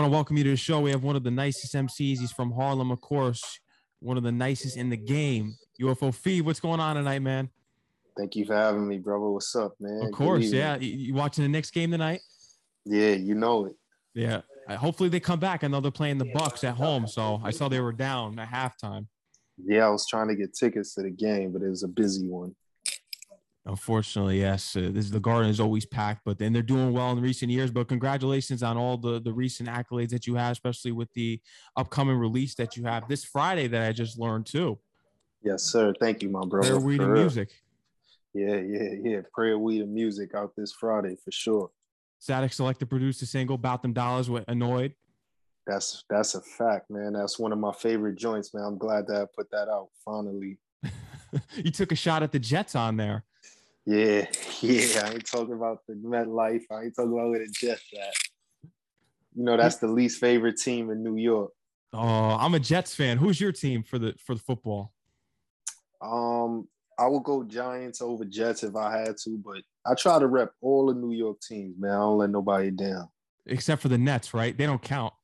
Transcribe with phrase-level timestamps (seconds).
[0.00, 0.80] I want to welcome you to the show.
[0.80, 2.20] We have one of the nicest MCs.
[2.20, 3.60] He's from Harlem, of course.
[3.98, 5.58] One of the nicest in the game.
[5.78, 7.50] UFO Fee, what's going on tonight, man?
[8.16, 9.28] Thank you for having me, brother.
[9.28, 10.00] What's up, man?
[10.06, 10.78] Of course, yeah.
[10.78, 12.22] You, watching the Knicks game tonight?
[12.86, 13.74] Yeah, you know it.
[14.14, 14.40] Yeah.
[14.66, 15.64] Uh, hopefully they come back.
[15.64, 18.48] I know they're playing the Bucks at home, so I saw they were down at
[18.48, 19.06] halftime.
[19.62, 22.26] Yeah, I was trying to get tickets to the game, but it was a busy
[22.26, 22.56] one.
[23.66, 24.74] Unfortunately, yes.
[24.74, 27.70] Uh, this the Garden is always packed, but then they're doing well in recent years.
[27.70, 31.40] But congratulations on all the the recent accolades that you have, especially with the
[31.76, 34.78] upcoming release that you have this Friday that I just learned too.
[35.42, 35.92] Yes, sir.
[36.00, 36.70] Thank you, my brother.
[36.70, 37.50] Prayer, weed, and music.
[38.32, 39.20] Yeah, yeah, yeah.
[39.32, 41.70] Prayer, weed, and music out this Friday for sure.
[42.18, 44.94] Static Selector produced a single about them dollars with Annoyed.
[45.66, 47.12] That's that's a fact, man.
[47.12, 48.64] That's one of my favorite joints, man.
[48.64, 50.58] I'm glad that I put that out finally.
[51.56, 53.24] you took a shot at the Jets on there.
[53.90, 54.26] Yeah,
[54.60, 55.02] yeah.
[55.04, 56.64] I ain't talking about the Met Life.
[56.70, 58.14] I ain't talking about where the Jets at.
[59.34, 61.50] You know, that's the least favorite team in New York.
[61.92, 61.98] Oh,
[62.38, 63.18] I'm a Jets fan.
[63.18, 64.92] Who's your team for the for the football?
[66.00, 70.26] Um, I would go Giants over Jets if I had to, but I try to
[70.28, 71.90] rep all the New York teams, man.
[71.90, 73.08] I don't let nobody down.
[73.46, 74.56] Except for the Nets, right?
[74.56, 75.14] They don't count.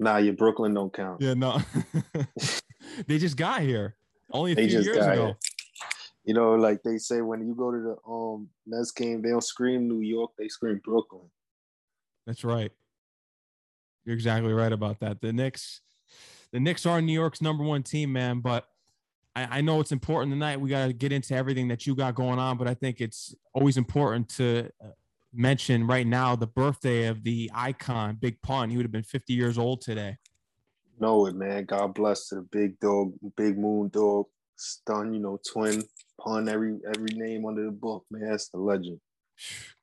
[0.00, 1.20] Nah, your Brooklyn don't count.
[1.20, 1.60] Yeah, no.
[3.06, 3.94] they just got here
[4.32, 5.26] only a they few years ago.
[5.26, 5.36] Here
[6.24, 9.42] you know, like they say when you go to the um Nets game, they don't
[9.42, 11.30] scream New York, they scream Brooklyn.
[12.26, 12.70] That's right.
[14.04, 15.20] You're exactly right about that.
[15.20, 15.80] The Knicks,
[16.52, 18.40] the Knicks are New York's number one team, man.
[18.40, 18.66] But
[19.34, 20.60] I, I know it's important tonight.
[20.60, 23.34] We got to get into everything that you got going on, but I think it's
[23.54, 24.88] always important to uh,
[25.32, 28.70] mention right now the birthday of the icon, Big Pun.
[28.70, 30.18] He would have been 50 years old today.
[31.00, 31.64] Know it, man.
[31.64, 35.82] God bless to the big dog, big moon dog, stun, you know, twin
[36.22, 38.28] pun every every name under the book, man.
[38.30, 39.00] That's the legend.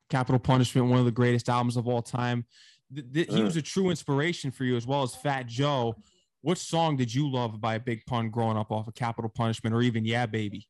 [0.08, 2.44] Capital Punishment, one of the greatest albums of all time.
[2.92, 5.94] Th- th- he was a true inspiration for you as well as Fat Joe.
[6.42, 9.82] What song did you love by Big Pun growing up off of Capital Punishment or
[9.82, 10.66] even Yeah Baby?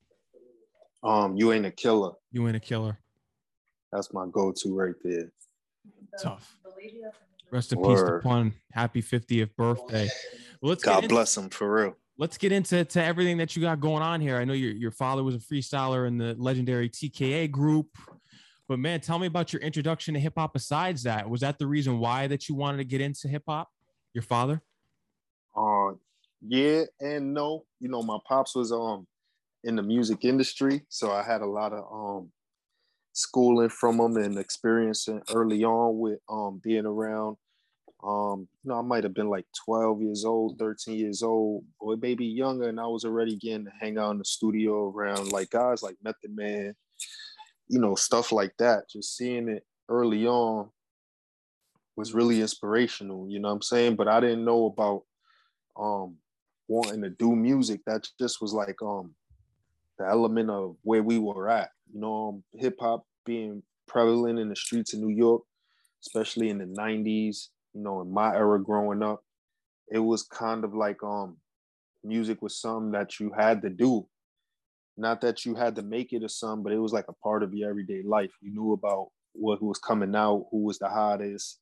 [1.02, 2.12] Um, you ain't a killer.
[2.32, 2.98] You ain't a killer.
[3.92, 5.32] That's my go-to right there.
[6.20, 6.54] Tough.
[7.50, 7.94] Rest in Word.
[7.94, 8.53] peace to Pun.
[8.72, 10.09] Happy 50th birthday.
[10.60, 13.81] Well, let's God bless him for real let's get into to everything that you got
[13.81, 14.36] going on here.
[14.36, 17.88] I know your your father was a freestyler in the legendary TKA group,
[18.69, 20.53] but man, tell me about your introduction to hip hop.
[20.53, 23.69] Besides that, was that the reason why that you wanted to get into hip hop?
[24.12, 24.62] Your father?
[25.56, 25.92] Uh,
[26.47, 27.64] yeah and no.
[27.80, 29.06] You know, my pops was um
[29.64, 32.30] in the music industry, so I had a lot of um
[33.14, 37.38] schooling from him and experiencing early on with um being around
[38.03, 41.97] um, you know, I might have been like 12 years old, 13 years old, or
[41.97, 45.50] maybe younger, and I was already getting to hang out in the studio around like
[45.50, 46.75] guys like Method Man,
[47.69, 48.89] you know, stuff like that.
[48.91, 50.71] Just seeing it early on
[51.97, 53.97] was really inspirational, you know what I'm saying?
[53.97, 55.03] But I didn't know about
[55.78, 56.16] um
[56.69, 57.83] wanting to do music.
[57.87, 59.15] That just was like um
[59.99, 61.69] the element of where we were at.
[61.93, 65.43] You know, um, hip hop being prevalent in the streets of New York,
[66.00, 69.22] especially in the 90s you know, in my era growing up,
[69.91, 71.36] it was kind of like um
[72.03, 74.06] music was something that you had to do.
[74.97, 77.42] Not that you had to make it a something, but it was like a part
[77.42, 78.30] of your everyday life.
[78.41, 81.60] You knew about what was coming out, who was the hottest,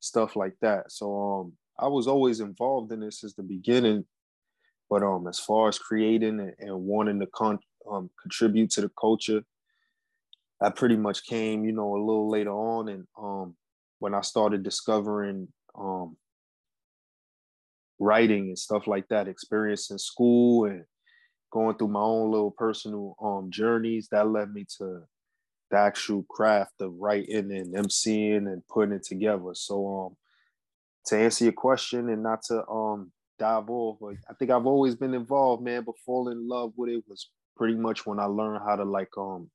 [0.00, 0.92] stuff like that.
[0.92, 4.04] So um I was always involved in this since the beginning.
[4.88, 7.58] But um as far as creating and, and wanting to con-
[7.90, 9.42] um, contribute to the culture,
[10.60, 13.56] I pretty much came, you know, a little later on and um
[13.98, 15.48] when I started discovering
[15.78, 16.16] um,
[17.98, 20.84] writing and stuff like that, experience in school and
[21.52, 25.02] going through my own little personal um, journeys, that led me to
[25.70, 29.50] the actual craft of writing and emceeing and putting it together.
[29.54, 30.16] So um,
[31.06, 34.94] to answer your question and not to um, dive off, like, I think I've always
[34.94, 38.62] been involved, man, but falling in love with it was pretty much when I learned
[38.66, 39.50] how to like um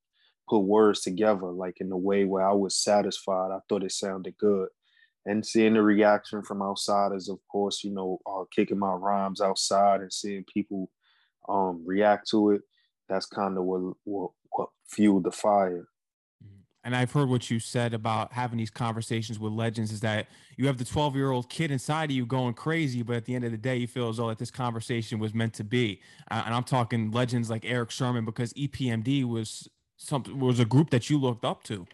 [0.50, 3.52] put words together like in a way where I was satisfied.
[3.52, 4.70] I thought it sounded good.
[5.26, 10.02] And seeing the reaction from outsiders, of course, you know, uh, kicking my rhymes outside
[10.02, 10.90] and seeing people
[11.48, 12.62] um, react to it,
[13.08, 15.88] that's kind of what, what, what fueled the fire.
[16.44, 16.62] Mm-hmm.
[16.84, 20.28] And I've heard what you said about having these conversations with legends is that
[20.58, 23.36] you have the 12 year old kid inside of you going crazy, but at the
[23.36, 26.02] end of the day, you feel as though that this conversation was meant to be.
[26.32, 29.70] Uh, and I'm talking legends like Erick Sermon because EPMD was
[30.02, 31.88] something was a group that you looked up to.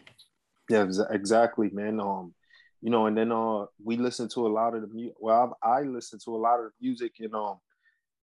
[0.70, 2.00] Yeah, exactly, man.
[2.00, 2.34] Um,
[2.80, 5.16] you know, and then uh, we listened to a lot of the music.
[5.20, 7.58] Well, I, I listened to a lot of the music, and um,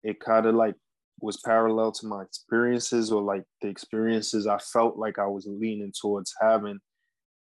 [0.03, 0.75] it kind of like
[1.21, 5.93] was parallel to my experiences or like the experiences I felt like I was leaning
[6.01, 6.81] towards having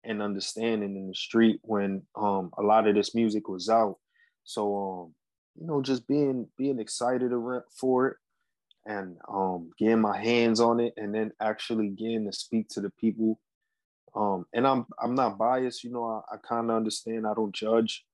[0.04, 3.98] and understanding in the street when um a lot of this music was out.
[4.44, 5.14] So um,
[5.60, 8.18] you know, just being being excited around for it
[8.88, 12.92] and um getting my hands on it and then actually getting to speak to the
[12.92, 13.40] people.
[14.16, 17.54] Um, and I'm I'm not biased, you know, I, I kind of understand I don't
[17.56, 18.06] judge,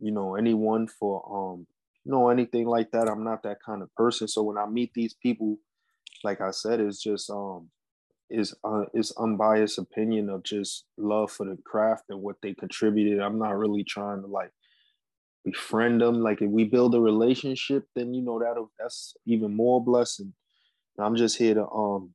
[0.00, 1.24] you know, anyone for
[1.54, 1.66] um
[2.04, 3.08] you know anything like that.
[3.08, 4.28] I'm not that kind of person.
[4.28, 5.58] So when I meet these people,
[6.24, 7.70] like I said, it's just um
[8.30, 13.20] is uh, is unbiased opinion of just love for the craft and what they contributed.
[13.20, 14.52] I'm not really trying to like
[15.44, 16.20] befriend them.
[16.22, 20.32] Like if we build a relationship, then you know that'll that's even more blessing.
[20.96, 22.14] And I'm just here to um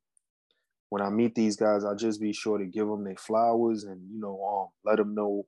[0.88, 4.00] when I meet these guys, I'll just be sure to give them their flowers and
[4.10, 5.46] you know um let them know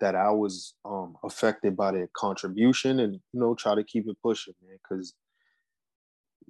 [0.00, 4.16] that I was um affected by their contribution and you know try to keep it
[4.22, 5.14] pushing, man, because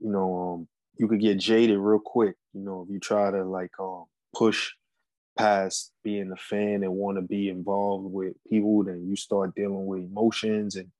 [0.00, 3.44] you know um you could get jaded real quick, you know, if you try to
[3.44, 4.72] like um push
[5.36, 9.86] past being a fan and want to be involved with people, then you start dealing
[9.86, 10.90] with emotions and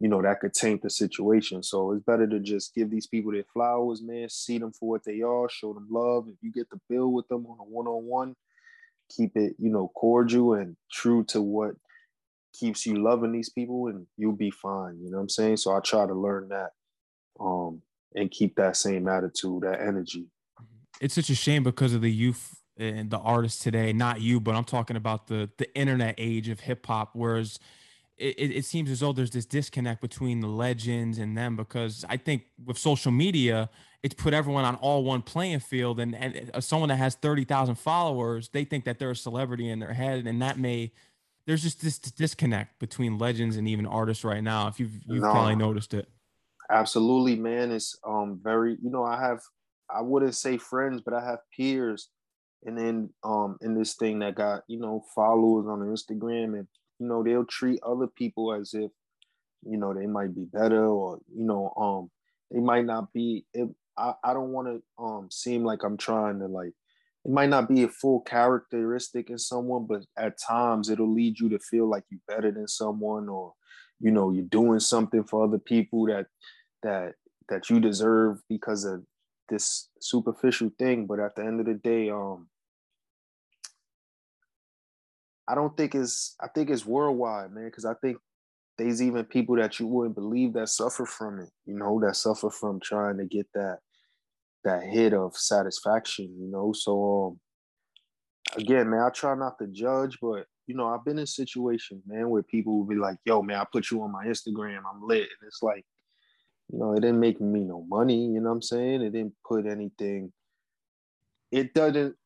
[0.00, 1.62] you know that could taint the situation.
[1.62, 4.28] So it's better to just give these people their flowers, man.
[4.28, 6.26] See them for what they are, show them love.
[6.28, 8.34] If you get to build with them on a one-on-one,
[9.16, 11.76] keep it, you know, cordial and true to what
[12.52, 14.98] keeps you loving these people, and you'll be fine.
[15.00, 15.58] You know what I'm saying?
[15.58, 16.70] So I try to learn that,
[17.38, 17.82] um,
[18.14, 20.26] and keep that same attitude, that energy.
[21.00, 24.54] It's such a shame because of the youth and the artists today, not you, but
[24.54, 27.58] I'm talking about the the internet age of hip hop, whereas
[28.22, 32.16] it, it, seems as though there's this disconnect between the legends and them because I
[32.16, 33.68] think with social media,
[34.02, 35.98] it's put everyone on all one playing field.
[35.98, 39.78] And, and uh, someone that has 30,000 followers, they think that they're a celebrity in
[39.78, 40.26] their head.
[40.26, 40.92] And that may,
[41.46, 44.68] there's just this disconnect between legends and even artists right now.
[44.68, 46.08] If you've, you've no, probably noticed it.
[46.70, 47.72] Absolutely, man.
[47.72, 49.40] It's um very, you know, I have,
[49.94, 52.08] I wouldn't say friends, but I have peers
[52.64, 56.66] and then um in this thing that got you know followers on Instagram and
[56.98, 58.90] you know they'll treat other people as if
[59.64, 62.10] you know they might be better or you know um
[62.50, 66.38] they might not be it, I, I don't want to um seem like I'm trying
[66.40, 66.72] to like
[67.24, 71.48] it might not be a full characteristic in someone but at times it'll lead you
[71.50, 73.52] to feel like you're better than someone or
[74.00, 76.26] you know you're doing something for other people that
[76.82, 77.14] that
[77.48, 79.02] that you deserve because of
[79.48, 81.06] this superficial thing.
[81.06, 82.48] But at the end of the day um
[85.52, 88.16] I don't think it's I think it's worldwide, man, because I think
[88.78, 92.48] there's even people that you wouldn't believe that suffer from it, you know, that suffer
[92.48, 93.80] from trying to get that
[94.64, 96.72] that hit of satisfaction, you know.
[96.72, 97.36] So
[98.56, 102.02] um again, man, I try not to judge, but you know, I've been in situations,
[102.06, 105.06] man, where people will be like, yo, man, I put you on my Instagram, I'm
[105.06, 105.20] lit.
[105.20, 105.84] And it's like,
[106.72, 109.02] you know, it didn't make me no money, you know what I'm saying?
[109.02, 110.32] It didn't put anything,
[111.50, 112.16] it doesn't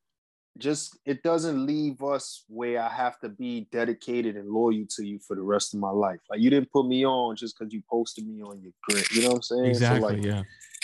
[0.58, 5.18] just it doesn't leave us where I have to be dedicated and loyal to you
[5.26, 6.20] for the rest of my life.
[6.30, 9.10] Like you didn't put me on just because you posted me on your grid.
[9.10, 9.66] You know what I'm saying?
[9.66, 10.00] Exactly.
[10.00, 10.42] So like, yeah.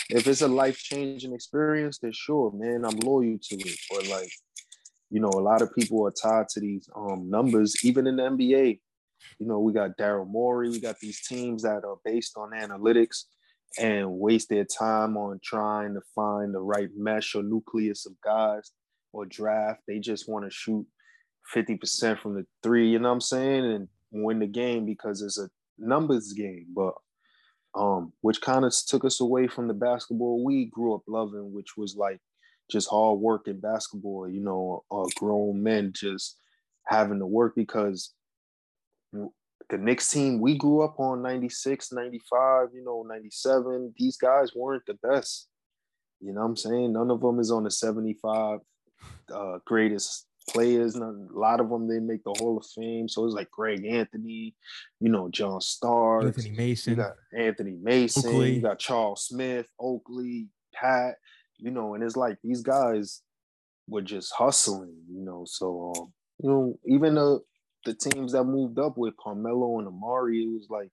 [0.09, 3.79] If it's a life changing experience, then sure, man, I'm loyal to it.
[3.89, 4.29] But like,
[5.09, 8.23] you know, a lot of people are tied to these um numbers, even in the
[8.23, 8.79] NBA.
[9.39, 13.23] You know, we got Daryl Morey, we got these teams that are based on analytics
[13.79, 18.71] and waste their time on trying to find the right mesh or nucleus of guys
[19.13, 19.81] or draft.
[19.87, 20.85] They just want to shoot
[21.55, 23.65] 50% from the three, you know what I'm saying?
[23.65, 26.65] And win the game because it's a numbers game.
[26.75, 26.93] But
[27.75, 31.75] um, which kind of took us away from the basketball we grew up loving, which
[31.77, 32.19] was like
[32.69, 36.37] just hard work in basketball, you know, uh, grown men just
[36.85, 38.13] having to work because
[39.11, 44.85] the Knicks team we grew up on 96, 95, you know, 97, these guys weren't
[44.85, 45.47] the best.
[46.19, 46.93] You know what I'm saying?
[46.93, 48.59] None of them is on the 75
[49.33, 50.95] uh, greatest players.
[50.95, 53.07] A lot of them they make the Hall of Fame.
[53.07, 54.55] So it's like Greg Anthony,
[54.99, 58.53] you know, John Starr, Anthony Mason, you got Anthony Mason, Oakley.
[58.53, 61.15] you got Charles Smith, Oakley, Pat,
[61.57, 63.21] you know, and it's like these guys
[63.87, 65.43] were just hustling, you know.
[65.45, 67.41] So um, you know, even the
[67.85, 70.89] the teams that moved up with Carmelo and Amar'e, it was like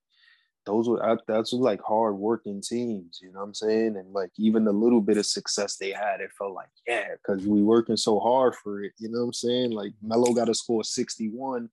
[0.65, 3.97] those were that's like hard working teams, you know what I'm saying?
[3.97, 7.45] And like even the little bit of success they had, it felt like, yeah, because
[7.45, 9.71] we working so hard for it, you know what I'm saying?
[9.71, 11.69] Like Melo got to score 61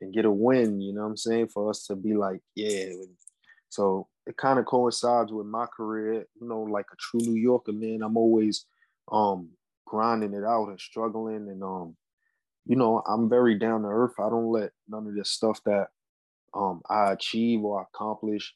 [0.00, 1.48] and get a win, you know what I'm saying?
[1.48, 2.92] For us to be like, yeah.
[3.68, 7.72] So it kind of coincides with my career, you know, like a true New Yorker,
[7.72, 8.02] man.
[8.02, 8.66] I'm always
[9.10, 9.50] um
[9.84, 11.96] grinding it out and struggling and um,
[12.64, 14.14] you know, I'm very down to earth.
[14.18, 15.88] I don't let none of this stuff that
[16.54, 18.54] um, I achieve or accomplish,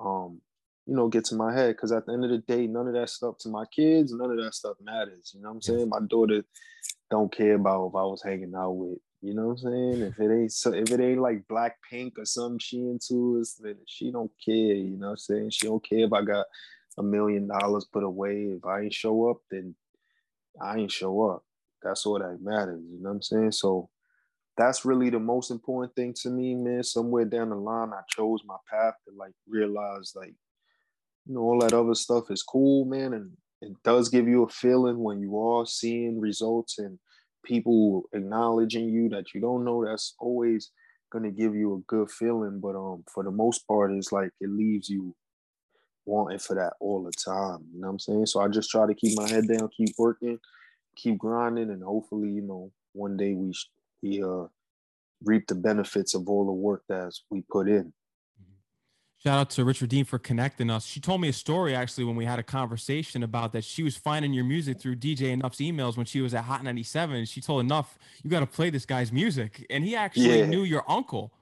[0.00, 0.40] um,
[0.86, 1.76] you know, get to my head.
[1.76, 4.30] Because at the end of the day, none of that stuff to my kids, none
[4.30, 5.32] of that stuff matters.
[5.34, 5.88] You know what I'm saying?
[5.88, 6.44] My daughter
[7.10, 10.02] don't care about if I was hanging out with You know what I'm saying?
[10.02, 13.76] If it ain't so if it ain't like Blackpink or something she into us, then
[13.86, 15.50] she don't care, you know what I'm saying?
[15.50, 16.46] She don't care if I got
[16.98, 18.54] a million dollars put away.
[18.56, 19.74] If I ain't show up, then
[20.60, 21.44] I ain't show up.
[21.82, 23.52] That's all that matters, you know what I'm saying?
[23.52, 23.90] So
[24.56, 26.82] that's really the most important thing to me, man.
[26.82, 30.34] Somewhere down the line, I chose my path to like realize like,
[31.26, 33.14] you know, all that other stuff is cool, man.
[33.14, 33.32] And
[33.62, 36.98] it does give you a feeling when you are seeing results and
[37.44, 39.84] people acknowledging you that you don't know.
[39.84, 40.70] That's always
[41.10, 42.60] gonna give you a good feeling.
[42.60, 45.14] But um for the most part, it's like it leaves you
[46.04, 47.64] wanting for that all the time.
[47.72, 48.26] You know what I'm saying?
[48.26, 50.38] So I just try to keep my head down, keep working,
[50.96, 53.52] keep grinding, and hopefully, you know, one day we
[54.02, 54.44] we uh
[55.24, 57.92] reap the benefits of all the work that we put in.
[59.22, 60.84] Shout out to Richard Dean for connecting us.
[60.84, 63.62] She told me a story actually when we had a conversation about that.
[63.62, 67.26] She was finding your music through DJ Enuff's emails when she was at Hot 97.
[67.26, 69.64] She told Enuff, you got to play this guy's music.
[69.70, 70.46] And he actually yeah.
[70.46, 71.32] knew your uncle.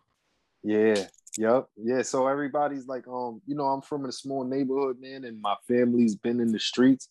[0.62, 1.06] Yeah.
[1.38, 1.68] Yep.
[1.78, 2.02] Yeah.
[2.02, 6.16] So everybody's like, um, you know, I'm from a small neighborhood, man, and my family's
[6.16, 7.08] been in the streets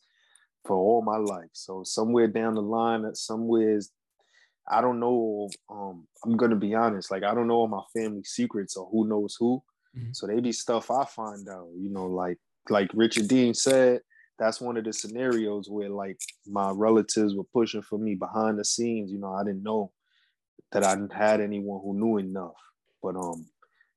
[0.65, 1.49] for all my life.
[1.53, 3.89] So somewhere down the line, somewhere is
[4.69, 5.49] I don't know.
[5.69, 7.11] Um, I'm gonna be honest.
[7.11, 9.63] Like I don't know all my family secrets or who knows who.
[9.97, 10.11] Mm-hmm.
[10.13, 11.67] So they be stuff I find out.
[11.77, 12.37] You know, like
[12.69, 14.01] like Richard Dean said,
[14.37, 18.65] that's one of the scenarios where like my relatives were pushing for me behind the
[18.65, 19.11] scenes.
[19.11, 19.91] You know, I didn't know
[20.71, 22.55] that I had anyone who knew enough.
[23.01, 23.47] But um,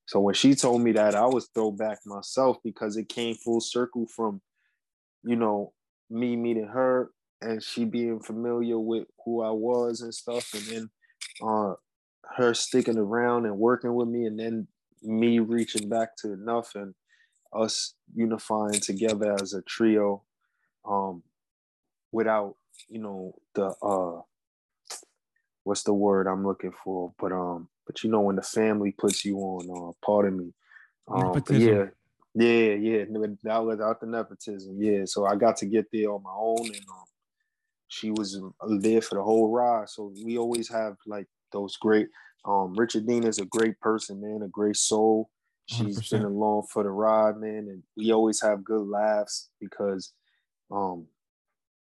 [0.07, 3.61] so when she told me that, I was throw back myself because it came full
[3.61, 4.41] circle from,
[5.23, 5.73] you know,
[6.11, 7.11] me meeting her
[7.43, 10.91] and she being familiar with who I was and stuff, and then
[11.43, 11.75] uh,
[12.37, 14.67] her sticking around and working with me, and then
[15.03, 16.95] me reaching back to Enuff and
[17.53, 20.23] us unifying together as a trio,
[20.89, 21.23] um,
[22.13, 22.57] without
[22.89, 24.21] you know the uh,
[25.65, 29.25] what's the word I'm looking for, but um, but you know when the family puts
[29.25, 30.53] you on, uh, pardon me,
[31.09, 31.87] um, yeah.
[32.35, 33.05] Yeah, yeah,
[33.45, 34.81] that was out the nepotism.
[34.81, 37.05] Yeah, so I got to get there on my own, and um,
[37.93, 38.41] she was
[38.79, 39.87] there for the whole ride.
[39.91, 42.09] So we always have like those great.
[42.47, 45.29] Um, Richard Dean is a great person, man, a great soul.
[45.67, 46.11] She's 100%.
[46.11, 50.13] been along for the ride, man, and we always have good laughs because,
[50.71, 51.07] um,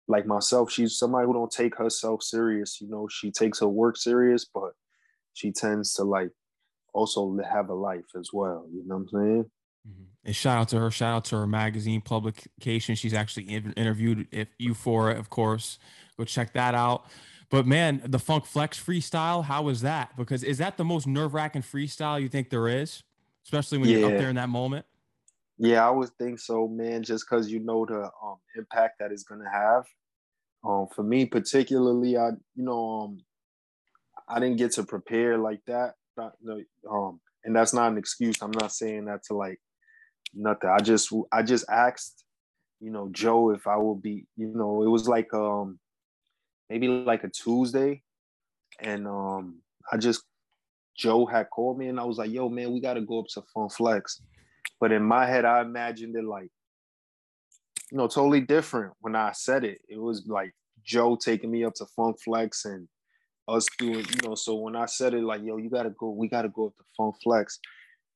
[0.07, 2.79] like myself, she's somebody who don't take herself serious.
[2.79, 4.73] You know, she takes her work serious, but
[5.33, 6.29] she tends to like
[6.93, 8.67] also have a life as well.
[8.71, 9.45] You know what I'm saying?
[9.87, 10.03] Mm-hmm.
[10.25, 10.91] And shout out to her.
[10.91, 12.95] Shout out to her magazine publication.
[12.95, 15.79] She's actually interviewed if you for it, of course.
[16.17, 17.05] Go check that out.
[17.49, 20.17] But man, the Funk Flex freestyle, how was that?
[20.17, 23.03] Because is that the most nerve wracking freestyle you think there is,
[23.45, 23.97] especially when yeah.
[23.97, 24.85] you're up there in that moment?
[25.57, 27.03] Yeah, I would think so, man.
[27.03, 29.85] Just because you know the um, impact that it's gonna have.
[30.67, 33.19] Um, for me particularly, I you know um,
[34.27, 35.93] I didn't get to prepare like that.
[36.17, 36.33] Not,
[36.89, 38.41] um, and that's not an excuse.
[38.41, 39.59] I'm not saying that to like
[40.35, 40.69] nothing.
[40.69, 42.23] I just I just asked,
[42.79, 45.79] you know, Joe if I would be, you know, it was like um
[46.69, 48.03] maybe like a Tuesday,
[48.79, 49.59] and um
[49.91, 50.23] I just
[50.97, 53.43] Joe had called me and I was like, yo, man, we gotta go up to
[53.53, 54.21] Funk Flex.
[54.79, 56.49] But in my head, I imagined it like,
[57.91, 59.79] you know, totally different when I said it.
[59.87, 62.87] It was like Joe taking me up to Funk Flex and
[63.47, 66.27] us doing, you know, so when I said it like, yo, you gotta go, we
[66.27, 67.59] gotta go up to Funk Flex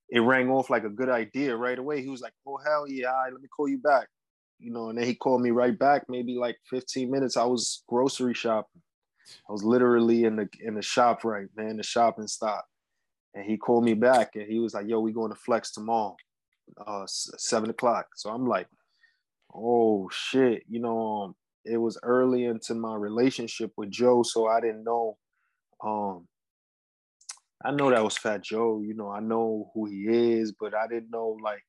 [0.09, 2.01] it rang off like a good idea right away.
[2.01, 4.07] He was like, "Oh hell yeah, let me call you back,"
[4.59, 4.89] you know.
[4.89, 6.03] And then he called me right back.
[6.09, 7.37] Maybe like 15 minutes.
[7.37, 8.81] I was grocery shopping.
[9.47, 12.65] I was literally in the in the shop right, man, the shopping stop.
[13.35, 16.15] And he called me back, and he was like, "Yo, we going to flex tomorrow,
[16.85, 18.67] uh, seven o'clock." So I'm like,
[19.53, 21.23] "Oh shit," you know.
[21.23, 21.35] Um,
[21.65, 25.17] it was early into my relationship with Joe, so I didn't know
[25.81, 26.27] um
[27.63, 28.81] I know that was Fat Joe.
[28.81, 31.63] You know, I know who he is, but I didn't know like,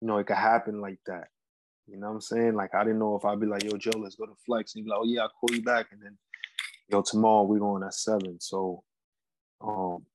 [0.00, 1.28] you know, it could happen like that.
[1.86, 2.54] You know what I'm saying?
[2.54, 4.74] Like I didn't know if I'd be like, yo, Joe, let's go to Flex.
[4.74, 5.86] And he'd be like, oh yeah, I'll call you back.
[5.92, 6.16] And then,
[6.88, 8.40] yo, tomorrow we're going at seven.
[8.40, 8.82] So
[9.60, 10.06] um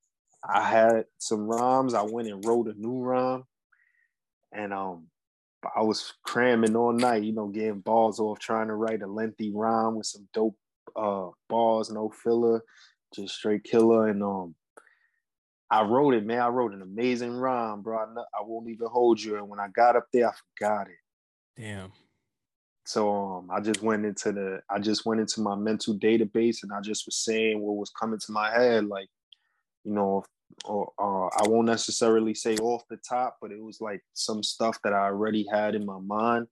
[0.47, 1.93] I had some rhymes.
[1.93, 3.43] I went and wrote a new rhyme.
[4.51, 5.07] And um
[5.75, 9.51] I was cramming all night, you know, getting balls off, trying to write a lengthy
[9.53, 10.57] rhyme with some dope
[10.95, 12.63] uh bars, no filler,
[13.13, 14.07] just straight killer.
[14.07, 14.55] And um
[15.69, 16.39] I wrote it, man.
[16.39, 17.98] I wrote an amazing rhyme, bro.
[17.98, 19.38] I, I won't even hold you.
[19.38, 21.62] And when I got up there, I forgot it.
[21.62, 21.91] Damn.
[22.86, 26.72] So um, I just went into the, I just went into my mental database, and
[26.72, 29.10] I just was saying what was coming to my head, like,
[29.84, 30.24] you know,
[30.65, 34.79] or uh, I won't necessarily say off the top, but it was like some stuff
[34.84, 36.48] that I already had in my mind,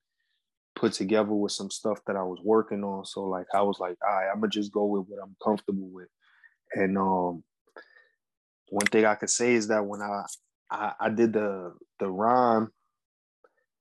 [0.76, 3.06] put together with some stuff that I was working on.
[3.06, 5.88] So like I was like, all right, I'm gonna just go with what I'm comfortable
[5.90, 6.10] with,
[6.74, 7.44] and um,
[8.74, 10.26] one thing I could say is that when I
[10.72, 12.72] I, I did the the rhyme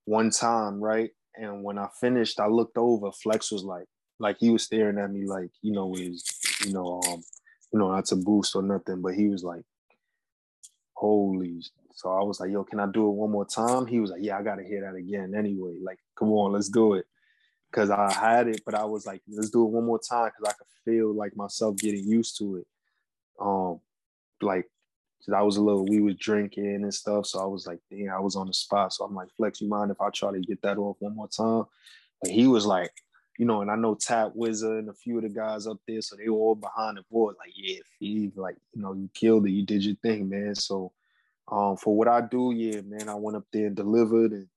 [0.04, 1.10] one time, right?
[1.34, 3.10] And when I finished, I looked over.
[3.10, 3.86] Flex was like,
[4.18, 6.22] like he was staring at me, like you know, was
[6.64, 7.22] you know, um,
[7.72, 9.62] you know, not to boost or nothing, but he was like,
[10.94, 11.62] holy.
[11.94, 13.86] So I was like, yo, can I do it one more time?
[13.86, 15.78] He was like, yeah, I gotta hear that again anyway.
[15.82, 17.06] Like, come on, let's do it.
[17.72, 20.52] Cause I had it, but I was like, let's do it one more time because
[20.52, 22.66] I could feel like myself getting used to it.
[23.40, 23.80] Um,
[24.42, 24.66] like
[25.34, 27.26] I was a little, we was drinking and stuff.
[27.26, 28.92] So I was like, damn, I was on the spot.
[28.92, 31.28] So I'm like, Flex, you mind if I try to get that off one more
[31.28, 31.64] time?
[32.22, 32.92] And he was like,
[33.38, 36.02] you know, and I know Tap Wizard and a few of the guys up there,
[36.02, 39.46] so they were all behind the board, like, yeah, Fee, like, you know, you killed
[39.46, 40.54] it, you did your thing, man.
[40.54, 40.92] So
[41.50, 44.32] um, for what I do, yeah, man, I went up there and delivered.
[44.32, 44.48] And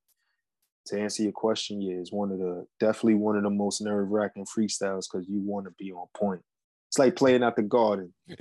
[0.86, 4.10] to answer your question, yeah, it's one of the definitely one of the most nerve
[4.10, 6.42] wracking freestyles because you want to be on point.
[6.88, 8.12] It's like playing at the Garden.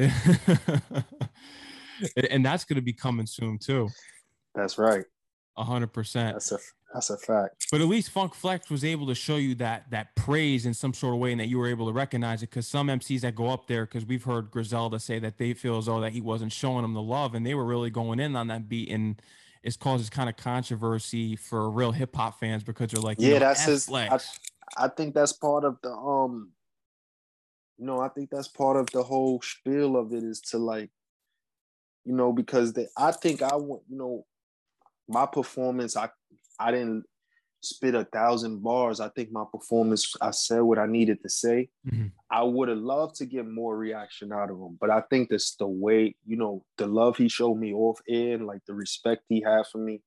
[2.30, 3.90] and that's going to be coming soon too.
[4.54, 5.06] That's right.
[5.58, 6.36] A hundred percent.
[6.36, 6.58] That's a
[6.96, 7.68] that's a fact.
[7.72, 10.94] But at least Funk Flex was able to show you that that praise in some
[10.94, 12.50] sort of way, and that you were able to recognize it.
[12.50, 15.78] Because some MCs that go up there, because we've heard Griselda say that they feel
[15.78, 18.36] as though that he wasn't showing them the love, and they were really going in
[18.36, 19.22] on that beat, and
[19.62, 23.40] it causes kind of controversy for real hip hop fans because they're like, yeah, know,
[23.40, 23.90] that's his.
[23.92, 24.18] I,
[24.78, 26.52] I think that's part of the um.
[27.78, 30.92] You know, I think that's part of the whole spiel of it is to like
[32.06, 34.26] you know, because they, I think I want, you know,
[35.08, 36.10] my performance, I
[36.60, 37.04] I didn't
[37.62, 39.00] spit a thousand bars.
[39.00, 41.70] I think my performance, I said what I needed to say.
[41.88, 42.08] Mm-hmm.
[42.30, 45.56] I would have loved to get more reaction out of him, but I think that's
[45.56, 49.42] the way, you know, the love he showed me off air, like the respect he
[49.42, 50.02] had for me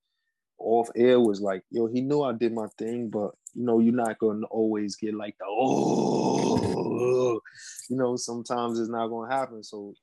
[0.59, 3.95] off air was like, yo, he knew I did my thing, but you know, you're
[3.95, 7.40] not gonna always get like the oh,
[7.88, 9.62] you know, sometimes it's not gonna happen.
[9.62, 9.95] So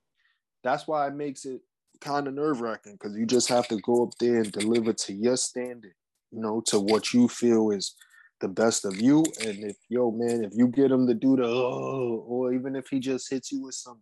[0.63, 1.61] that's why it makes it
[2.01, 5.13] kind of nerve wracking because you just have to go up there and deliver to
[5.13, 5.93] your standard,
[6.31, 7.95] you know, to what you feel is
[8.41, 9.23] the best of you.
[9.45, 12.87] And if yo man, if you get him to do the oh, or even if
[12.89, 14.01] he just hits you with some,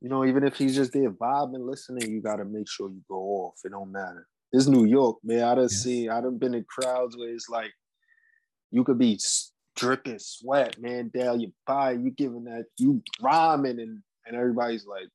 [0.00, 3.02] you know, even if he's just there vibing, listening, you got to make sure you
[3.08, 3.54] go off.
[3.64, 4.26] It don't matter.
[4.52, 5.44] It's New York, man.
[5.44, 5.82] I done yes.
[5.82, 7.72] seen, I done been in crowds where it's like
[8.70, 9.18] you could be
[9.76, 11.96] dripping sweat, man, down your body.
[11.96, 15.08] You giving that, you rhyming, and and everybody's like,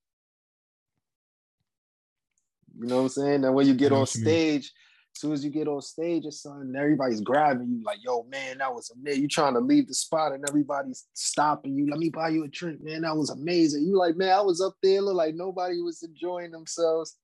[2.79, 3.43] you know what I'm saying?
[3.45, 4.71] And when you get on stage,
[5.15, 8.59] as soon as you get on stage or something, everybody's grabbing you like, yo, man,
[8.59, 9.23] that was amazing.
[9.23, 11.89] You trying to leave the spot and everybody's stopping you.
[11.89, 13.01] Let me buy you a drink, man.
[13.01, 13.87] That was amazing.
[13.87, 17.15] You like, man, I was up there, look like nobody was enjoying themselves.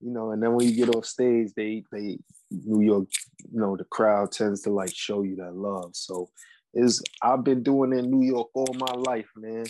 [0.00, 2.18] You know, and then when you get off stage, they they
[2.50, 3.06] New York,
[3.50, 5.90] you know, the crowd tends to like show you that love.
[5.94, 6.28] So
[6.74, 9.66] is I've been doing it in New York all my life, man.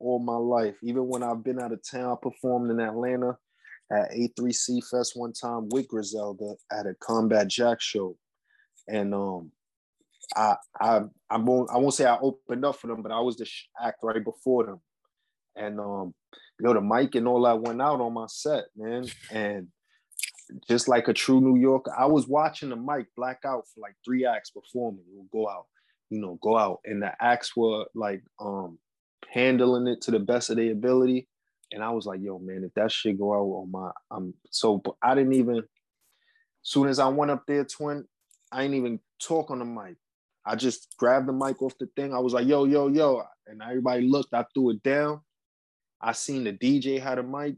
[0.00, 0.74] All my life.
[0.82, 3.38] Even when I've been out of town, I performed in Atlanta
[3.92, 8.16] at A3C Fest one time with Griselda at a Combat Jack show.
[8.88, 9.52] And um
[10.34, 11.00] I I
[11.30, 13.48] I won't I won't say I opened up for them, but I was the
[13.80, 14.80] act right before them.
[15.56, 16.14] And um
[16.58, 19.04] you know the mic and all that went out on my set, man.
[19.30, 19.68] And
[20.68, 23.94] just like a true New Yorker, I was watching the mic black out for like
[24.04, 25.00] three acts before me.
[25.00, 25.66] It would go out,
[26.10, 26.80] you know, go out.
[26.84, 28.78] And the acts were like um
[29.28, 31.28] handling it to the best of their ability
[31.72, 34.78] and I was like, yo, man, if that shit go out on my, I'm so,
[34.78, 35.64] but I didn't even, as
[36.62, 38.04] soon as I went up there, twin,
[38.52, 39.96] I ain't even talk on the mic.
[40.44, 42.14] I just grabbed the mic off the thing.
[42.14, 43.22] I was like, yo, yo, yo.
[43.46, 45.20] And everybody looked, I threw it down.
[46.00, 47.56] I seen the DJ had a mic.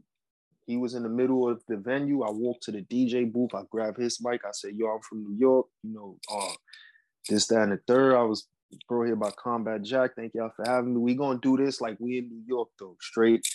[0.65, 2.23] He was in the middle of the venue.
[2.23, 3.53] I walked to the DJ booth.
[3.53, 4.41] I grabbed his mic.
[4.45, 5.67] I said, yo, I'm from New York.
[5.83, 6.53] You know, uh,
[7.27, 8.15] this, that, and the third.
[8.15, 8.47] I was
[8.87, 10.11] bro here by Combat Jack.
[10.15, 11.01] Thank y'all for having me.
[11.01, 13.45] We gonna do this like we in New York though, straight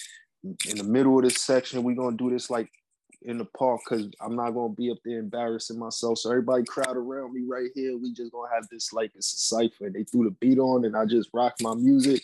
[0.43, 2.71] in the middle of this section, we're gonna do this like
[3.23, 6.19] in the park because I'm not gonna be up there embarrassing myself.
[6.19, 7.97] So everybody crowd around me right here.
[7.97, 9.91] We just gonna have this like it's a cipher.
[9.91, 12.23] They threw the beat on and I just rocked my music.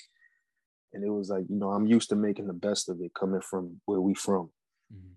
[0.95, 3.43] And it was like, you know, I'm used to making the best of it coming
[3.43, 4.51] from where we from
[4.93, 5.13] mm-hmm.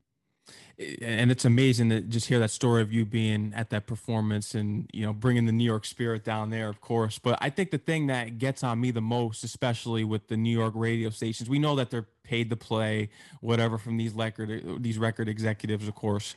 [1.01, 4.89] And it's amazing to just hear that story of you being at that performance and
[4.93, 7.19] you know bringing the New York spirit down there, of course.
[7.19, 10.57] But I think the thing that gets on me the most, especially with the New
[10.57, 13.09] York radio stations, we know that they're paid to play
[13.41, 16.35] whatever from these record these record executives, of course.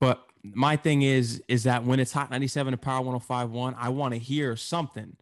[0.00, 4.14] But my thing is is that when it's Hot 97 and Power 1051, I want
[4.14, 5.16] to hear something.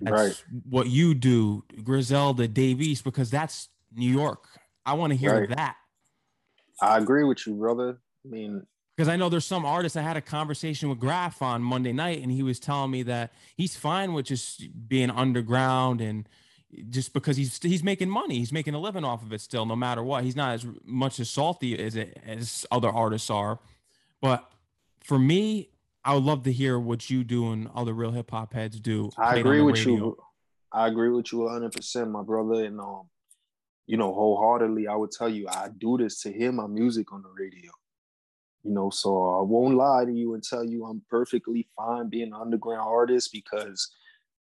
[0.00, 0.44] That's right.
[0.68, 4.46] what you do, Griselda, Dave East, because that's New York.
[4.86, 5.48] I want to hear right.
[5.50, 5.76] that.
[6.82, 7.98] I agree with you, brother.
[8.24, 8.66] I mean,
[8.96, 9.96] because I know there's some artists.
[9.96, 13.32] I had a conversation with Graf on Monday night, and he was telling me that
[13.56, 16.28] he's fine with just being underground and
[16.90, 19.74] just because he's he's making money, he's making a living off of it still, no
[19.74, 20.24] matter what.
[20.24, 23.58] He's not as much as salty as it, as other artists are,
[24.20, 24.50] but
[25.02, 25.70] for me,
[26.04, 29.10] I would love to hear what you do and other real hip hop heads do.
[29.16, 29.94] I agree with radio.
[29.94, 30.16] you.
[30.72, 33.08] I agree with you 100, percent my brother, and um,
[33.90, 37.22] you know, wholeheartedly, I would tell you I do this to hear my music on
[37.22, 37.72] the radio.
[38.62, 42.28] You know, so I won't lie to you and tell you I'm perfectly fine being
[42.28, 43.90] an underground artist because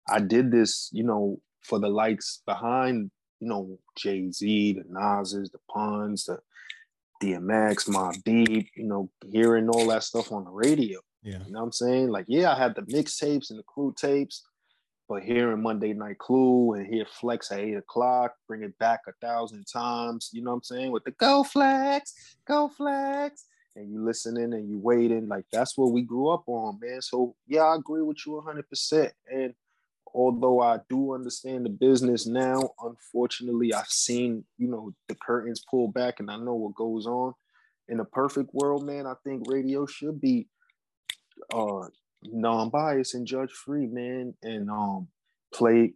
[0.08, 3.10] I did this, you know, for the likes behind,
[3.40, 6.38] you know, Jay Z, the Nas's, the Puns, the
[7.24, 11.00] DMX, Mobb Deep, you know, hearing all that stuff on the radio.
[11.24, 11.40] Yeah.
[11.48, 12.10] You know what I'm saying?
[12.10, 14.44] Like, yeah, I had the mixtapes and the crew tapes,
[15.10, 19.12] but hearing Monday Night Clue and hear Flex at eight o'clock, bring it back a
[19.26, 20.92] thousand times, you know what I'm saying?
[20.92, 23.46] With the go flex, go flex.
[23.76, 27.02] And you listening and you waiting, like that's what we grew up on, man.
[27.02, 29.12] So yeah, I agree with you 100%.
[29.32, 29.56] And
[30.14, 35.88] although I do understand the business now, unfortunately, I've seen, you know, the curtains pull
[35.88, 37.34] back and I know what goes on.
[37.88, 40.48] In a perfect world, man, I think radio should be
[41.52, 41.88] uh
[42.24, 45.08] non-biased and judge free, man, and um
[45.54, 45.94] play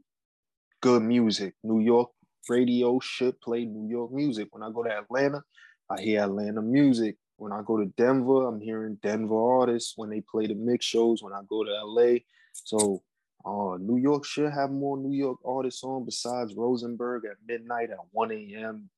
[0.81, 1.53] good music.
[1.63, 2.09] New York
[2.49, 4.49] radio should play New York music.
[4.51, 5.43] When I go to Atlanta,
[5.89, 7.17] I hear Atlanta music.
[7.37, 11.23] When I go to Denver, I'm hearing Denver artists when they play the mix shows.
[11.23, 12.19] When I go to LA,
[12.53, 13.01] so
[13.45, 17.97] uh, New York should have more New York artists on besides Rosenberg at midnight at
[18.11, 18.89] 1 a.m.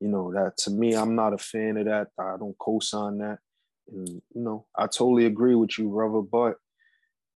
[0.00, 2.08] You know, that to me, I'm not a fan of that.
[2.18, 3.38] I don't co sign that.
[3.88, 6.20] And, you know, I totally agree with you, brother.
[6.20, 6.56] But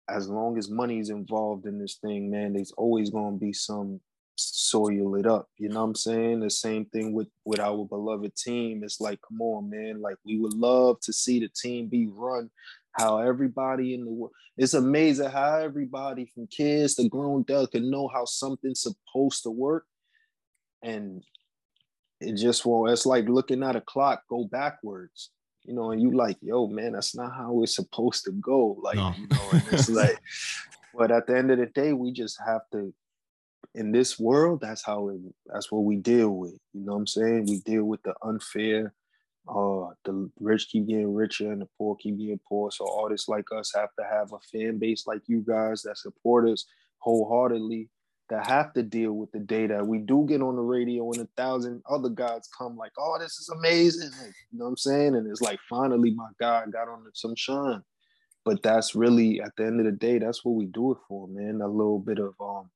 [0.10, 4.00] as long as money's involved in this thing, man, there's always going to be some
[4.36, 5.50] soil it up.
[5.58, 6.40] You know what I'm saying?
[6.40, 8.84] The same thing with with our beloved team.
[8.84, 10.02] It's like, come on, man.
[10.02, 12.50] Like we would love to see the team be run
[12.94, 17.90] how everybody in the world it's amazing how everybody from kids to grown up can
[17.90, 19.86] know how something's supposed to work
[20.82, 21.24] and
[22.20, 25.32] it just won't it's like looking at a clock go backwards
[25.69, 28.95] you know and you like yo man that's not how it's supposed to go like
[28.95, 29.13] no.
[29.15, 30.19] you know and it's like
[30.95, 32.91] but at the end of the day we just have to
[33.75, 37.08] in this world that's how it, that's what we deal with you know what i'm
[37.08, 38.91] saying we deal with the unfair
[39.47, 42.69] uh, the rich keep getting richer and the poor keep getting poor.
[42.69, 46.47] So artists like us have to have a fan base like you guys that support
[46.47, 46.65] us
[46.99, 47.89] wholeheartedly
[48.30, 49.84] that have to deal with the data.
[49.84, 53.38] We do get on the radio and a thousand other guys come like, oh, this
[53.38, 54.12] is amazing.
[54.22, 55.15] Like, you know what I'm saying?
[55.15, 57.82] And it's like, finally, my guy got on some shine.
[58.46, 61.28] But that's really, at the end of the day, that's what we do it for,
[61.28, 61.62] man.
[61.62, 62.70] A little bit of um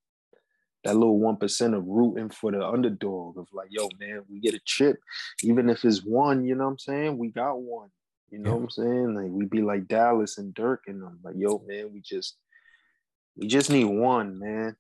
[0.84, 4.54] that little one percent of rooting for the underdog of like, yo, man, we get
[4.54, 4.98] a chip,
[5.42, 6.44] even if it's one.
[6.44, 7.18] You know what I'm saying?
[7.18, 7.90] We got one.
[8.30, 8.56] You know yeah.
[8.56, 9.16] what I'm saying?
[9.16, 11.20] Like we be like Dallas and Dirk and them.
[11.24, 12.36] Like, yo, man, we just
[13.36, 14.76] we just need one, man.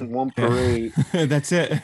[0.00, 0.92] One parade.
[1.12, 1.80] That's it.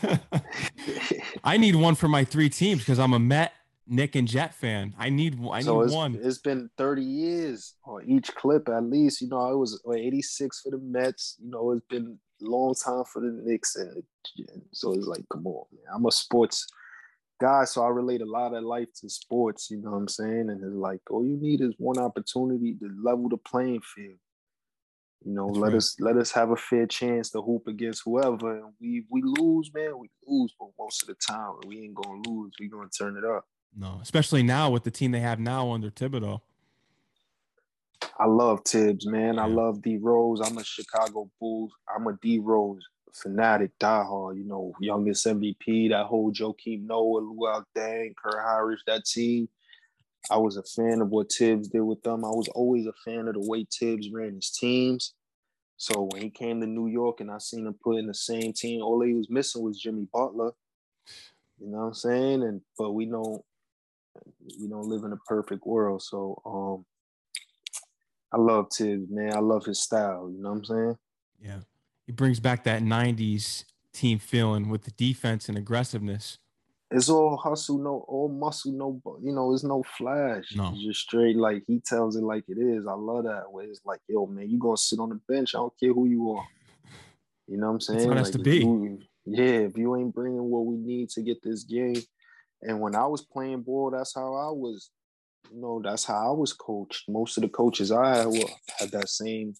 [1.45, 3.53] I need one for my three teams because I'm a Met,
[3.87, 4.95] Nick, and Jet fan.
[4.99, 6.19] I need I so need it's, one.
[6.23, 9.21] It's been 30 years on each clip at least.
[9.21, 11.37] You know, it was 86 for the Mets.
[11.43, 14.03] You know, it's been a long time for the Knicks, and,
[14.37, 15.95] and so it's like, come on, man.
[15.95, 16.67] I'm a sports
[17.41, 19.71] guy, so I relate a lot of life to sports.
[19.71, 20.51] You know what I'm saying?
[20.51, 24.19] And it's like, all you need is one opportunity to level the playing field.
[25.25, 25.77] You know, That's let right.
[25.77, 28.57] us let us have a fair chance to hoop against whoever.
[28.57, 32.23] And we we lose, man, we lose, but most of the time we ain't gonna
[32.27, 32.53] lose.
[32.59, 33.45] We gonna turn it up.
[33.77, 36.41] No, especially now with the team they have now under Thibodeau.
[38.19, 39.39] I love Thibs, man.
[39.39, 40.41] I love D Rose.
[40.41, 41.73] I'm a Chicago Bulls.
[41.95, 42.83] I'm a D Rose
[43.15, 44.37] fanatic, diehard.
[44.39, 45.91] You know, youngest MVP.
[45.91, 49.49] That whole Joakim Noah, Luol Deng, Kirk Hinrich, that team.
[50.31, 52.25] I was a fan of what Thibs did with them.
[52.25, 55.15] I was always a fan of the way Thibs ran his teams.
[55.77, 58.53] So when he came to New York and I seen him put in the same
[58.53, 60.53] team, all he was missing was Jimmy Butler.
[61.59, 62.43] You know what I'm saying?
[62.43, 63.45] And but we know
[64.61, 66.03] we don't live in a perfect world.
[66.03, 66.85] So um
[68.33, 69.35] I love Thibs, man.
[69.35, 70.31] I love his style.
[70.31, 70.99] You know what I'm saying?
[71.41, 71.61] Yeah.
[72.07, 76.39] He brings back that 90s team feeling with the defense and aggressiveness.
[76.93, 80.57] It's all hustle, no, all muscle, no, you know, it's no flash.
[80.57, 80.73] No.
[80.75, 82.87] It's just straight, like he tells it like it is.
[82.87, 83.67] I love that way.
[83.67, 85.55] It's like, yo, man, you gonna sit on the bench.
[85.55, 86.47] I don't care who you are.
[87.47, 88.11] You know what I'm saying?
[88.11, 88.59] That's like, to be.
[88.59, 92.03] You, yeah, if you ain't bringing what we need to get this game.
[92.63, 94.91] And when I was playing ball, that's how I was
[95.53, 97.09] you know, that's how I was coached.
[97.09, 99.55] Most of the coaches I had were, had that same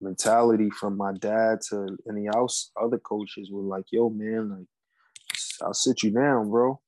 [0.00, 4.66] mentality from my dad to any else other coaches were like, yo, man, like
[5.62, 6.80] I'll sit you down, bro.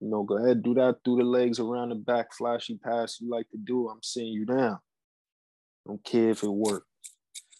[0.00, 3.30] You know, go ahead, do that through the legs around the back, flashy pass you
[3.30, 3.88] like to do.
[3.88, 4.78] I'm sitting you down.
[5.86, 6.88] Don't care if it worked.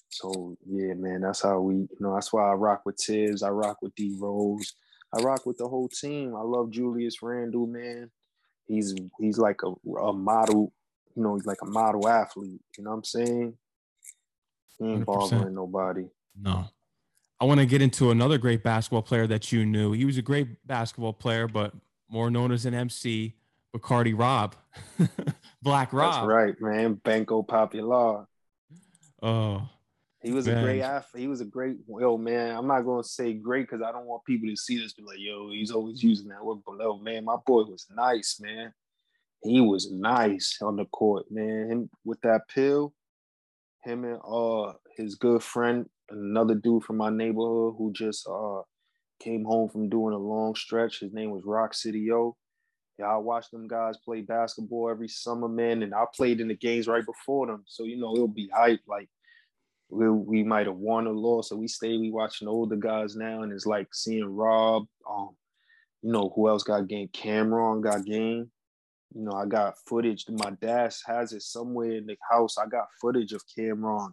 [0.09, 3.49] So yeah, man, that's how we, you know, that's why I rock with Thibs, I
[3.49, 4.75] rock with D Rose,
[5.17, 6.35] I rock with the whole team.
[6.37, 8.11] I love Julius Randle, man.
[8.67, 10.73] He's he's like a, a model,
[11.17, 12.61] you know, he's like a model athlete.
[12.77, 13.55] You know what I'm saying?
[14.79, 15.07] He ain't 100%.
[15.07, 16.07] bothering nobody.
[16.41, 16.67] No.
[17.42, 19.90] I want to get into another great basketball player that you knew.
[19.90, 21.74] He was a great basketball player, but
[22.09, 23.35] more known as an MC,
[23.74, 24.55] Bacardi Rob.
[25.62, 26.14] Black Rob.
[26.14, 26.94] That's right, man.
[27.02, 28.28] Banco Popular.
[29.20, 29.68] Oh,
[30.22, 30.59] he was man.
[30.59, 31.22] a great athlete.
[31.22, 32.55] He was a great, yo, man.
[32.55, 35.18] I'm not gonna say great because I don't want people to see this be like,
[35.18, 36.98] yo, he's always using that word below.
[36.98, 38.72] Man, my boy was nice, man.
[39.42, 41.68] He was nice on the court, man.
[41.68, 42.94] Him with that pill,
[43.85, 48.62] him and uh his good friend, another dude from my neighborhood who just uh
[49.21, 51.01] came home from doing a long stretch.
[51.01, 52.37] His name was Rock City O.
[52.99, 56.57] Yeah, I watched them guys play basketball every summer, man, and I played in the
[56.57, 57.64] games right before them.
[57.66, 58.81] So you know it'll be hype.
[58.87, 59.09] Like
[59.88, 61.97] we, we might have won or lost, so we stay.
[61.97, 64.85] We watching older guys now, and it's like seeing Rob.
[65.09, 65.31] Um,
[66.03, 67.09] you know who else got game?
[67.09, 68.51] Cam'ron got game.
[69.14, 70.25] You know, I got footage.
[70.29, 72.57] My dad has it somewhere in the house.
[72.59, 74.11] I got footage of Cam'ron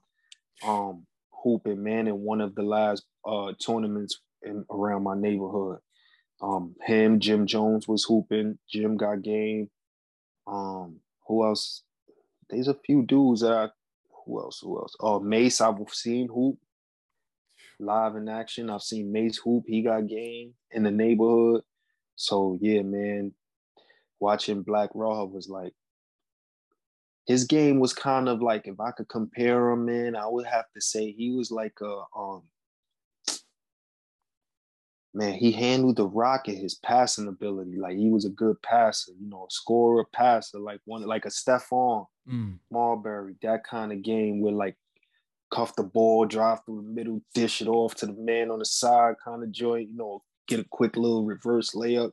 [0.66, 5.80] um hooping, man, in one of the last uh tournaments in, around my neighborhood.
[6.42, 8.58] Um, him, Jim Jones was hooping.
[8.70, 9.70] Jim got game.
[10.48, 11.84] Um, who else?
[12.50, 13.68] There's a few dudes that I.
[14.26, 14.60] Who else?
[14.62, 14.96] Who else?
[15.00, 15.62] Oh, Mase.
[15.62, 16.58] I've seen hoop
[17.80, 18.70] live in action.
[18.70, 19.64] I've seen Mase hoop.
[19.68, 21.62] He got game in the neighborhood.
[22.16, 23.34] So yeah, man,
[24.20, 25.74] watching Black Rob was like
[27.26, 30.66] his game was kind of like if I could compare him, man, I would have
[30.74, 32.44] to say he was like a um
[35.14, 37.78] man, he handled the rocket, his passing ability.
[37.78, 41.30] Like he was a good passer, you know, a scorer, passer, like one like a
[41.30, 42.58] Stephon mm.
[42.72, 44.76] Marbury, that kind of game where like
[45.52, 48.66] cuff the ball, drive through the middle, dish it off to the man on the
[48.66, 52.12] side, kind of joint, you know, get a quick little reverse layup.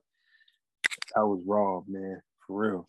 [1.14, 2.88] That was raw, man, for real.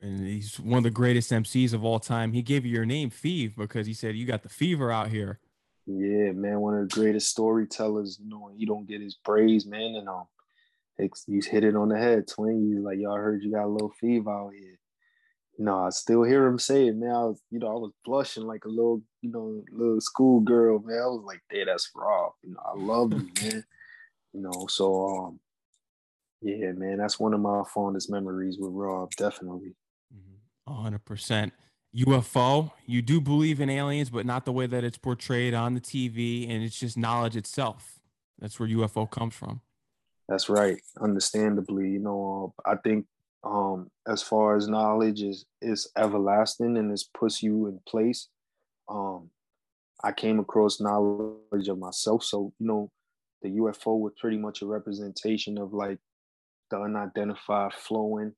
[0.00, 2.32] And he's one of the greatest MCs of all time.
[2.32, 5.40] He gave you your name, Feeve, because he said you got the fever out here.
[5.86, 8.18] Yeah, man, one of the greatest storytellers.
[8.22, 10.26] You know, he don't get his praise, man, and um,
[11.26, 12.28] he's hit it on the head.
[12.28, 14.78] Twin, he's like, y'all heard you got a little fever out here.
[15.58, 17.10] You know, I still hear him say it, man.
[17.10, 20.98] I was, you know, I was blushing like a little, you know, little schoolgirl, man.
[20.98, 22.32] I was like, hey, that's Rob.
[22.42, 23.64] You know, I love him, man.
[24.32, 25.40] You know, so um,
[26.44, 29.74] yeah, man, that's one of my fondest memories with Rob, definitely.
[30.14, 30.82] Mm-hmm.
[30.82, 31.52] hundred percent.
[31.96, 35.80] UFO, you do believe in aliens, but not the way that it's portrayed on the
[35.80, 38.00] TV, and it's just knowledge itself.
[38.38, 39.60] That's where UFO comes from.
[40.28, 40.80] That's right.
[41.00, 43.06] Understandably, you know, I think
[43.44, 48.28] um, as far as knowledge is is everlasting and it puts you in place.
[48.88, 49.30] Um,
[50.02, 52.90] I came across knowledge of myself, so you know,
[53.42, 55.98] the UFO was pretty much a representation of like
[56.70, 58.32] the unidentified flowing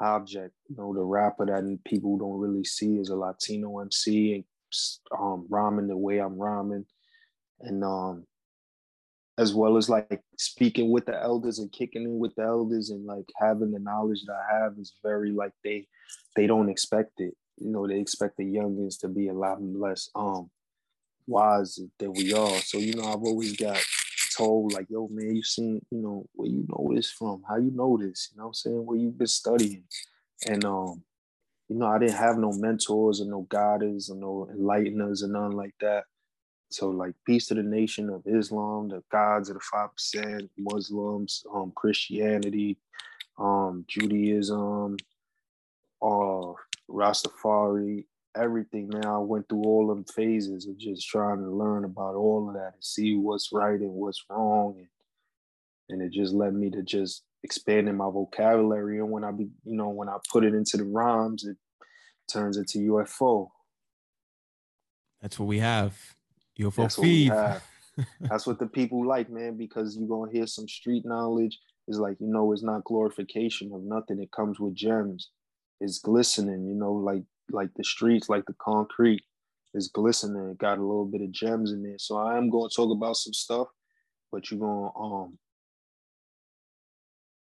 [0.00, 0.54] object.
[0.68, 4.44] You know, the rapper that people don't really see is a Latino MC and
[5.18, 6.86] um, rhyming the way I'm rhyming,
[7.60, 8.26] and um,
[9.38, 13.04] as well as like speaking with the elders and kicking in with the elders and
[13.04, 15.86] like having the knowledge that I have is very like they
[16.34, 17.34] they don't expect it.
[17.58, 20.50] You know, they expect the youngins to be a lot less um
[21.26, 22.58] wise than we are.
[22.60, 23.82] So you know, I've always got
[24.36, 27.42] told like, yo, man, you seen, you know, where you know this from?
[27.48, 28.30] How you know this?
[28.32, 28.84] You know I'm saying?
[28.84, 29.84] Where you been studying?
[30.46, 31.02] And um,
[31.68, 35.56] you know, I didn't have no mentors or no guiders or no enlighteners or nothing
[35.56, 36.04] like that.
[36.70, 41.44] So like peace to the nation of Islam, the gods of the five percent, Muslims,
[41.52, 42.76] um, Christianity,
[43.38, 44.96] um, Judaism,
[46.02, 46.52] uh
[46.88, 48.04] Rastafari,
[48.36, 49.06] everything, man.
[49.06, 52.74] I went through all them phases of just trying to learn about all of that
[52.74, 54.76] and see what's right and what's wrong.
[54.78, 54.88] And,
[55.88, 58.98] and it just led me to just expanding my vocabulary.
[58.98, 61.56] And when I be, you know, when I put it into the rhymes, it
[62.30, 63.48] turns into UFO.
[65.20, 65.96] That's what we have.
[66.58, 67.32] UFO That's feed.
[68.20, 71.58] That's what the people like, man, because you're gonna hear some street knowledge.
[71.88, 74.20] It's like, you know, it's not glorification of nothing.
[74.20, 75.30] It comes with gems.
[75.80, 79.22] It's glistening, you know, like like the streets, like the concrete
[79.74, 80.50] is glistening.
[80.50, 81.98] It got a little bit of gems in there.
[81.98, 83.68] So I am going to talk about some stuff,
[84.32, 85.38] but you're going to um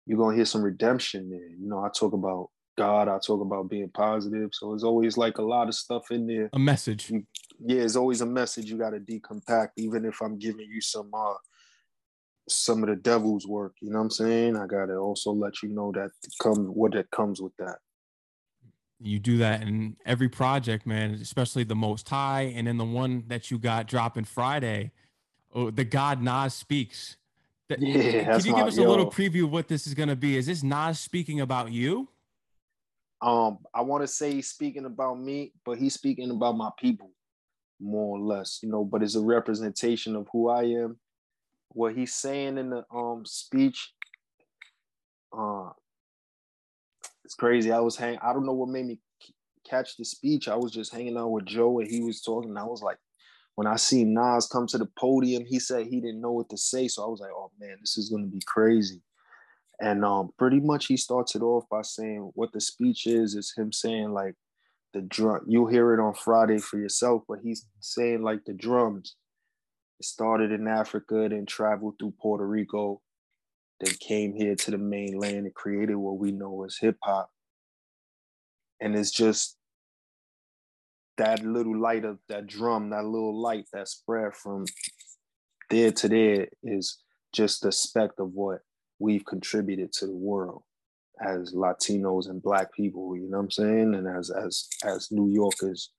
[0.07, 1.49] you're going to hear some redemption there.
[1.49, 4.51] You know, I talk about God, I talk about being positive.
[4.53, 6.51] So it's always like a lot of stuff in there.
[6.53, 7.11] A message.
[7.11, 7.25] You,
[7.65, 11.11] yeah, it's always a message you got to decompact, even if I'm giving you some
[11.15, 11.35] uh
[12.49, 13.75] some of the devil's work.
[13.81, 14.57] You know what I'm saying?
[14.57, 16.11] I gotta also let you know that
[16.43, 17.79] comes what that comes with that.
[19.03, 23.25] You do that in every project, man, especially the most high, and then the one
[23.29, 24.93] that you got dropping Friday.
[25.55, 27.17] Oh, the God Nas speaks.
[27.71, 30.09] Yeah, Can you my, give us yo, a little preview of what this is going
[30.09, 30.37] to be?
[30.37, 32.09] Is this Nas speaking about you?
[33.23, 37.11] Um, I want to say he's speaking about me, but he's speaking about my people,
[37.81, 38.85] more or less, you know.
[38.85, 40.99] But it's a representation of who I am.
[41.73, 43.93] What he's saying in the um speech,
[45.37, 45.71] uh,
[47.31, 47.71] it's crazy.
[47.71, 48.19] I was hang.
[48.23, 48.99] I don't know what made me
[49.64, 50.49] catch the speech.
[50.49, 52.57] I was just hanging out with Joe, and he was talking.
[52.57, 52.97] I was like,
[53.55, 56.57] when I seen Nas come to the podium, he said he didn't know what to
[56.57, 56.88] say.
[56.88, 59.01] So I was like, oh man, this is gonna be crazy.
[59.81, 63.55] And um, pretty much he starts it off by saying what the speech is is
[63.57, 64.35] him saying like
[64.93, 65.43] the drum.
[65.47, 69.14] You'll hear it on Friday for yourself, but he's saying like the drums.
[70.01, 73.03] It started in Africa, then traveled through Puerto Rico,
[73.81, 77.31] then came here to the mainland and created what we know as hip hop.
[78.81, 79.57] And it's just
[81.19, 84.64] that little light of that drum, that little light that spread from
[85.69, 86.99] there to there is
[87.33, 88.61] just the speck of what
[88.99, 90.62] we've contributed to the world
[91.23, 93.95] as Latinos and black people, you know what I'm saying?
[93.95, 95.90] And as as as New Yorkers.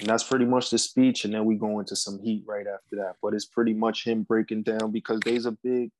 [0.00, 1.24] And that's pretty much the speech.
[1.24, 3.14] And then we go into some heat right after that.
[3.22, 5.90] But it's pretty much him breaking down because there's a big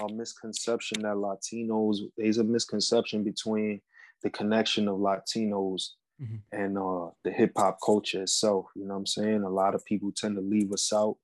[0.00, 3.80] uh, misconception that Latinos, there's a misconception between
[4.22, 6.40] the connection of Latinos Mhm.
[6.52, 8.66] and uh, the hip hop culture itself.
[8.76, 9.42] You know what I'm saying?
[9.42, 11.16] A lot of people tend to leave us out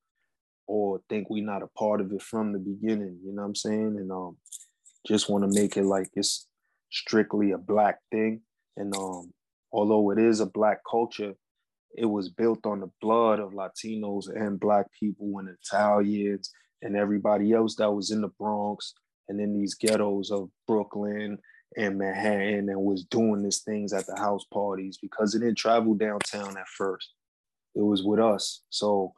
[0.66, 3.20] or think we're not a part of it from the beginning.
[3.24, 3.96] You know what I'm saying?
[3.98, 4.36] And um,
[5.06, 6.48] just want to make it like it's
[6.90, 8.42] strictly a black thing.
[8.76, 9.32] And um,
[9.72, 11.34] although it is a black culture,
[11.96, 16.50] it was built on the blood of Latinos and black people and Italians
[16.82, 18.94] and everybody else that was in the Bronx
[19.28, 21.38] and in these ghettos of Brooklyn
[21.76, 25.94] and Manhattan and was doing these things at the house parties because it didn't travel
[25.94, 27.12] downtown at first.
[27.74, 28.62] It was with us.
[28.70, 29.12] So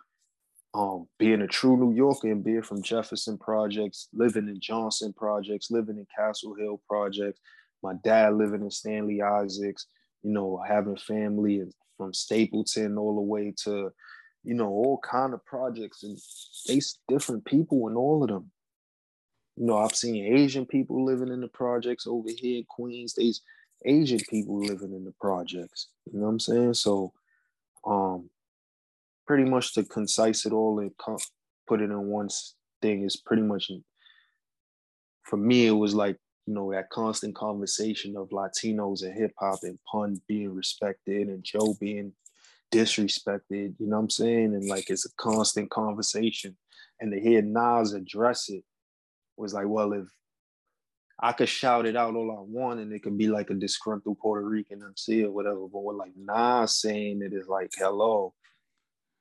[0.75, 5.71] um, being a true New Yorker and being from Jefferson Projects, living in Johnson Projects,
[5.71, 7.41] living in Castle Hill Projects,
[7.83, 9.87] my dad living in Stanley Isaacs,
[10.23, 11.63] you know, having family
[11.97, 13.91] from Stapleton all the way to,
[14.45, 16.19] you know, all kind of projects and
[16.67, 18.51] there's different people in all of them.
[19.57, 23.15] You know, I've seen Asian people living in the projects over here in Queens.
[23.15, 23.43] There's
[23.85, 25.89] Asian people living in the projects.
[26.11, 26.75] You know what I'm saying?
[26.75, 27.13] So,
[27.85, 28.31] um,
[29.27, 30.91] pretty much to concise it all and
[31.67, 32.29] put it in one
[32.81, 33.71] thing is pretty much
[35.23, 35.67] for me.
[35.67, 40.21] It was like you know that constant conversation of Latinos and hip hop and Pun
[40.27, 42.13] being respected and Joe being
[42.73, 43.75] disrespected.
[43.79, 44.55] You know what I'm saying?
[44.55, 46.57] And like it's a constant conversation.
[47.01, 48.65] And to hear Nas address it
[49.37, 50.07] was like, well, if
[51.21, 54.19] I could shout it out all I want and it could be like a disgruntled
[54.19, 58.35] Puerto Rican MC or whatever, but what like Nas saying it is like, hello,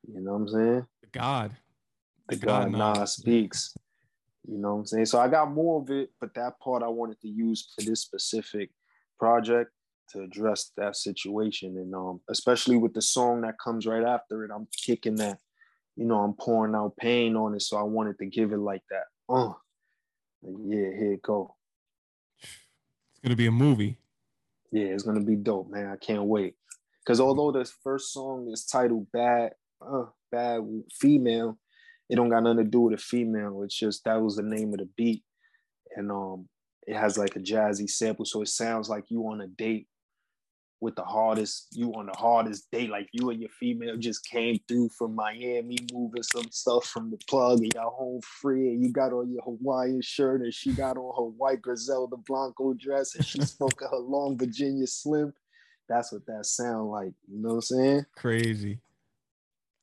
[0.08, 0.86] you know what I'm saying?
[1.02, 1.52] The God.
[2.28, 2.98] The God God Nas.
[2.98, 3.74] Nas speaks.
[4.48, 5.06] You know what I'm saying?
[5.06, 8.00] So I got more of it, but that part I wanted to use for this
[8.00, 8.70] specific
[9.18, 9.70] project
[10.12, 11.76] to address that situation.
[11.76, 15.38] And um, especially with the song that comes right after it, I'm kicking that,
[15.96, 17.62] you know, I'm pouring out pain on it.
[17.62, 19.04] So I wanted to give it like that.
[19.28, 19.52] Uh,
[20.42, 21.54] like, yeah, here it go.
[22.40, 23.98] It's gonna be a movie.
[24.72, 25.86] Yeah, it's gonna be dope, man.
[25.86, 26.56] I can't wait.
[27.04, 31.58] Because although the first song is titled "Bad," uh, "Bad Female,"
[32.08, 33.62] it don't got nothing to do with a female.
[33.62, 35.22] It's just that was the name of the beat,
[35.96, 36.48] and um,
[36.86, 39.88] it has like a jazzy sample, so it sounds like you on a date
[40.82, 44.58] with the hardest, you on the hardest date, like you and your female just came
[44.66, 48.90] through from Miami, moving some stuff from the plug, and y'all home free, and you
[48.90, 53.24] got on your Hawaiian shirt, and she got on her white Griselda Blanco dress, and
[53.24, 55.32] she spoke of her long Virginia Slim.
[55.88, 57.12] That's what that sound like.
[57.30, 58.06] You know what I'm saying?
[58.16, 58.80] Crazy.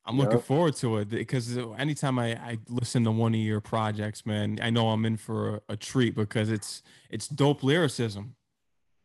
[0.04, 4.26] I'm looking forward to it because anytime I, I listen to one of your projects,
[4.26, 8.34] man, I know I'm in for a, a treat because it's it's dope lyricism.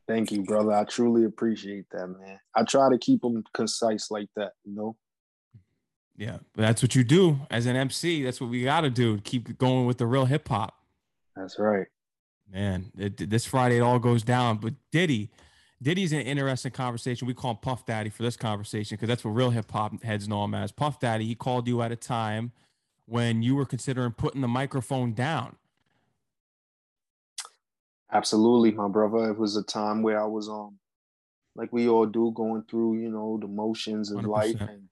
[0.08, 0.72] Thank you, brother.
[0.72, 2.40] I truly appreciate that, man.
[2.56, 4.96] I try to keep them concise like that, you know?
[6.16, 8.24] Yeah, but that's what you do as an MC.
[8.24, 9.20] That's what we got to do.
[9.20, 10.76] Keep going with the real hip hop.
[11.36, 11.88] That's right.
[12.52, 14.58] Man, it, this Friday it all goes down.
[14.58, 15.32] But Diddy,
[15.82, 17.28] Diddy's an interesting conversation.
[17.28, 20.28] We call him Puff Daddy for this conversation because that's what real hip hop heads
[20.28, 20.72] know him as.
[20.72, 21.26] Puff Daddy.
[21.26, 22.52] He called you at a time
[23.06, 25.58] when you were considering putting the microphone down.
[28.12, 29.30] Absolutely, my brother.
[29.32, 30.80] It was a time where I was um
[31.56, 34.70] like we all do, going through, you know, the motions of life 100%.
[34.70, 34.90] and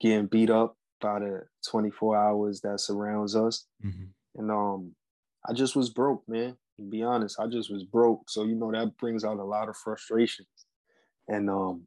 [0.00, 3.66] getting beat up by the 24 hours that surrounds us.
[3.84, 4.08] Mhm.
[4.36, 4.94] And um
[5.48, 6.56] I just was broke, man.
[6.76, 8.28] To be honest, I just was broke.
[8.28, 10.48] So you know that brings out a lot of frustrations.
[11.28, 11.86] and um,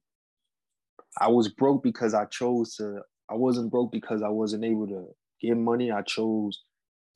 [1.20, 3.02] I was broke because I chose to.
[3.30, 5.08] I wasn't broke because I wasn't able to
[5.42, 5.92] get money.
[5.92, 6.64] I chose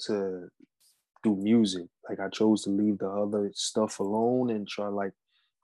[0.01, 0.47] to
[1.23, 1.87] do music.
[2.09, 5.13] Like I chose to leave the other stuff alone and try like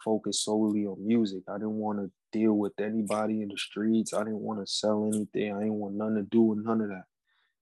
[0.03, 1.43] focus solely on music.
[1.47, 4.13] I didn't want to deal with anybody in the streets.
[4.13, 5.53] I didn't want to sell anything.
[5.53, 7.03] I didn't want nothing to do with none of that.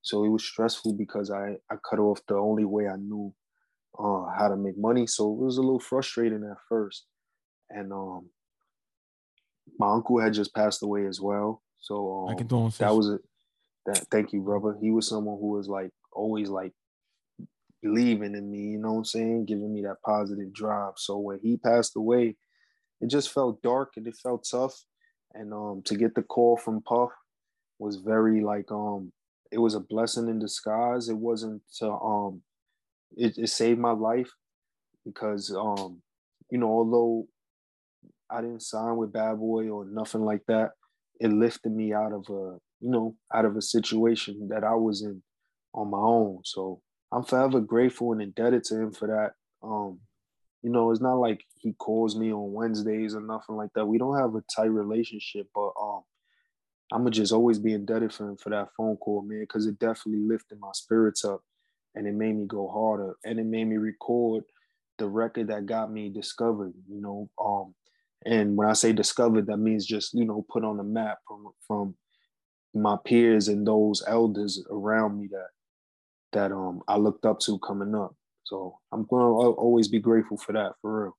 [0.02, 3.34] So it was stressful because I I cut off the only way I knew
[3.98, 5.08] uh, how to make money.
[5.08, 7.06] So it was a little frustrating at first.
[7.70, 8.30] And um,
[9.80, 11.62] my uncle had just passed away as well.
[11.80, 12.36] So um,
[12.80, 13.22] that was it.
[13.86, 14.78] That thank you, brother.
[14.80, 16.74] He was someone who was like always like
[17.82, 20.94] believing in me, you know what I'm saying, giving me that positive drive.
[20.98, 22.36] So when he passed away,
[23.02, 24.76] it just felt dark and it felt tough.
[25.34, 27.12] And um, to get the call from Puff
[27.80, 29.12] was very like um,
[29.52, 31.10] it was a blessing in disguise.
[31.10, 32.42] It wasn't to um,
[33.16, 34.32] it, it saved my life
[35.06, 36.02] because um,
[36.50, 37.28] you know, although
[38.30, 40.72] I didn't sign with Bad Boy or nothing like that,
[41.20, 45.04] it lifted me out of a you know out of a situation that I was
[45.04, 45.22] in
[45.74, 46.42] on my own.
[46.46, 49.34] So I'm forever grateful and indebted to him for that.
[49.66, 50.00] Um,
[50.62, 53.86] you know, it's not like he calls me on Wednesdays or nothing like that.
[53.86, 56.02] We don't have a tight relationship, but um,
[56.92, 59.80] I'm gonna just always be indebted for him for that phone call, man, because it
[59.80, 61.42] definitely lifted my spirits up,
[61.96, 64.44] and it made me go harder, and it made me record
[64.98, 66.74] the record that got me discovered.
[66.90, 67.76] You know, um,
[68.26, 71.48] and when I say discovered, that means just you know put on the map from
[71.68, 71.96] from
[72.74, 75.48] my peers and those elders around me that
[76.34, 78.16] that um I looked up to coming up.
[78.44, 81.18] So I'm going to always be grateful for that, for real.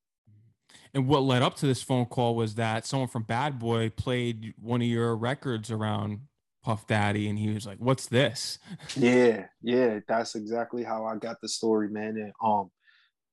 [0.95, 4.55] And what led up to this phone call was that someone from Bad Boy played
[4.59, 6.21] one of your records around
[6.65, 8.59] Puff Daddy, and he was like, "What's this?"
[8.97, 12.17] Yeah, yeah, that's exactly how I got the story, man.
[12.17, 12.71] And um,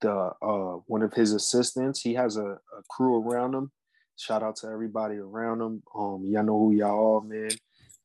[0.02, 3.72] the uh one of his assistants, he has a, a crew around him.
[4.18, 5.84] Shout out to everybody around him.
[5.98, 7.52] Um, y'all know who y'all are, man.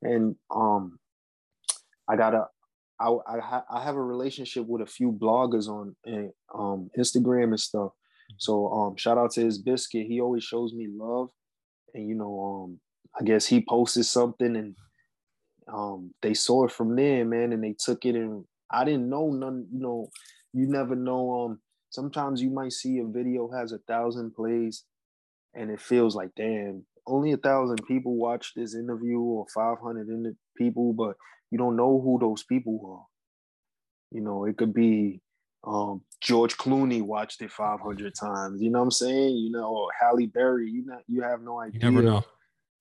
[0.02, 0.98] And um,
[2.08, 2.46] I got a
[3.00, 7.60] I I, I have a relationship with a few bloggers on eh, um, Instagram and
[7.60, 7.92] stuff.
[8.38, 10.06] So um, shout out to his biscuit.
[10.06, 11.30] He always shows me love,
[11.94, 12.80] and you know, um,
[13.18, 14.76] I guess he posted something and
[15.72, 19.30] um, they saw it from there, man, and they took it and I didn't know
[19.30, 19.66] none.
[19.72, 20.10] You know,
[20.52, 21.44] you never know.
[21.44, 24.84] Um, sometimes you might see a video has a thousand plays,
[25.54, 30.36] and it feels like damn, only a thousand people watch this interview or five hundred
[30.56, 31.16] people, but
[31.50, 33.06] you don't know who those people are.
[34.16, 35.20] You know, it could be
[35.64, 38.62] um, George Clooney watched it 500 times.
[38.62, 39.36] You know what I'm saying?
[39.36, 40.70] You know, or Halle Berry.
[40.70, 41.80] You know, you have no idea.
[41.80, 42.24] You never know.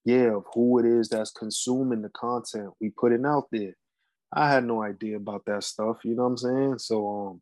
[0.06, 3.76] Yeah, of who it is that's consuming the content we putting out there.
[4.34, 5.98] I had no idea about that stuff.
[6.04, 6.80] You know what I'm saying?
[6.80, 7.42] So um,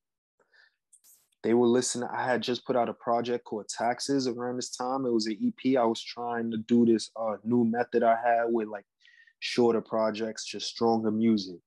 [1.43, 2.09] they were listening.
[2.11, 5.05] I had just put out a project called Taxes around this time.
[5.05, 5.77] It was an EP.
[5.77, 8.85] I was trying to do this uh, new method I had with like
[9.39, 11.57] shorter projects, just stronger music.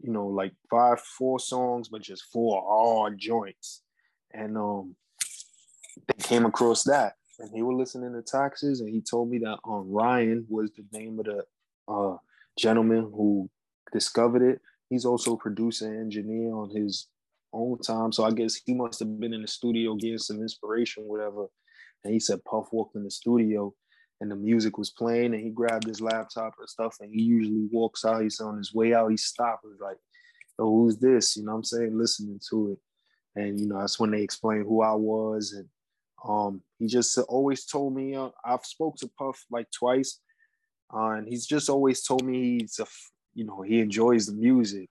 [0.00, 3.82] You know, like five, four songs, but just four hard joints.
[4.32, 4.94] And um,
[6.06, 9.58] they came across that, and he was listening to Taxes, and he told me that
[9.64, 11.44] um Ryan was the name of the
[11.88, 12.16] uh
[12.58, 13.50] gentleman who
[13.92, 14.60] discovered it.
[14.88, 17.08] He's also producer and engineer on his
[17.52, 21.04] own time, so I guess he must have been in the studio getting some inspiration,
[21.04, 21.46] whatever.
[22.04, 23.74] And he said Puff walked in the studio
[24.20, 27.68] and the music was playing and he grabbed his laptop and stuff and he usually
[27.70, 29.98] walks out he's on his way out he stopped he's like
[30.58, 31.36] oh who's this?
[31.36, 31.96] You know i'm saying?
[31.96, 33.40] Listening to it.
[33.40, 35.68] And you know that's when they explained who i was and
[36.28, 40.20] um he just always told me uh, i've spoke to puff like twice
[40.94, 42.86] uh, and he's just always told me he's a
[43.34, 44.88] you know he enjoys the music.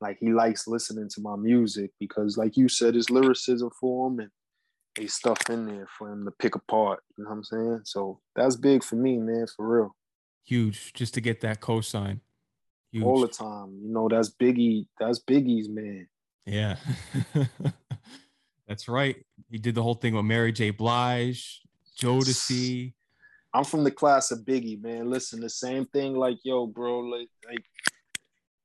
[0.00, 4.20] Like he likes listening to my music because like you said his lyricism for him
[4.20, 4.30] and
[4.98, 7.00] a stuff in there for him to pick apart.
[7.16, 7.80] You know what I'm saying?
[7.84, 9.96] So that's big for me, man, for real.
[10.44, 12.20] Huge, just to get that cosign.
[12.92, 13.04] Huge.
[13.04, 13.78] All the time.
[13.82, 14.86] You know, that's Biggie.
[15.00, 16.06] That's Biggie's man.
[16.46, 16.76] Yeah.
[18.68, 19.16] that's right.
[19.50, 20.70] He did the whole thing with Mary J.
[20.70, 21.62] Blige,
[21.98, 22.92] Jodeci.
[23.52, 25.10] I'm from the class of Biggie, man.
[25.10, 27.64] Listen, the same thing like, yo, bro, like, like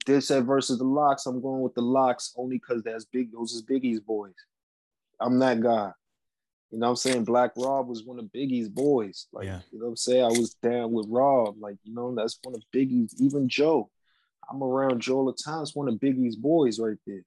[0.05, 1.25] Dipset versus the LOX.
[1.25, 3.32] I'm going with the LOX only because that's big.
[3.32, 4.34] Those is Biggie's boys.
[5.19, 5.91] I'm that guy.
[6.72, 7.24] You know what I'm saying?
[7.24, 9.28] Black Rob was one of Biggie's boys.
[9.34, 9.59] Like, yeah.
[9.72, 10.24] you know what I'm saying?
[10.24, 11.55] I was down with Rob.
[11.59, 13.89] Like, you know, that's one of Biggie's, even Joe.
[14.49, 15.63] I'm around Joe all the time.
[15.63, 17.24] It's one of Biggie's boys right there.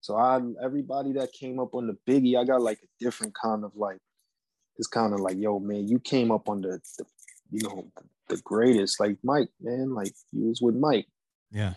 [0.00, 3.64] So I everybody that came up on the Biggie, I got like a different kind
[3.64, 3.98] of like,
[4.76, 7.04] it's kind of like, yo, man, you came up on the, the
[7.52, 7.86] you know,
[8.28, 8.98] the greatest.
[8.98, 11.06] Like Mike, man, like you was with Mike.
[11.52, 11.74] Yeah.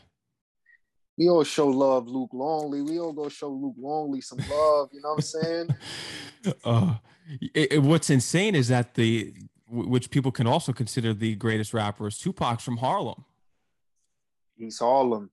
[1.18, 2.82] We all show love Luke Longley.
[2.82, 4.90] We all go show Luke Longley some love.
[4.92, 5.68] You know what I'm saying?
[6.64, 6.96] uh,
[7.54, 9.34] it, it, what's insane is that the
[9.68, 13.26] which people can also consider the greatest rapper is Tupac's from Harlem.
[14.60, 15.32] East Harlem.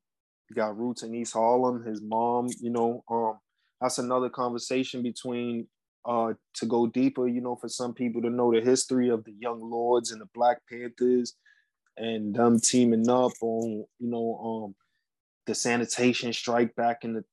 [0.48, 1.84] He got roots in East Harlem.
[1.84, 3.38] His mom, you know, um,
[3.80, 5.66] that's another conversation between
[6.04, 9.34] uh to go deeper, you know, for some people to know the history of the
[9.38, 11.34] Young Lords and the Black Panthers
[11.96, 14.74] and them teaming up on, you know, um
[15.46, 17.24] the sanitation strike back in the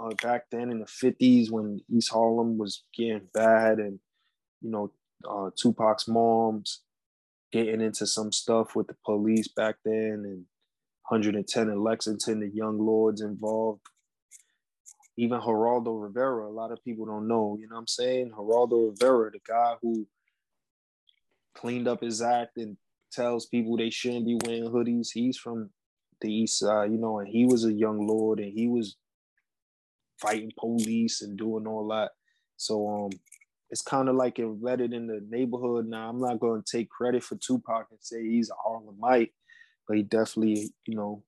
[0.00, 3.98] uh, back then in the 50s when East Harlem was getting bad and
[4.60, 4.92] you know
[5.28, 6.82] uh, Tupac's moms
[7.52, 10.44] getting into some stuff with the police back then and
[11.08, 13.80] 110 in Lexington, the young lords involved.
[15.16, 18.30] Even Geraldo Rivera, a lot of people don't know, you know what I'm saying?
[18.30, 20.06] Geraldo Rivera, the guy who
[21.56, 22.76] cleaned up his act and
[23.10, 25.08] tells people they shouldn't be wearing hoodies.
[25.12, 25.70] He's from
[26.20, 28.96] the east side, you know, and he was a young lord and he was
[30.20, 32.10] fighting police and doing all that.
[32.56, 33.10] So um
[33.70, 36.08] it's kind of like embedded in the neighborhood now.
[36.08, 39.32] I'm not going to take credit for Tupac and say he's a Harlemite,
[39.86, 41.22] but he definitely, you know,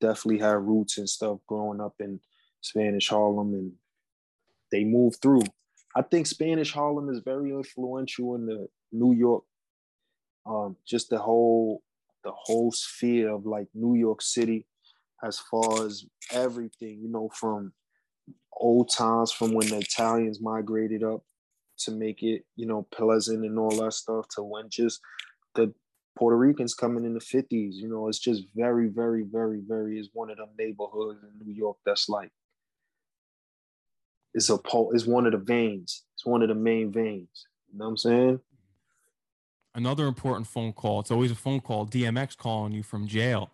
[0.00, 2.20] definitely had roots and stuff growing up in
[2.60, 3.72] Spanish Harlem and
[4.70, 5.42] they moved through.
[5.96, 9.44] I think Spanish Harlem is very influential in the New York,
[10.46, 11.82] um, just the whole
[12.28, 14.66] the whole sphere of like New York City
[15.24, 17.72] as far as everything, you know, from
[18.52, 21.22] old times from when the Italians migrated up
[21.78, 25.00] to make it, you know, pleasant and all that stuff to when just
[25.54, 25.72] the
[26.18, 27.72] Puerto Ricans coming in the 50s.
[27.72, 31.54] You know, it's just very, very, very, very is one of them neighborhoods in New
[31.54, 32.30] York that's like
[34.34, 36.04] it's a pole, it's one of the veins.
[36.14, 37.46] It's one of the main veins.
[37.72, 38.40] You know what I'm saying?
[39.74, 41.00] Another important phone call.
[41.00, 41.86] It's always a phone call.
[41.86, 43.50] DMX calling you from jail.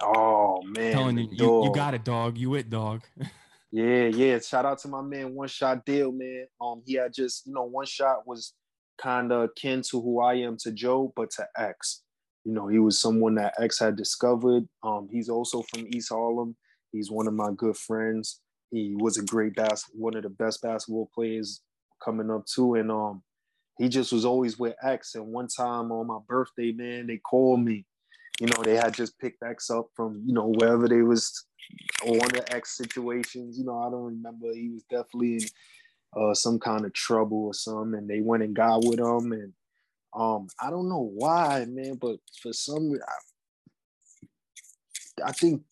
[0.00, 0.92] Oh man.
[0.92, 2.38] Telling you, you, you got it, dog.
[2.38, 3.02] You it, dog.
[3.72, 4.38] Yeah, yeah.
[4.40, 6.46] Shout out to my man, One Shot Deal, man.
[6.60, 8.54] Um, he had just, you know, One Shot was
[8.98, 12.02] kind of akin to who I am to Joe, but to X.
[12.44, 14.66] You know, he was someone that X had discovered.
[14.82, 16.56] Um, he's also from East Harlem.
[16.90, 18.40] He's one of my good friends.
[18.70, 21.60] He was a great bas- one of the best basketball players
[22.04, 22.74] coming up too.
[22.74, 23.22] And um,
[23.80, 25.14] he just was always with X.
[25.14, 27.86] And one time on my birthday, man, they called me.
[28.38, 31.46] You know, they had just picked X up from, you know, wherever they was
[32.06, 33.58] of the X situations.
[33.58, 34.52] You know, I don't remember.
[34.52, 35.48] He was definitely in
[36.14, 39.32] uh, some kind of trouble or something, and they went and got with him.
[39.32, 39.54] And
[40.14, 42.92] um, I don't know why, man, but for some,
[45.22, 45.62] I, I think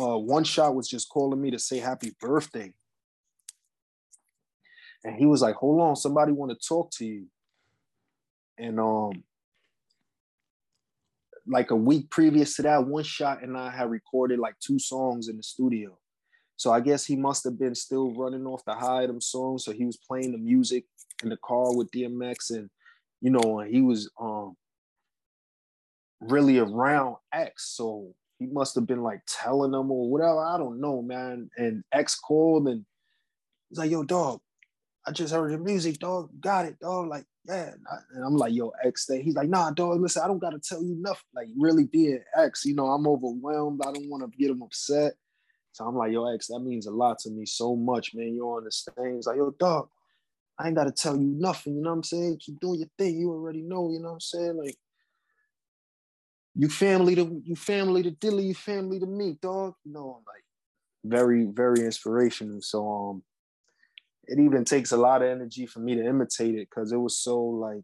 [0.00, 2.72] uh, one shot was just calling me to say happy birthday.
[5.04, 7.26] And he was like, hold on, somebody want to talk to you.
[8.58, 9.24] And um,
[11.46, 15.28] like a week previous to that, one shot and I had recorded like two songs
[15.28, 15.98] in the studio.
[16.56, 19.64] So I guess he must have been still running off the high of them songs.
[19.64, 20.84] So he was playing the music
[21.22, 22.70] in the car with DMX, and
[23.20, 24.56] you know, he was um
[26.20, 27.74] really around X.
[27.76, 30.44] So he must have been like telling them or whatever.
[30.44, 31.50] I don't know, man.
[31.56, 32.84] And X called and
[33.68, 34.40] he's like, "Yo, dog,
[35.06, 36.30] I just heard your music, dog.
[36.40, 37.08] Got it, dog.
[37.08, 37.70] Like, yeah.
[38.14, 39.22] And I'm like, yo, X Day.
[39.22, 41.22] He's like, nah, dog, listen, I don't gotta tell you nothing.
[41.34, 43.80] Like, really being X, you know, I'm overwhelmed.
[43.86, 45.14] I don't want to get him upset.
[45.72, 48.34] So I'm like, yo, X, that means a lot to me so much, man.
[48.34, 49.16] You understand.
[49.16, 49.88] He's like, yo, dog,
[50.58, 52.38] I ain't gotta tell you nothing, you know what I'm saying?
[52.40, 53.18] Keep doing your thing.
[53.18, 54.56] You already know, you know what I'm saying?
[54.56, 54.76] Like,
[56.54, 59.74] you family to you family to Dilly, you family to me, dog.
[59.84, 60.44] You know, like
[61.04, 62.60] very, very inspirational.
[62.62, 63.22] So um
[64.28, 67.18] it even takes a lot of energy for me to imitate it because it was
[67.18, 67.82] so like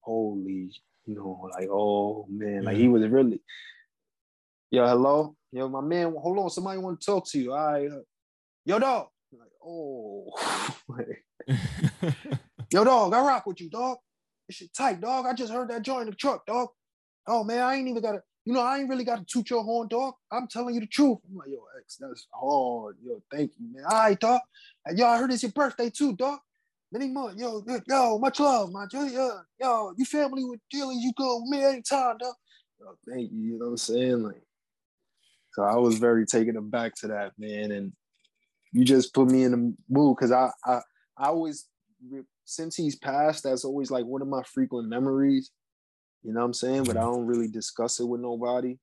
[0.00, 0.72] holy,
[1.06, 3.40] you know, like oh man, like he was really.
[4.70, 6.14] Yo, hello, yo, my man.
[6.14, 7.52] Hold on, somebody want to talk to you.
[7.52, 7.90] All right,
[8.64, 9.08] yo, dog.
[9.32, 10.30] like, oh,
[12.70, 13.14] yo, dog.
[13.14, 13.98] I rock with you, dog.
[14.46, 15.26] This shit tight, dog.
[15.26, 16.68] I just heard that joint in the truck, dog.
[17.26, 19.50] Oh man, I ain't even got to you know, I ain't really got to toot
[19.50, 20.14] your horn, dog.
[20.32, 21.18] I'm telling you the truth.
[21.28, 22.96] I'm like, yo, X, that's hard.
[23.04, 23.84] Yo, thank you, man.
[23.84, 24.40] All right, dog.
[24.86, 26.38] And yo, I heard it's your birthday too, dog.
[26.90, 27.30] Many more.
[27.36, 31.62] Yo, yo, much love, my yo, yo, you family with Dilly, you go with me
[31.62, 32.32] anytime, dog.
[32.80, 33.38] Yo, thank you.
[33.38, 34.22] You know what I'm saying?
[34.22, 34.42] Like,
[35.52, 37.70] so I was very taken aback to that, man.
[37.70, 37.92] And
[38.72, 40.80] you just put me in the mood because I, I,
[41.18, 41.66] I always,
[42.46, 45.50] since he's passed, that's always like one of my frequent memories
[46.22, 46.84] you know what I'm saying?
[46.84, 48.76] But I don't really discuss it with nobody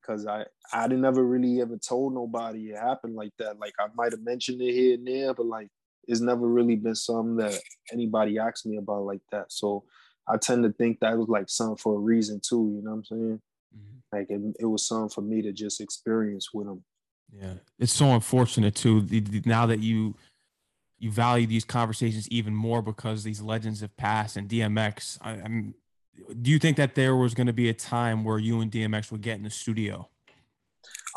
[0.00, 3.58] because I I didn't ever really ever told nobody it happened like that.
[3.58, 5.68] Like I might have mentioned it here and there, but like
[6.06, 7.58] it's never really been something that
[7.92, 9.52] anybody asked me about like that.
[9.52, 9.84] So
[10.28, 12.72] I tend to think that was like something for a reason too.
[12.76, 13.40] You know what I'm saying?
[13.76, 14.16] Mm-hmm.
[14.16, 16.84] like it, it was something for me to just experience with him.
[17.32, 19.02] Yeah, it's so unfortunate too.
[19.02, 20.14] The, the, now that you
[20.98, 25.18] you value these conversations even more because these legends have passed and DMX.
[25.20, 25.74] I, I'm.
[26.40, 29.10] Do you think that there was going to be a time where you and DMX
[29.12, 30.08] would get in the studio?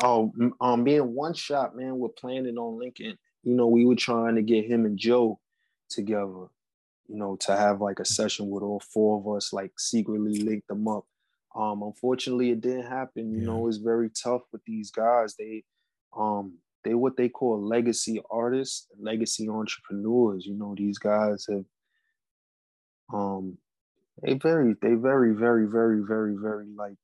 [0.02, 3.18] Oh, um, being one shot, man, we're planning on Lincoln.
[3.42, 5.38] You know, we were trying to get him and Joe
[5.88, 6.46] together.
[7.08, 10.64] You know, to have like a session with all four of us, like secretly link
[10.68, 11.04] them up.
[11.54, 13.32] Um, unfortunately, it didn't happen.
[13.32, 13.46] You yeah.
[13.46, 15.34] know, it's very tough with these guys.
[15.36, 15.64] They,
[16.16, 20.46] um, they what they call legacy artists, legacy entrepreneurs.
[20.46, 21.64] You know, these guys have,
[23.12, 23.58] um,
[24.22, 26.96] they very, they very, very, very, very, very like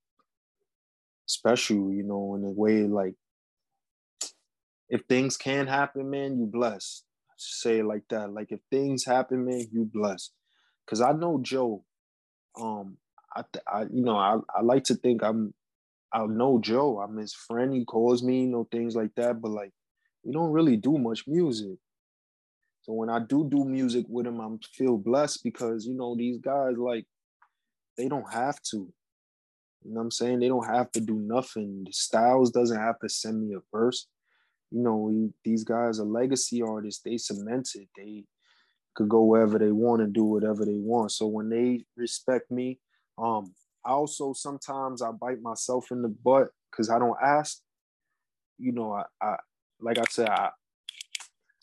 [1.26, 3.14] special, you know, in a way like
[4.88, 7.04] if things can happen, man, you blessed.
[7.36, 8.32] Say it like that.
[8.32, 10.32] Like if things happen, man, you blessed.
[10.88, 11.84] Cause I know Joe.
[12.60, 12.98] Um,
[13.34, 15.54] I, I you know, I, I like to think I'm
[16.12, 17.00] I know Joe.
[17.00, 17.74] I'm his friend.
[17.74, 19.40] He calls me, you know, things like that.
[19.40, 19.72] But like,
[20.24, 21.78] we don't really do much music.
[22.86, 26.38] So when I do do music with him, I'm feel blessed because you know these
[26.38, 27.04] guys like
[27.98, 28.76] they don't have to.
[28.76, 30.38] You know what I'm saying?
[30.38, 31.88] They don't have to do nothing.
[31.90, 34.06] Styles doesn't have to send me a verse.
[34.70, 37.02] You know, we, these guys are legacy artists.
[37.02, 37.88] They cemented.
[37.96, 38.24] They
[38.94, 41.10] could go wherever they want and do whatever they want.
[41.10, 42.78] So when they respect me,
[43.18, 43.52] um,
[43.84, 47.58] I also sometimes I bite myself in the butt because I don't ask.
[48.58, 49.36] You know, I, I
[49.80, 50.50] like I said, I,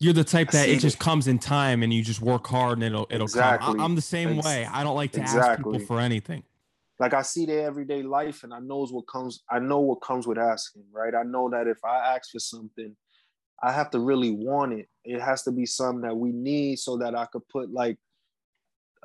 [0.04, 2.84] you're the type that it just comes in time and you just work hard and
[2.84, 3.74] it'll it'll exactly.
[3.74, 3.80] come.
[3.80, 4.68] I'm the same Ex- way.
[4.70, 5.50] I don't like to exactly.
[5.50, 6.42] ask people for anything
[6.98, 10.26] like I see their everyday life and I knows what comes I know what comes
[10.26, 11.14] with asking, right?
[11.14, 12.94] I know that if I ask for something,
[13.62, 14.88] I have to really want it.
[15.04, 17.98] It has to be something that we need so that I could put like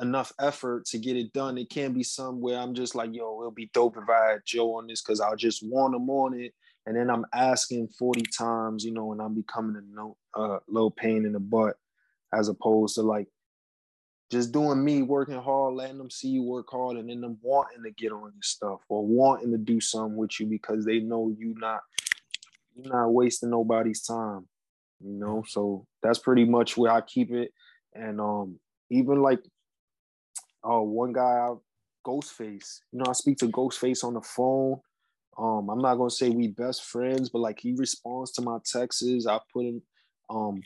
[0.02, 1.58] enough effort to get it done.
[1.58, 4.76] It can't be somewhere I'm just like, yo, it'll be dope if I had Joe
[4.76, 6.54] on this because I'll just want him on it.
[6.86, 10.92] And then I'm asking 40 times, you know, and I'm becoming a no, uh, little
[10.92, 11.76] pain in the butt
[12.34, 13.28] as opposed to like
[14.32, 17.84] just doing me working hard, letting them see you work hard, and then them wanting
[17.84, 21.34] to get on your stuff or wanting to do something with you because they know
[21.38, 21.82] you not
[22.76, 24.48] you're not wasting nobody's time.
[25.02, 27.52] You know, so that's pretty much where I keep it.
[27.94, 28.60] And um,
[28.90, 29.40] even like
[30.64, 31.50] oh, one guy,
[32.06, 32.80] Ghostface.
[32.92, 34.80] You know, I speak to Ghostface on the phone.
[35.38, 39.26] Um, I'm not gonna say we best friends, but like he responds to my texts.
[39.28, 39.82] I put him
[40.30, 40.62] um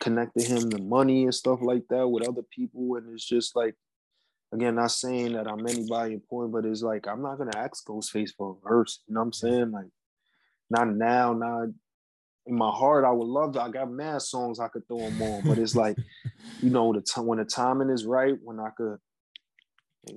[0.00, 2.96] connected him to money and stuff like that with other people.
[2.96, 3.74] And it's just like,
[4.52, 8.30] again, not saying that I'm anybody important, but it's like I'm not gonna ask Ghostface
[8.36, 9.00] for a verse.
[9.06, 9.70] You know what I'm saying?
[9.70, 9.90] Like,
[10.70, 11.68] not now, not
[12.46, 13.62] in my heart, I would love to.
[13.62, 15.96] I got mad songs I could throw him on, but it's like,
[16.62, 18.98] you know, the time when the timing is right, when I could.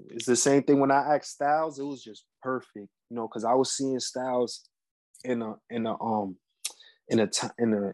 [0.09, 1.79] It's the same thing when I asked Styles.
[1.79, 4.67] It was just perfect, you know, because I was seeing Styles
[5.23, 6.35] in a in a um
[7.07, 7.93] in a time in a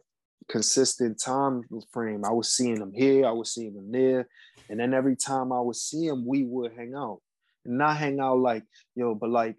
[0.50, 2.24] consistent time frame.
[2.26, 4.28] I was seeing him here, I was seeing him there,
[4.70, 7.22] and then every time I would see him, we would hang out,
[7.66, 8.64] and not hang out like
[8.96, 9.56] yo, but like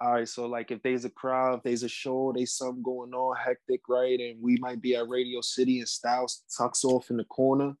[0.00, 3.12] all right, so like if there's a crowd, if there's a show, there's something going
[3.12, 4.18] on hectic, right?
[4.20, 7.74] And we might be at Radio City and Styles tucks off in the corner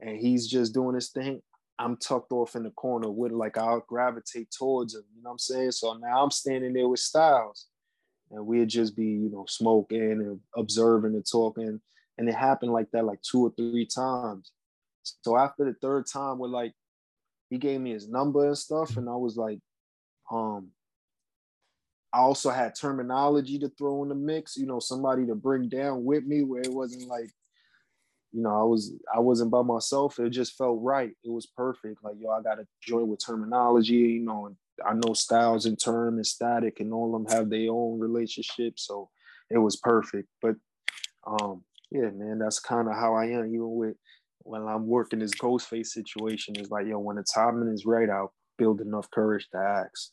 [0.00, 1.40] and he's just doing his thing.
[1.78, 5.32] I'm tucked off in the corner with like I'll gravitate towards him, you know what
[5.32, 5.70] I'm saying?
[5.72, 7.66] So now I'm standing there with Styles
[8.30, 11.80] and we'd just be, you know, smoking and observing and talking
[12.18, 14.52] and it happened like that like two or three times.
[15.22, 16.72] So after the third time, we're like,
[17.50, 19.60] he gave me his number and stuff, and I was like,
[20.30, 20.70] um,
[22.12, 26.04] I also had Termanology to throw in the mix, you know, somebody to bring down
[26.04, 27.28] with me where it wasn't like,
[28.32, 30.18] you know, I was I wasn't by myself.
[30.18, 31.12] It just felt right.
[31.24, 32.02] It was perfect.
[32.02, 34.56] Like, yo, I got to join with Termanology, you know, and
[34.86, 38.78] I know styles and term and Statik and all of them have their own relationship.
[38.78, 39.10] So
[39.50, 40.28] it was perfect.
[40.40, 40.56] But
[41.26, 41.62] um
[41.94, 43.46] yeah, man, that's kind of how I am.
[43.46, 43.94] Even with
[44.40, 48.34] when I'm working this Ghostface situation, it's like, yo, when the timing is right, I'll
[48.58, 50.10] build enough courage to ask.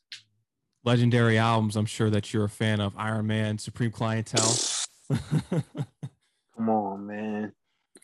[0.85, 1.75] Legendary albums.
[1.75, 4.55] I'm sure that you're a fan of Ironman, Supreme Clientele.
[6.55, 7.51] Come on, man.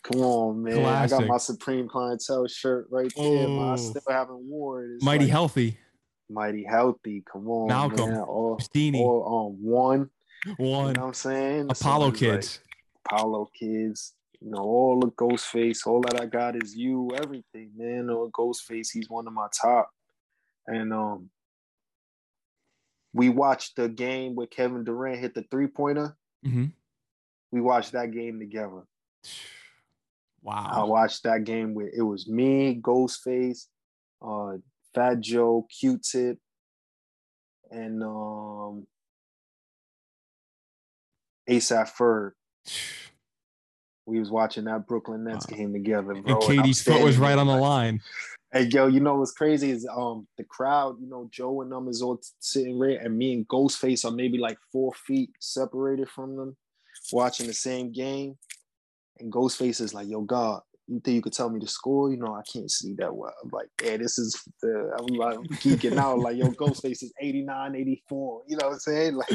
[0.02, 0.80] Come on, man.
[0.80, 1.16] Classic.
[1.16, 3.72] I got my Supreme Clientele shirt right there, oh.
[3.72, 4.94] I still haven't worn it.
[4.96, 5.78] It's Mighty like, Healthy.
[6.28, 7.22] Mighty Healthy.
[7.32, 8.10] Come on, Malcolm.
[8.10, 8.20] Man.
[8.20, 8.58] All,
[8.94, 10.10] all, um, one.
[10.56, 10.88] One.
[10.88, 11.66] You know what I'm saying?
[11.70, 12.60] Apollo so Kids.
[13.10, 18.10] Apollo Kids, you know, all the Ghostface, all that I got is you, everything, man.
[18.10, 19.90] Or Ghostface, he's one of my top.
[20.66, 21.30] And um,
[23.12, 26.16] we watched the game where Kevin Durant hit the three pointer.
[26.46, 26.66] Mm-hmm.
[27.50, 28.82] We watched that game together.
[30.40, 30.70] Wow.
[30.72, 33.66] I watched that game where it was me, Ghostface,
[34.22, 34.58] uh,
[34.94, 36.38] Fat Joe, Q Tip,
[37.72, 38.86] and um,
[41.50, 42.30] ASAP Ferg.
[44.06, 45.56] We was watching that Brooklyn Nets wow.
[45.56, 46.34] game together, bro.
[46.34, 48.00] And KD's foot was right on the line.
[48.50, 51.88] Hey, yo, you know what's crazy is um the crowd, you know, Joe and them
[51.88, 56.36] is all sitting right, and me and Ghostface are maybe like four feet separated from
[56.36, 56.56] them,
[57.12, 58.38] watching the same game.
[59.20, 62.10] And Ghostface is like, yo, God, you think you could tell me the score?
[62.10, 63.34] You know, I can't see that well.
[63.42, 67.74] I'm like, yeah, this is the I'm like geeking out, like, yo, Ghostface is 89,
[67.76, 68.42] 84.
[68.46, 69.14] You know what I'm saying?
[69.14, 69.32] Like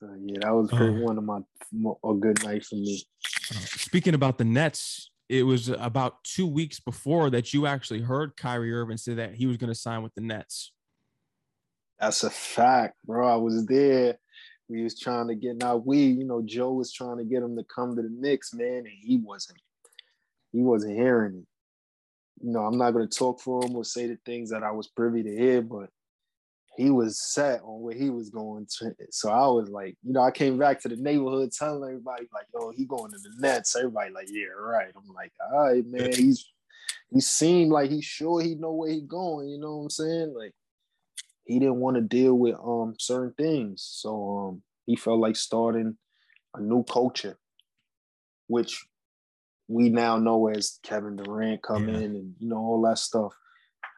[0.00, 1.40] so, yeah, that was uh, one of my
[2.04, 3.02] a good night for me.
[3.50, 8.36] Uh, speaking about the Nets, it was about two weeks before that you actually heard
[8.36, 10.72] Kyrie Irving say that he was going to sign with the Nets.
[11.98, 13.26] That's a fact, bro.
[13.26, 14.18] I was there.
[14.68, 15.76] We was trying to get now.
[15.76, 18.78] We, you know, Joe was trying to get him to come to the Knicks, man,
[18.78, 19.58] and he wasn't.
[20.52, 22.44] He wasn't hearing it.
[22.44, 24.70] You know, I'm not going to talk for him or say the things that I
[24.70, 25.90] was privy to hear, but
[26.78, 28.94] he was set on where he was going to.
[29.10, 32.46] So I was like, you know, I came back to the neighborhood telling everybody like,
[32.54, 33.74] yo, he going to the Nets.
[33.74, 34.92] Everybody like, yeah, right.
[34.96, 36.12] I'm like, all right, man.
[36.12, 36.48] He's
[37.10, 39.48] he seemed like he's sure he know where he going.
[39.48, 40.34] You know what I'm saying?
[40.38, 40.54] Like
[41.44, 43.82] he didn't want to deal with um certain things.
[43.82, 45.96] So um he felt like starting
[46.54, 47.40] a new culture,
[48.46, 48.86] which
[49.66, 51.96] we now know as Kevin Durant come yeah.
[51.96, 53.32] in and you know all that stuff.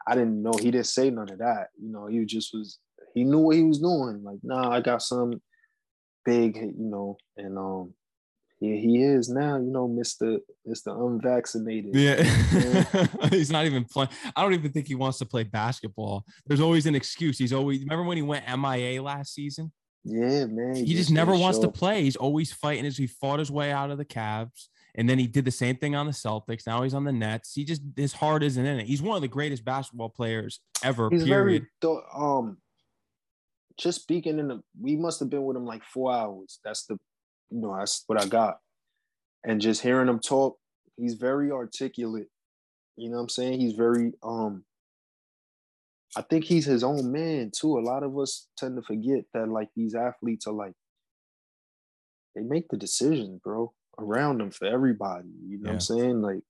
[0.06, 1.68] I didn't know he didn't say none of that.
[1.80, 2.78] You know, he just was
[3.14, 4.22] he knew what he was doing.
[4.22, 5.40] Like, nah, I got some
[6.24, 7.94] big, you know, and um
[8.60, 10.38] yeah, he is now, you know, Mr.
[10.68, 10.88] Mr.
[10.88, 11.94] Unvaccinated.
[11.94, 12.22] Yeah.
[13.30, 14.10] He's not even playing.
[14.36, 16.26] I don't even think he wants to play basketball.
[16.46, 17.38] There's always an excuse.
[17.38, 19.72] He's always remember when he went MIA last season?
[20.04, 20.76] Yeah, man.
[20.76, 21.62] He, he just, just never wants show.
[21.62, 22.02] to play.
[22.02, 24.68] He's always fighting as he fought his way out of the Cavs.
[24.94, 26.66] And then he did the same thing on the Celtics.
[26.66, 27.54] Now he's on the Nets.
[27.54, 28.86] He just his heart isn't in it.
[28.86, 31.08] He's one of the greatest basketball players ever.
[31.10, 31.66] He's period.
[31.82, 32.58] very um
[33.78, 36.60] just speaking in the we must have been with him like four hours.
[36.64, 36.98] That's the
[37.50, 38.58] you know, that's what I got.
[39.44, 40.58] And just hearing him talk,
[40.96, 42.28] he's very articulate.
[42.96, 43.60] You know what I'm saying?
[43.60, 44.64] He's very um
[46.16, 47.78] I think he's his own man too.
[47.78, 50.74] A lot of us tend to forget that like these athletes are like
[52.34, 53.72] they make the decisions, bro
[54.02, 55.28] around them for everybody.
[55.46, 55.68] You know yeah.
[55.68, 56.22] what I'm saying?
[56.22, 56.40] Like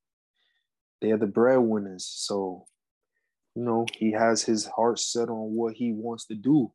[1.00, 2.06] they're the breadwinners.
[2.06, 2.66] So,
[3.54, 6.72] you know, he has his heart set on what he wants to do.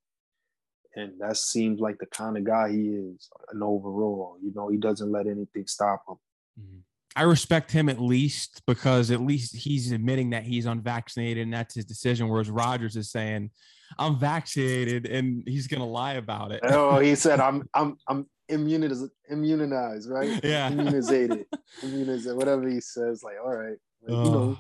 [0.96, 4.38] And that seems like the kind of guy he is an overall.
[4.42, 6.16] You know, he doesn't let anything stop him.
[6.60, 6.80] Mm-hmm.
[7.18, 11.76] I respect him at least because at least he's admitting that he's unvaccinated and that's
[11.76, 12.28] his decision.
[12.28, 13.52] Whereas Rodgers is saying,
[13.98, 16.62] I'm vaccinated and he's gonna lie about it.
[16.64, 20.40] Oh, he said I'm I'm I'm immunized, immunized, right?
[20.44, 20.70] Yeah.
[20.72, 21.46] Immunizated,
[21.84, 23.24] immunized, whatever he says.
[23.24, 24.60] Like, all right, like, you know,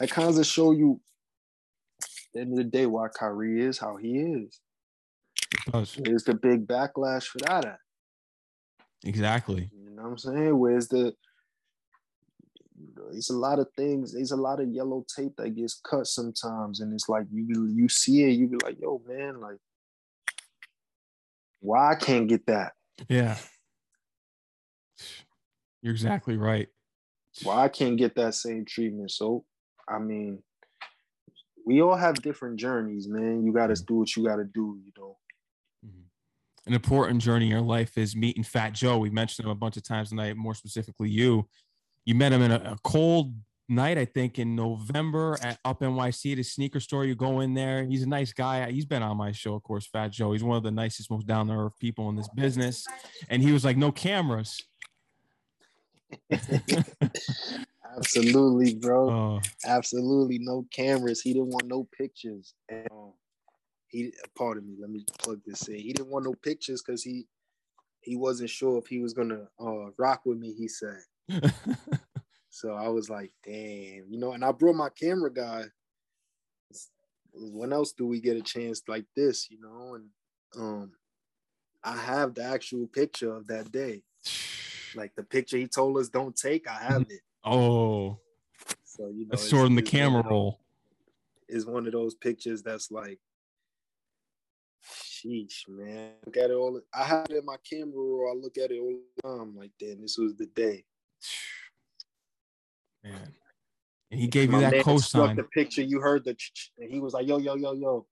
[0.00, 1.00] that kind of show you.
[2.02, 4.60] At the end of the day, why Kyrie is how he is.
[5.70, 7.78] Where's the big backlash for that at?
[9.04, 9.70] Exactly.
[9.72, 10.58] You know what I'm saying?
[10.58, 11.14] Where's the
[13.10, 14.12] there's a lot of things.
[14.12, 17.88] There's a lot of yellow tape that gets cut sometimes, and it's like you you
[17.88, 19.58] see it, you be like, "Yo, man, like,
[21.60, 22.72] why I can't get that?"
[23.08, 23.36] Yeah.
[25.82, 26.68] You're exactly right.
[27.44, 29.10] Well, I can't get that same treatment.
[29.10, 29.44] So,
[29.86, 30.42] I mean,
[31.66, 33.44] we all have different journeys, man.
[33.44, 33.84] You got to mm-hmm.
[33.86, 35.18] do what you got to do, you know.
[35.84, 36.68] Mm-hmm.
[36.68, 38.98] An important journey in your life is meeting Fat Joe.
[38.98, 41.48] We mentioned him a bunch of times tonight, more specifically you.
[42.04, 43.34] You met him in a, a cold
[43.68, 47.04] night, I think, in November at Up NYC at a sneaker store.
[47.04, 47.84] You go in there.
[47.84, 48.70] He's a nice guy.
[48.70, 50.32] He's been on my show, of course, Fat Joe.
[50.32, 52.86] He's one of the nicest, most down to earth people in this business.
[53.28, 54.62] And he was like, no cameras.
[57.96, 59.10] Absolutely, bro.
[59.10, 59.40] Oh.
[59.64, 61.20] Absolutely, no cameras.
[61.22, 62.54] He didn't want no pictures.
[62.68, 62.88] And
[63.88, 65.76] he, pardon me, let me plug this in.
[65.76, 67.26] He didn't want no pictures because he
[68.00, 70.52] he wasn't sure if he was gonna uh, rock with me.
[70.52, 70.98] He said.
[72.54, 75.64] So I was like, damn, you know, and I brought my camera guy.
[77.32, 79.96] When else do we get a chance like this, you know?
[79.96, 80.08] And
[80.56, 80.92] um
[81.82, 84.02] I have the actual picture of that day.
[84.96, 87.20] Like the picture he told us don't take, I have it.
[87.44, 88.20] Oh.
[88.84, 90.60] So you know, that's sort of the camera roll.
[91.48, 93.18] Is one of those pictures that's like,
[94.88, 96.12] sheesh, man.
[96.24, 96.80] Look at it all.
[96.94, 98.30] I have it in my camera roll.
[98.30, 99.56] I look at it all the time.
[99.56, 100.84] Like, damn, this was the day.
[103.02, 103.34] Man.
[104.10, 105.36] And he gave you that cosign.
[105.36, 106.36] The picture you heard the,
[106.78, 108.06] and he was like, "Yo, yo, yo, yo."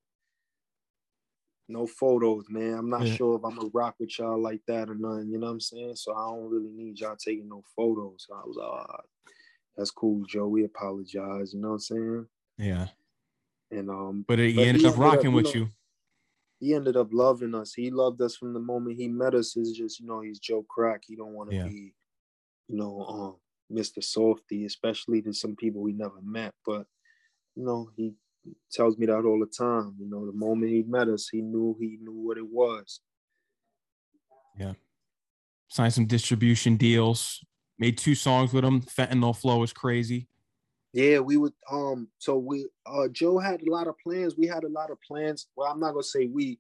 [1.69, 2.75] No photos, man.
[2.75, 3.15] I'm not yeah.
[3.15, 5.31] sure if I'm gonna rock with y'all like that or nothing.
[5.31, 5.97] You know what I'm saying?
[5.97, 8.27] So I don't really need y'all taking no photos.
[8.29, 9.33] So I was like, oh,
[9.77, 10.49] "That's cool, Joe.
[10.49, 12.27] We apologize." You know what I'm saying?
[12.59, 12.89] Yeah.
[13.71, 15.71] And um, but he ended up rocking with you.
[16.61, 17.73] he ended up loving us.
[17.73, 19.57] He loved us from the moment he met us.
[19.57, 21.03] Is just you know he's Joe Crack.
[21.07, 21.65] He don't want to yeah.
[21.65, 21.95] be,
[22.69, 23.37] you know, um,
[23.77, 24.03] Mr.
[24.03, 26.55] Softy, especially to some people we never met.
[26.65, 26.87] But
[27.57, 28.15] you know he
[28.71, 29.95] tells me that all the time.
[29.99, 33.01] You know, the moment he met us, he knew he knew what it was.
[34.59, 34.73] Yeah.
[35.69, 37.45] Signed some distribution deals.
[37.79, 38.83] Made two songs with him.
[38.83, 40.29] Fentanyl Flow is crazy.
[40.93, 44.37] Yeah, we would um so we uh Joe had a lot of plans.
[44.37, 45.47] We had a lot of plans.
[45.57, 46.59] Well, I'm not gonna say we,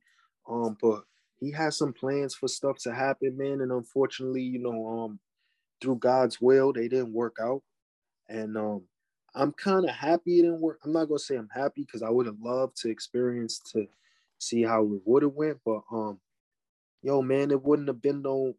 [0.48, 1.04] um, but
[1.38, 3.60] he had some plans for stuff to happen, man.
[3.60, 5.20] And unfortunately, you know, um,
[5.82, 7.62] through God's will, they didn't work out.
[8.28, 8.82] And um
[9.34, 10.80] I'm kind of happy it didn't work.
[10.84, 13.86] I'm not gonna say I'm happy because I would have loved to experience to
[14.38, 16.20] see how it would have went, but um,
[17.02, 18.54] yo man, it wouldn't have been no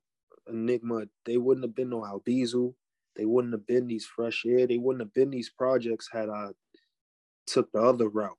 [0.50, 1.06] Enigma.
[1.26, 2.74] They wouldn't have been no Albizu.
[3.16, 4.68] They wouldn't have been these fresh air.
[4.68, 6.50] They wouldn't have been these projects had I
[7.46, 8.38] took the other route.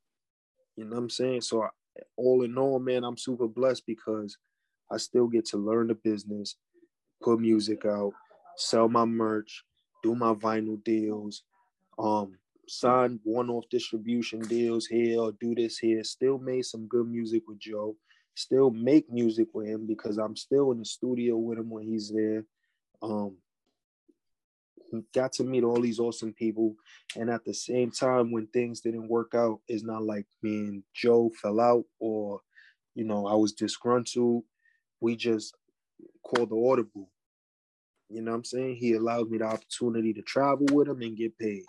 [0.77, 1.43] You know what I'm saying?
[1.43, 1.69] So I,
[2.17, 4.37] all in all, man, I'm super blessed because
[4.91, 6.57] I still get to learn the business,
[7.23, 8.13] put music out,
[8.57, 9.65] sell my merch,
[10.03, 11.43] do my vinyl deals,
[11.99, 12.39] um,
[12.69, 16.03] sign one-off distribution deals here, do this here.
[16.05, 17.97] Still made some good music with Joe.
[18.35, 22.11] Still make music with him because I'm still in the studio with him when he's
[22.13, 22.45] there.
[23.03, 23.37] Um,
[25.15, 26.75] got to meet all these awesome people,
[27.17, 30.83] and at the same time, when things didn't work out, it's not like me and
[30.95, 32.41] Joe fell out or,
[32.95, 34.45] you know, I was disgruntled.
[35.01, 35.55] We just
[36.25, 37.11] called the audible.
[38.15, 38.77] You know what I'm saying?
[38.77, 41.65] He allowed me the opportunity to travel with him and get paid.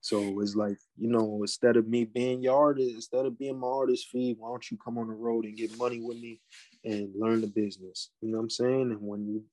[0.00, 3.66] So it's like, you know, instead of me being your artist, instead of being my
[3.66, 6.40] artist fee, why don't you come on the road and get money with me
[6.84, 8.10] and learn the business?
[8.20, 8.92] You know what I'm saying?
[8.92, 9.44] And when you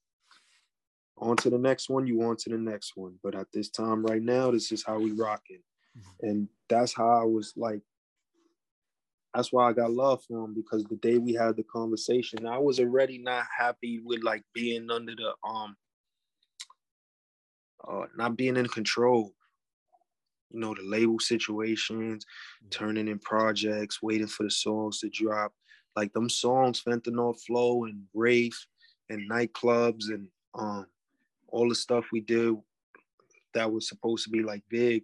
[1.17, 3.15] on to the next one, you on to the next one.
[3.23, 5.61] But at this time right now, this is how we rock it.
[5.97, 6.27] Mm-hmm.
[6.27, 7.81] And that's how I was like,
[9.33, 12.59] that's why I got love for him because the day we had the conversation, I
[12.59, 15.75] was already not happy with like being under the um
[17.87, 19.33] uh not being in control
[20.53, 22.25] you know, the label situations,
[22.69, 25.51] turning in projects, waiting for the songs to drop.
[25.95, 28.65] Like them songs, Fentanyl Flow and Rafe
[29.09, 30.87] and nightclubs and um
[31.47, 32.55] all the stuff we did
[33.53, 35.03] that was supposed to be like big.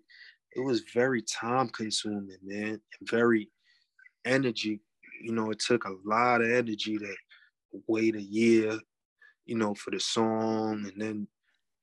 [0.55, 2.69] It was very time consuming, man.
[2.69, 3.49] and Very
[4.25, 4.79] energy.
[5.21, 7.13] You know, it took a lot of energy to
[7.87, 8.79] wait a year,
[9.45, 11.27] you know, for the song and then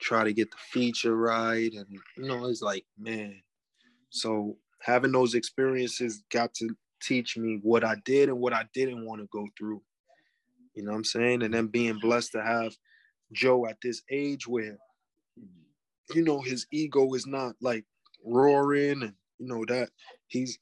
[0.01, 1.73] try to get the feature right.
[1.73, 3.41] And you know, it's like, man,
[4.11, 6.69] so having those experiences got to
[7.03, 9.83] teach me what I did and what I didn't want to go through.
[10.75, 11.43] You know what I'm saying?
[11.43, 12.75] And then being blessed to have
[13.33, 14.77] Joe at this age where,
[16.15, 17.85] you know, his ego is not like
[18.25, 19.89] roaring and you know that
[20.27, 20.59] he's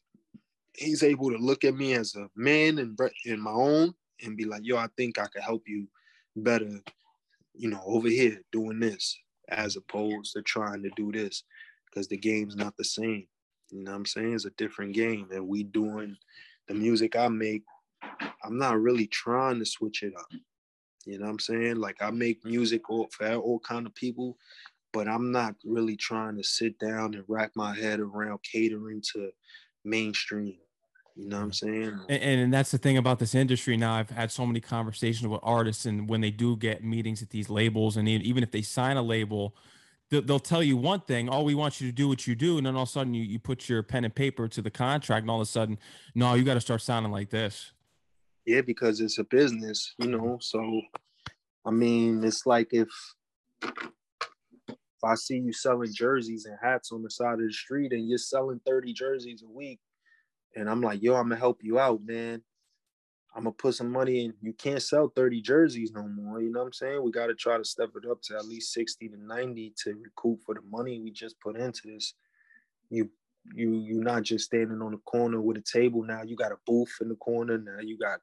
[0.75, 4.45] he's able to look at me as a man and in my own and be
[4.45, 5.87] like, yo, I think I could help you
[6.37, 6.81] better,
[7.55, 9.17] you know, over here doing this
[9.49, 11.45] as opposed to trying to do this
[11.87, 13.27] because the game's not the same.
[13.71, 14.35] You know what I'm saying?
[14.35, 15.29] It's a different game.
[15.33, 16.17] And we doing
[16.69, 17.63] the music I make,
[18.45, 20.27] I'm not really trying to switch it up.
[21.07, 21.77] You know what I'm saying?
[21.77, 24.39] Like I make music for all kind of people,
[24.93, 29.31] but I'm not really trying to sit down and wrap my head around catering to
[29.85, 30.59] mainstream.
[31.17, 32.01] You know what I'm saying?
[32.09, 33.95] And, and, that's the thing about this industry now.
[33.95, 37.49] I've had so many conversations with artists, and when they do get meetings at these
[37.49, 39.55] labels, and even if they sign a label,
[40.11, 42.67] they'll tell you one thing oh we want you to do what you do and
[42.67, 45.23] then all of a sudden you, you put your pen and paper to the contract
[45.23, 45.79] and all of a sudden
[46.15, 47.73] no you got to start sounding like this
[48.47, 50.81] yeah because it's a business you know so
[51.65, 52.89] i mean it's like if
[53.63, 58.09] if i see you selling jerseys and hats on the side of the street and
[58.09, 59.81] you're selling 30 jerseys a week
[60.57, 62.43] and i'm like yo i'm gonna help you out man
[63.35, 64.35] I'm gonna put some money in.
[64.41, 66.41] You can't sell 30 jerseys no more.
[66.41, 67.03] You know what I'm saying?
[67.03, 69.95] We got to try to step it up to at least 60 to 90 to
[69.95, 72.15] recoup for the money we just put into this.
[72.91, 73.11] You
[73.53, 76.23] you you're not just standing on the corner with a table now.
[76.23, 77.81] You got a booth in the corner now.
[77.83, 78.21] You got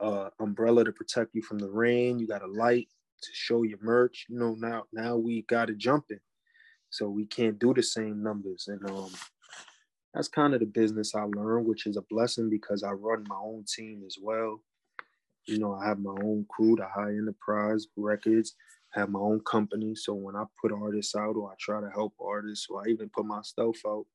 [0.00, 2.18] uh umbrella to protect you from the rain.
[2.18, 2.88] You got a light
[3.22, 4.26] to show your merch.
[4.28, 6.20] You know now now we got to jump in,
[6.90, 8.68] so we can't do the same numbers.
[8.68, 9.10] And um
[10.14, 13.36] that's kind of the business I learned, which is a blessing because I run my
[13.36, 14.60] own team as well.
[15.46, 18.54] You know, I have my own crew, the High Enterprise Records,
[18.90, 19.94] have my own company.
[19.94, 23.08] So when I put artists out or I try to help artists or I even
[23.08, 24.06] put my stuff out,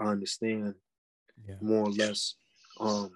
[0.00, 0.74] I understand
[1.46, 1.56] yeah.
[1.60, 2.34] more or less.
[2.80, 3.10] Um,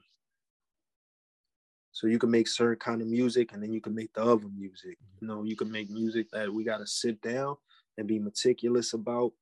[1.93, 4.49] so you can make certain kind of music and then you can make the other
[4.49, 4.99] music.
[5.21, 7.57] You know, you can make music that we gotta sit down
[7.97, 9.33] and be meticulous about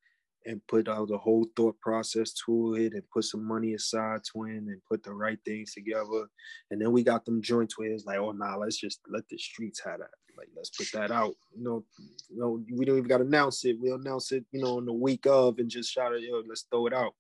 [0.46, 4.30] and put out the whole thought process to it and put some money aside to
[4.32, 6.28] twin and put the right things together.
[6.70, 9.38] And then we got them joints where it's like oh nah let's just let the
[9.38, 10.10] streets have that.
[10.36, 11.34] Like let's put that out.
[11.54, 11.84] You know
[12.28, 13.76] you know we don't even got to announce it.
[13.78, 16.66] We'll announce it you know in the week of and just shout it yo let's
[16.70, 17.14] throw it out.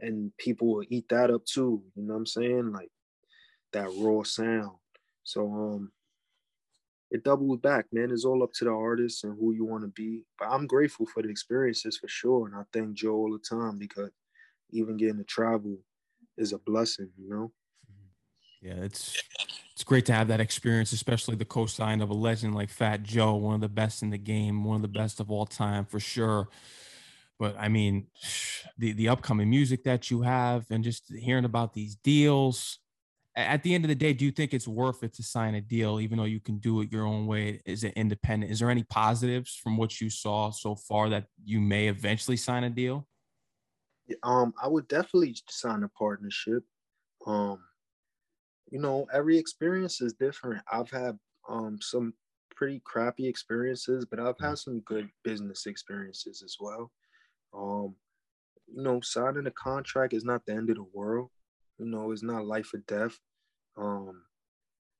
[0.00, 1.82] And people will eat that up too.
[1.96, 2.72] You know what i'm saying?
[2.72, 2.90] Like
[3.72, 4.76] that raw sound.
[5.24, 5.92] So um
[7.10, 8.10] it doubles back, man.
[8.10, 10.22] It's all up to the artist and who you want to be.
[10.38, 12.46] But I'm grateful for the experiences for sure.
[12.46, 14.10] And I thank Joe all the time because
[14.70, 15.78] even getting to travel
[16.36, 17.52] is a blessing, you know?
[17.90, 18.66] Mm-hmm.
[18.66, 19.22] Yeah, it's
[19.72, 23.34] it's great to have that experience, especially the co-sign of a legend like Fat Joe,
[23.34, 26.00] one of the best in the game, one of the best of all time for
[26.00, 26.48] sure.
[27.38, 28.06] But I mean,
[28.78, 32.78] the the upcoming music that you have and just hearing about these deals,
[33.36, 35.60] at the end of the day, do you think it's worth it to sign a
[35.60, 37.60] deal, even though you can do it your own way?
[37.66, 38.52] Is it independent?
[38.52, 42.64] Is there any positives from what you saw so far that you may eventually sign
[42.64, 43.08] a deal?
[44.22, 46.62] Um, I would definitely sign a partnership.
[47.26, 47.58] Um,
[48.70, 50.62] you know, every experience is different.
[50.70, 51.18] I've had
[51.48, 52.14] um some
[52.54, 56.92] pretty crappy experiences, but I've had some good business experiences as well.
[57.52, 57.96] Um,
[58.72, 61.30] you know, signing a contract is not the end of the world.
[61.78, 63.20] You know, it's not life or death.
[63.76, 64.24] Um,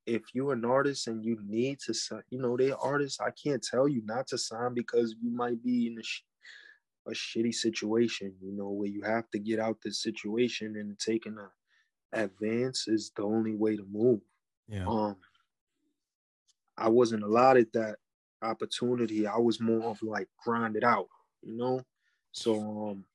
[0.07, 3.63] if you're an artist and you need to sign, you know, they artists, I can't
[3.63, 6.23] tell you not to sign because you might be in a, sh-
[7.07, 11.39] a shitty situation, you know, where you have to get out the situation and taking
[11.39, 11.51] a
[12.13, 14.21] advance is the only way to move.
[14.69, 14.87] Yeah.
[14.87, 15.17] Um,
[16.77, 17.99] I wasn't allotted that
[18.43, 19.27] opportunity.
[19.27, 21.09] I was more of like grind it out,
[21.43, 21.83] you know.
[22.33, 23.07] So um,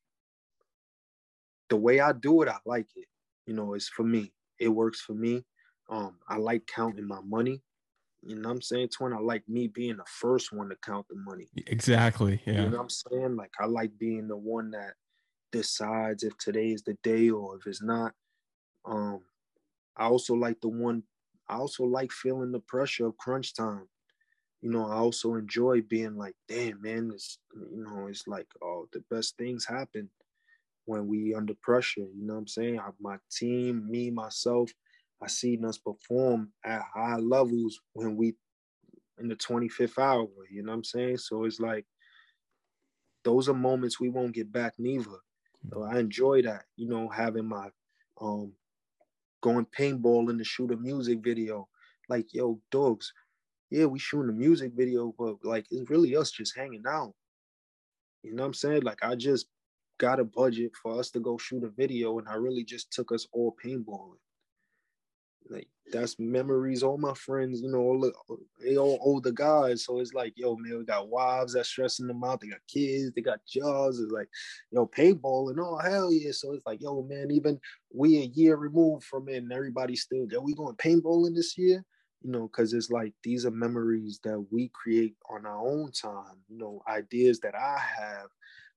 [1.69, 3.07] the way I do it, I like it
[3.49, 4.31] you know, it's for me.
[4.59, 5.43] It works for me.
[5.89, 7.63] Um, I like counting my money.
[8.21, 9.11] You know what I'm saying, Twin?
[9.11, 11.49] I like me being the first one to count the money.
[11.65, 12.39] Exactly.
[12.45, 12.61] Yeah.
[12.61, 13.35] You know what I'm saying?
[13.37, 14.93] Like I like being the one that
[15.51, 18.13] decides if today is the day or if it's not.
[18.85, 19.21] Um,
[19.97, 21.01] I also like the one
[21.49, 23.87] I also like feeling the pressure of crunch time.
[24.61, 28.87] You know, I also enjoy being like, damn man, it's you know, it's like oh
[28.93, 30.11] the best things happen
[30.89, 32.01] when we under pressure.
[32.01, 32.79] You know what I'm saying?
[32.79, 34.71] I, my team, me, myself,
[35.21, 38.33] I seen us perform at high levels when we
[39.19, 40.27] in the 25th hour.
[40.51, 41.17] You know what I'm saying?
[41.17, 41.85] So it's like
[43.23, 45.19] those are moments we won't get back neither.
[45.71, 47.69] So I enjoy that, you know, having my
[48.19, 48.53] um
[49.41, 51.67] going paintball in to shoot a music video.
[52.07, 53.13] Like, yo, dogs,
[53.69, 57.13] yeah, we shooting a music video, but like it's really us just hanging out.
[58.23, 58.81] You know what I'm saying?
[58.81, 59.45] Like I just
[59.99, 63.11] got a budget for us to go shoot a video, and I really just took
[63.11, 64.17] us all paintballing.
[65.49, 66.83] Like that's memories.
[66.83, 68.13] All my friends, you know, all the,
[68.63, 69.83] they all older guys.
[69.83, 72.41] So it's like, yo, man, we got wives that's stressing them out.
[72.41, 73.11] They got kids.
[73.13, 73.99] They got jobs.
[73.99, 74.29] It's like,
[74.71, 75.57] yo, paintballing.
[75.59, 76.31] Oh hell yeah!
[76.31, 77.59] So it's like, yo, man, even
[77.93, 81.83] we a year removed from it, and everybody still, are we going paintballing this year?
[82.21, 86.37] You know, because it's like these are memories that we create on our own time.
[86.47, 88.27] You know, ideas that I have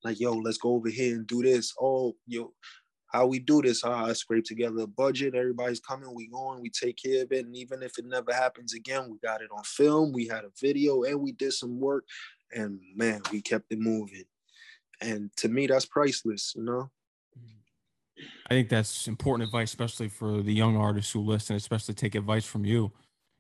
[0.05, 1.75] like, yo, let's go over here and do this.
[1.81, 2.53] Oh, yo,
[3.13, 3.83] how we do this?
[3.83, 4.07] Huh?
[4.07, 5.35] I scrape together a budget.
[5.35, 6.15] Everybody's coming.
[6.15, 6.63] We going.
[6.63, 7.45] We take care of it.
[7.45, 10.13] And even if it never happens again, we got it on film.
[10.13, 12.05] We had a video, and we did some work.
[12.55, 14.25] And man, we kept it moving.
[15.01, 16.55] And to me, that's priceless.
[16.57, 16.91] You know.
[18.49, 22.47] I think that's important advice, especially for the young artists who listen, especially take advice
[22.47, 22.93] from you.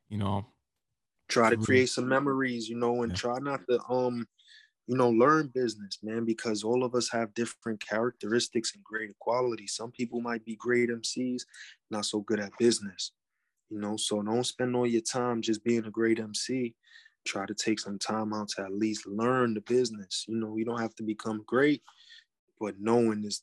[0.08, 0.46] You know,
[1.28, 2.68] try to create some memories.
[2.68, 3.16] You know, and yeah.
[3.16, 4.26] try not to um
[4.86, 9.74] you know, learn business, man, because all of us have different characteristics and great qualities.
[9.74, 11.42] Some people might be great MCs,
[11.90, 13.12] not so good at business,
[13.70, 13.96] you know.
[13.96, 16.74] So don't spend all your time just being a great MC.
[17.24, 20.24] Try to take some time out to at least learn the business.
[20.26, 21.82] You know, you don't have to become great,
[22.58, 23.42] but knowing is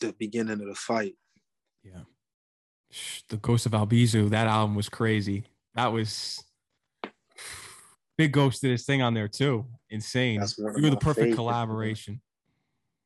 [0.00, 1.16] the beginning of the fight.
[1.84, 2.04] Yeah.
[3.28, 5.44] The Ghost of Albizu, that album was crazy.
[5.74, 6.42] That was
[8.16, 9.66] Big Ghost did his thing on there too.
[9.90, 10.42] Insane.
[10.58, 12.14] You were the perfect collaboration.
[12.14, 12.20] Man.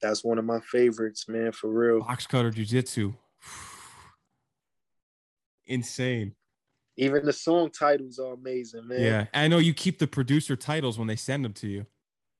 [0.02, 2.00] That's one of my favorites, man, for real.
[2.00, 3.12] Box cutter jiu-jitsu.
[5.66, 6.34] Insane.
[6.96, 9.00] Even the song titles are amazing, man.
[9.00, 9.26] Yeah.
[9.34, 11.86] I know you keep the producer titles when they send them to you.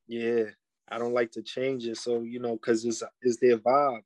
[0.07, 0.45] Yeah.
[0.91, 1.97] I don't like to change it.
[1.97, 4.03] So, you know, because it's it's their vibe.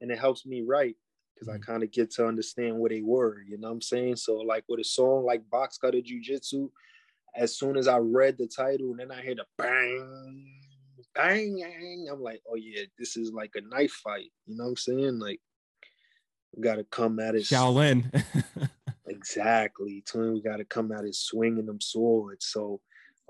[0.00, 0.96] And it helps me write
[1.34, 1.62] because mm-hmm.
[1.62, 3.42] I kind of get to understand what they were.
[3.42, 4.16] You know what I'm saying?
[4.16, 6.70] So, like with a song like Box Cutter Jiu Jitsu,
[7.34, 10.46] as soon as I read the title and then I hear the bang,
[11.14, 14.30] bang, bang, I'm like, oh yeah, this is like a knife fight.
[14.46, 15.18] You know what I'm saying?
[15.18, 15.40] Like,
[16.54, 17.42] we got to come at it.
[17.42, 18.24] Shaolin.
[19.06, 20.02] exactly.
[20.06, 22.46] Twin, we got to come at it swinging them swords.
[22.46, 22.80] So,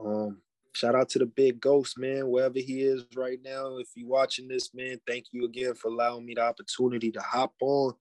[0.02, 0.40] um,
[0.72, 3.76] shout out to the big ghost, man, wherever he is right now.
[3.76, 7.54] If you're watching this, man, thank you again for allowing me the opportunity to hop
[7.60, 7.94] on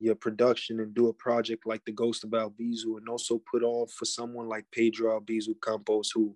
[0.00, 3.86] your production and do a project like the Ghost of Albizu and also put on
[3.86, 6.34] for someone like Pedro Albizu Campos, who,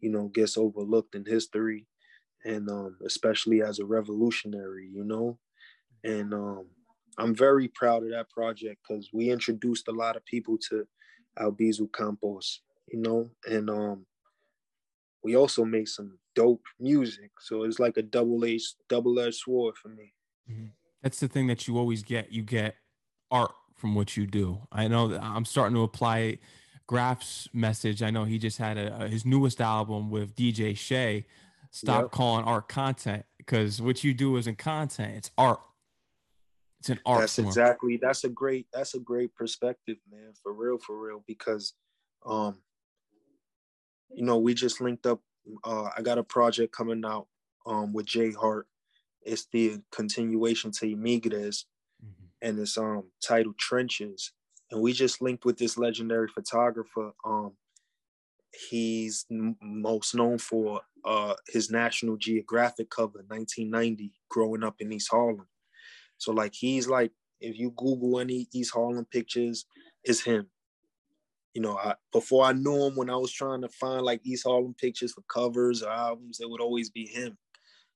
[0.00, 1.86] you know, gets overlooked in history
[2.44, 5.38] and um, especially as a revolutionary, you know.
[6.04, 6.66] And um,
[7.18, 10.86] I'm very proud of that project because we introduced a lot of people to
[11.38, 14.06] Albizu Campos, you know, and um,
[15.24, 17.30] we also made some dope music.
[17.40, 20.14] So it's like a double edged double edged sword for me.
[20.50, 20.66] Mm-hmm.
[21.02, 22.32] That's the thing that you always get.
[22.32, 22.76] You get
[23.32, 24.60] art from what you do.
[24.70, 26.38] I know that I'm starting to apply
[26.86, 28.02] Grafh's message.
[28.02, 31.26] I know he just had a, his newest album with DJ Shay.
[31.70, 32.10] Stop yep.
[32.12, 35.60] calling art content because what you do isn't content; it's art.
[36.80, 37.20] It's an art.
[37.20, 37.48] That's form.
[37.48, 37.98] exactly.
[38.00, 38.66] That's a great.
[38.72, 40.32] That's a great perspective, man.
[40.42, 41.24] For real, for real.
[41.26, 41.72] Because,
[42.26, 42.58] um,
[44.10, 45.20] you know, we just linked up.
[45.64, 47.26] Uh, I got a project coming out
[47.66, 48.66] um with Jay Hart.
[49.22, 51.71] It's the continuation to Imigres, mm-hmm.
[52.42, 54.32] And it's um titled Trenches.
[54.70, 57.12] And we just linked with this legendary photographer.
[57.24, 57.52] Um,
[58.68, 65.46] he's most known for uh his National Geographic cover, 1990, growing up in East Harlem.
[66.18, 69.66] So like he's like, if you Google any East Harlem pictures,
[70.04, 70.48] it's him.
[71.54, 74.44] You know, I, before I knew him, when I was trying to find like East
[74.46, 77.36] Harlem pictures for covers or albums, it would always be him.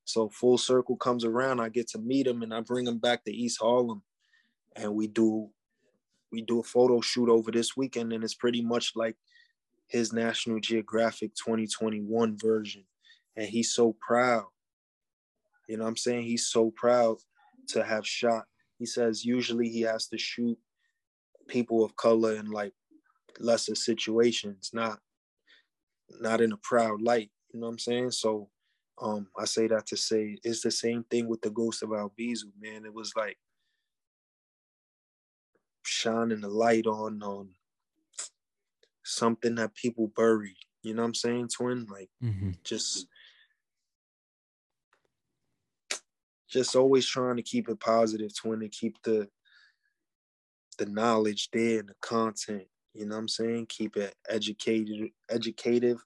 [0.05, 3.23] So full circle comes around, I get to meet him and I bring him back
[3.25, 4.03] to East Harlem,
[4.77, 5.49] and we do
[6.31, 9.15] we do a photo shoot over this weekend, and it's pretty much like
[9.87, 12.83] his National Geographic 2021 version,
[13.35, 14.45] and he's so proud.
[15.67, 16.23] You know what I'm saying?
[16.23, 17.17] He's so proud
[17.69, 18.45] to have shot.
[18.77, 20.57] He says usually he has to shoot
[21.47, 22.73] people of color in like
[23.39, 24.99] lesser situations, not
[26.21, 27.31] not in a proud light.
[27.53, 28.11] You know what I'm saying?
[28.11, 28.49] So
[29.01, 32.51] um I say that to say it's the same thing with the ghost of Albizu,
[32.59, 32.85] man.
[32.85, 33.37] It was like
[35.87, 37.49] shining the light on on
[39.03, 40.57] something that people buried.
[40.83, 41.87] You know what I'm saying, twin?
[41.89, 42.51] Like mm-hmm.
[42.63, 43.07] just
[46.49, 49.27] just always trying to keep it positive, twin, and keep the
[50.77, 52.63] the knowledge there and the content.
[52.93, 53.67] You know what I'm saying?
[53.69, 56.03] Keep it educated, educative,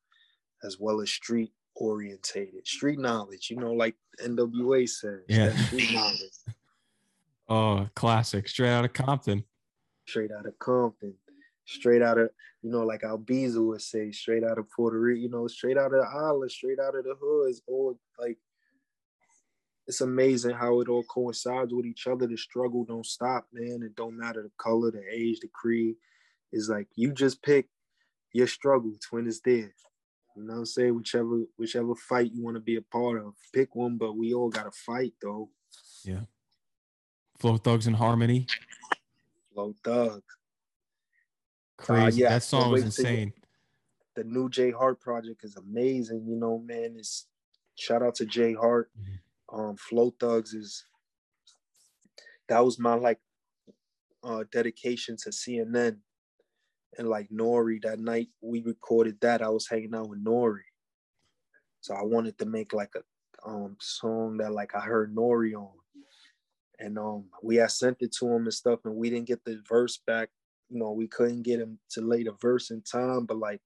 [0.63, 2.67] as well as street orientated.
[2.67, 5.21] Street knowledge, you know, like NWA says.
[5.27, 5.55] Yeah.
[5.55, 6.55] Street knowledge.
[7.49, 8.47] oh, classic.
[8.47, 9.43] Straight out of Compton.
[10.11, 11.13] Straight out of Compton.
[11.65, 12.29] Straight out of,
[12.61, 15.93] you know, like Albizu would say, straight out of Puerto Rico, you know, straight out
[15.93, 18.37] of the island, straight out of the hoods, or like
[19.87, 22.27] it's amazing how it all coincides with each other.
[22.27, 23.83] The struggle don't stop, man.
[23.83, 25.95] It don't matter the color, the age, the creed.
[26.51, 27.67] It's like you just pick
[28.33, 28.91] your struggle.
[29.07, 29.73] Twin is there.
[30.35, 30.95] You know what I'm saying?
[30.95, 33.97] Whichever whichever fight you want to be a part of, pick one.
[33.97, 35.49] But we all got to fight though.
[36.03, 36.21] Yeah.
[37.39, 38.47] Flow Thugs in Harmony.
[39.53, 40.23] Flow Thugs.
[41.77, 42.23] Crazy.
[42.23, 43.33] Uh, yeah, that song was insane.
[44.15, 46.25] The new Jay Hart project is amazing.
[46.27, 46.95] You know, man.
[46.97, 47.27] It's
[47.75, 48.89] shout out to Jay Hart.
[48.99, 49.15] Mm-hmm
[49.51, 50.85] um, Flow Thugs is
[52.47, 53.19] that was my like
[54.23, 55.97] uh, dedication to CNN
[56.97, 57.81] and like Nori.
[57.81, 60.61] That night we recorded that, I was hanging out with Nori,
[61.81, 65.71] so I wanted to make like a um, song that like I heard Nori on,
[66.81, 69.61] and um, we had sent it to him and stuff, and we didn't get the
[69.67, 70.29] verse back.
[70.69, 73.61] You know, we couldn't get him to lay the verse in time, but like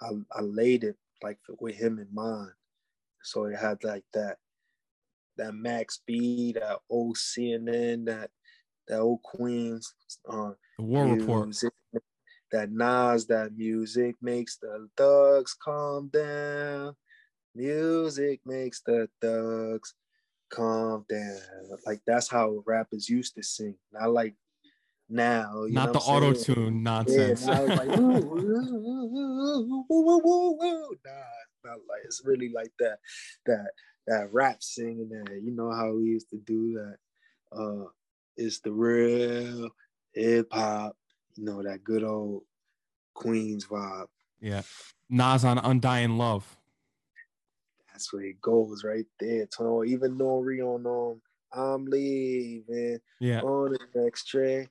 [0.00, 2.52] I, I laid it like with him in mind,
[3.22, 4.36] so it had like that
[5.36, 8.30] that Max B, that old CNN, that
[8.88, 9.94] that old Queens,
[10.28, 11.54] uh, the War Report,
[12.52, 16.94] that Nas, that music makes the thugs calm down.
[17.54, 19.94] Music makes the thugs
[20.50, 21.40] calm down.
[21.86, 23.76] Like that's how rappers used to sing.
[23.92, 24.34] Not like
[25.08, 25.64] now.
[25.68, 27.46] Not the auto tune nonsense.
[27.46, 28.04] Yeah, like, nah,
[31.64, 32.98] not like it's really like that.
[33.46, 33.70] That
[34.10, 36.96] that rap singing that you know how we used to do that
[37.56, 37.84] uh
[38.36, 39.70] it's the real
[40.14, 40.96] hip hop
[41.36, 42.42] you know that good old
[43.14, 44.06] queens vibe
[44.40, 44.62] yeah
[45.08, 46.56] nas on undying love
[48.00, 49.86] that's where it goes right there Tone.
[49.86, 51.20] even Nori on um
[51.52, 54.68] i'm leaving yeah on the next train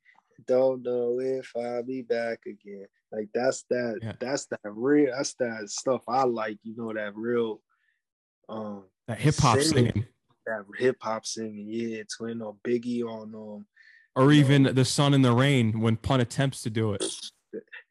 [0.48, 4.14] don't know if i'll be back again like that's that yeah.
[4.20, 7.62] that's that real that's that stuff i like you know that real
[8.48, 9.92] um that hip hop singing.
[9.92, 10.06] singing.
[10.46, 13.66] That hip hop singing, yeah, Twin or Biggie on um
[14.16, 17.04] or even the sun in the rain when pun attempts to do it.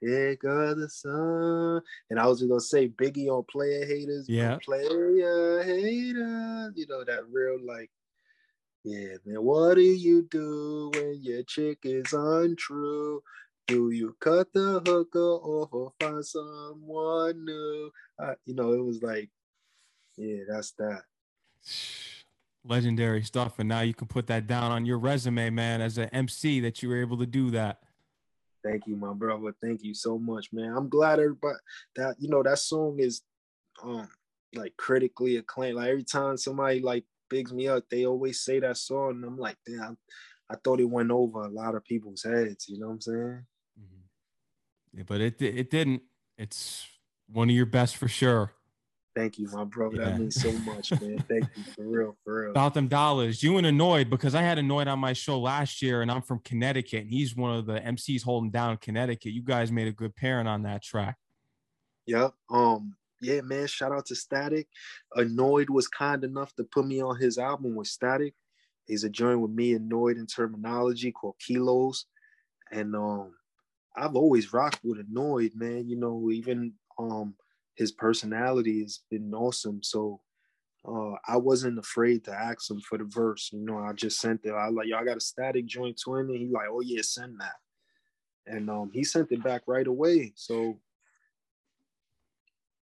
[0.00, 1.82] Here goes the sun.
[2.10, 4.26] And I was just gonna say Biggie on Player Haters.
[4.28, 4.58] Yeah.
[4.64, 6.72] Player Haters.
[6.76, 7.90] You know, that real like,
[8.84, 13.22] yeah, man, what do you do when your chick is untrue?
[13.66, 17.90] Do you cut the hooker or find someone new?
[18.18, 19.28] Uh, you know, it was like,
[20.16, 21.02] yeah, that's that.
[22.64, 23.58] Legendary stuff.
[23.58, 26.82] And now you can put that down on your resume, man, as an MC that
[26.82, 27.82] you were able to do that.
[28.68, 29.54] Thank you, my brother.
[29.62, 30.74] Thank you so much, man.
[30.76, 31.56] I'm glad everybody
[31.96, 33.22] that you know that song is
[33.82, 34.08] um
[34.54, 35.76] like critically acclaimed.
[35.76, 39.38] Like every time somebody like bigs me up, they always say that song, and I'm
[39.38, 39.96] like, damn,
[40.50, 42.66] I thought it went over a lot of people's heads.
[42.68, 43.46] You know what I'm saying?
[43.80, 44.98] Mm-hmm.
[44.98, 46.02] Yeah, but it it didn't.
[46.36, 46.86] It's
[47.26, 48.52] one of your best for sure.
[49.18, 49.96] Thank you, my brother.
[49.96, 50.04] Yeah.
[50.10, 51.18] That means so much, man.
[51.28, 52.50] Thank you for real, for real.
[52.52, 53.42] About them dollars.
[53.42, 56.38] You and Anoyd because I had Anoyd on my show last year, and I'm from
[56.44, 59.32] Connecticut, and he's one of the MCs holding down Connecticut.
[59.32, 61.16] You guys made a good pairing on that track.
[62.06, 62.32] Yep.
[62.48, 62.94] Um.
[63.20, 63.66] Yeah, man.
[63.66, 64.66] Shout out to Statik.
[65.16, 68.34] Anoyd was kind enough to put me on his album with Statik.
[68.86, 72.06] He's a joint with me, Anoyd in Termanology called Kilos,
[72.70, 73.32] and um,
[73.96, 75.88] I've always rocked with Anoyd, man.
[75.88, 77.34] You know, even um
[77.78, 79.84] his personality has been awesome.
[79.84, 80.20] So
[80.86, 83.50] uh, I wasn't afraid to ask him for the verse.
[83.52, 84.50] You know, I just sent it.
[84.50, 87.54] I like, y'all got a Statik joint twin, and he like, oh yeah, send that.
[88.48, 90.32] And um, he sent it back right away.
[90.34, 90.80] So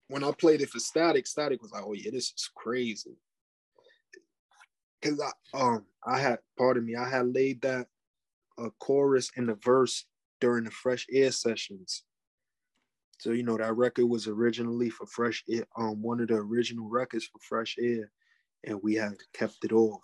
[0.09, 3.19] when I played it for Statik, Statik was like, oh yeah, this is crazy.
[5.03, 7.87] Cause I um I had pardon me, I had laid that
[8.59, 10.07] a uh, chorus and the verse
[10.41, 12.03] during the fresh air sessions.
[13.19, 16.89] So you know that record was originally for Fresh Air, um, one of the original
[16.89, 18.11] records for Fresh Air,
[18.65, 20.03] and we had kept it off,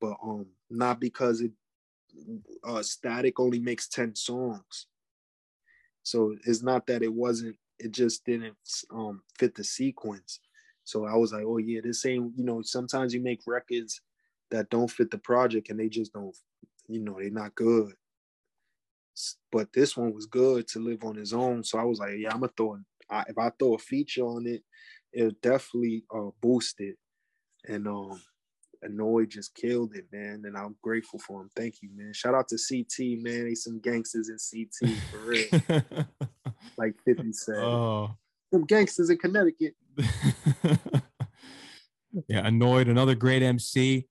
[0.00, 1.52] but um, not because it
[2.64, 4.86] uh, Statik only makes ten songs.
[6.02, 8.56] So it's not that it wasn't, it just didn't
[8.90, 10.40] um fit the sequence.
[10.84, 12.62] So I was like, oh yeah, this ain't you know.
[12.62, 14.00] Sometimes you make records
[14.50, 16.34] that don't fit the project, and they just don't,
[16.88, 17.92] you know, they're not good
[19.52, 21.62] but this one was good to live on his own.
[21.64, 22.78] So I was like, yeah, I'm gonna throw.
[23.10, 24.62] I, if I throw a feature on it,
[25.12, 26.96] it'll definitely uh, boost it.
[27.66, 28.20] And um,
[28.84, 30.42] Anoyd just killed it, man.
[30.44, 31.50] And I'm grateful for him.
[31.56, 32.12] Thank you, man.
[32.12, 33.44] Shout out to CT, man.
[33.44, 35.46] They some gangsters in CT for real.
[36.76, 37.56] like 50 said.
[37.56, 38.16] Oh.
[38.52, 39.74] Some gangsters in Connecticut.
[42.28, 42.90] yeah, Anoyd.
[42.90, 44.06] Another great MC.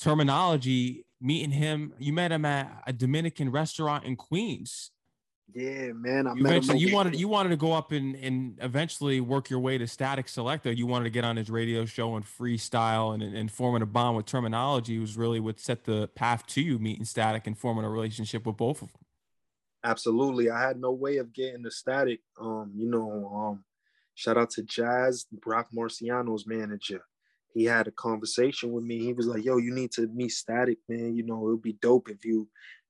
[0.00, 1.92] Termanology meeting him.
[1.98, 4.90] You met him at a Dominican restaurant in Queens.
[5.54, 6.26] Yeah, man.
[6.26, 6.76] I you met him.
[6.76, 10.26] You wanted you wanted to go up and and eventually work your way to Statik
[10.26, 10.76] Selektah.
[10.76, 14.16] You wanted to get on his radio show and freestyle and, and forming a bond
[14.16, 17.90] with Termanology was really what set the path to you meeting Statik and forming a
[17.90, 19.00] relationship with both of them.
[19.84, 20.50] Absolutely.
[20.50, 22.18] I had no way of getting the Statik.
[22.40, 23.64] Um, you know, um,
[24.14, 27.02] shout out to Jazz, Rock Marciano's manager
[27.54, 28.98] he had a conversation with me.
[28.98, 31.14] He was like, "Yo, you need to meet Statik, man.
[31.14, 32.48] You know, it'll be dope if you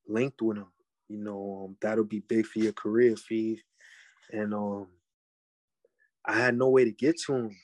[0.08, 0.66] linked with him.
[1.08, 3.62] You know, um, that'll be big for your career, Fee."
[4.32, 4.88] And um,
[6.24, 7.56] I had no way to get to him,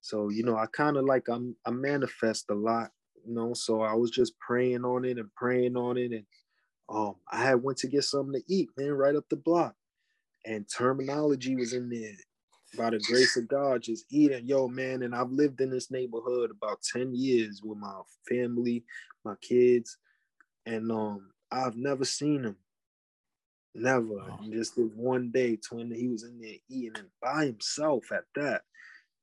[0.00, 2.90] so you know, I kind of like I'm I manifest a lot,
[3.26, 3.52] you know.
[3.54, 6.24] So I was just praying on it and praying on it, and
[6.88, 9.74] um, I had went to get something to eat, man, right up the block,
[10.46, 12.14] and Termanology was in there
[12.76, 14.46] by the grace of God, just eating.
[14.46, 18.84] Yo, man, and I've lived in this neighborhood about 10 years with my family,
[19.24, 19.98] my kids,
[20.64, 22.56] and um, I've never seen him.
[23.74, 24.20] Never.
[24.20, 24.38] Oh.
[24.50, 28.62] Just this one day, twin, he was in there eating and by himself at that.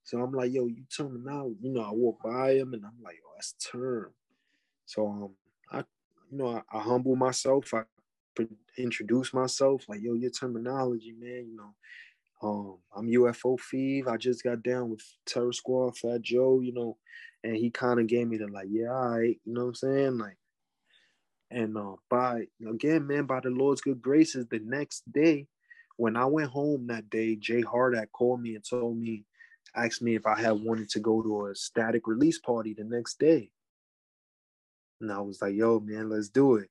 [0.03, 3.01] So I'm like, yo, you turn out, you know, I walk by him and I'm
[3.03, 4.11] like, oh, that's term.
[4.85, 5.29] So um,
[5.71, 5.79] I,
[6.29, 7.73] you know, I, I humble myself.
[7.73, 7.83] I
[8.77, 11.73] introduce myself, like, yo, your Termanology, man, you know,
[12.43, 14.07] um, I'm UFO Fev.
[14.07, 16.97] I just got down with Terror Squad, Fat Joe, you know,
[17.43, 19.75] and he kind of gave me the like, yeah, all right, you know what I'm
[19.75, 20.17] saying?
[20.17, 20.37] Like,
[21.51, 25.47] and uh, by again, man, by the Lord's good graces, the next day,
[25.97, 29.25] when I went home that day, Jay Hardak called me and told me,
[29.75, 33.19] asked me if I had wanted to go to a Statik release party the next
[33.19, 33.51] day.
[34.99, 36.69] And I was like, yo, man, let's do it.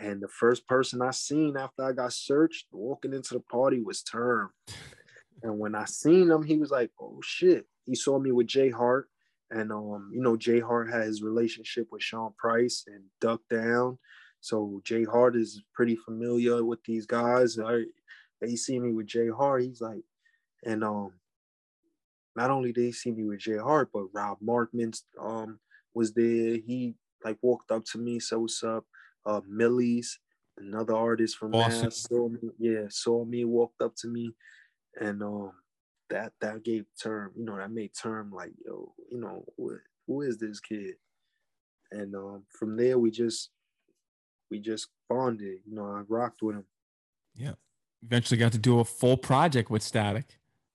[0.00, 4.02] And the first person I seen after I got searched walking into the party was
[4.02, 4.50] Term.
[5.42, 8.70] And when I seen him, he was like, "Oh shit!" He saw me with Jay
[8.70, 9.08] Hart,
[9.50, 13.98] and um, you know, Jay Hart had his relationship with Sean Price and Duck Down,
[14.40, 17.58] so Jay Hart is pretty familiar with these guys.
[17.58, 17.84] I,
[18.40, 19.62] they see me with Jay Hart.
[19.62, 20.02] He's like,
[20.64, 21.12] and um,
[22.36, 25.60] not only did he see me with Jay Hart, but Rob Markman um
[25.94, 26.56] was there.
[26.56, 26.94] He
[27.24, 28.84] like walked up to me, said, "What's up?"
[29.26, 30.18] Uh, Millie's,
[30.58, 31.50] another artist from.
[31.50, 34.34] Mass saw me, yeah, saw me, walked up to me,
[35.00, 35.52] and um,
[36.10, 39.76] that that gave term, you know, that made term like, yo, you know, who,
[40.06, 40.94] who is this kid?
[41.90, 43.50] And um, from there we just
[44.50, 45.58] we just bonded.
[45.66, 46.64] You know, I rocked with him.
[47.34, 47.54] Yeah.
[48.02, 50.24] Eventually got to do a full project with Statik.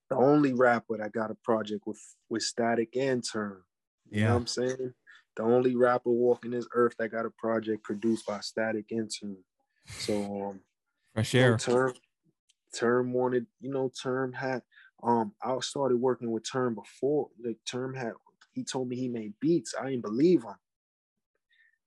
[0.09, 3.63] The only rapper that got a project with with Statik and Term.
[4.09, 4.33] You know Yeah.
[4.33, 4.93] what I'm saying?
[5.35, 9.37] The only rapper walking this earth that got a project produced by Statik and Term.
[9.87, 10.61] So um
[11.13, 11.57] Fresh you know, air.
[11.57, 11.93] Term
[12.75, 14.63] Term wanted, you know, Term had
[15.03, 18.13] um I started working with Term before the Term had
[18.53, 19.73] he told me he made beats.
[19.79, 20.55] I didn't believe him.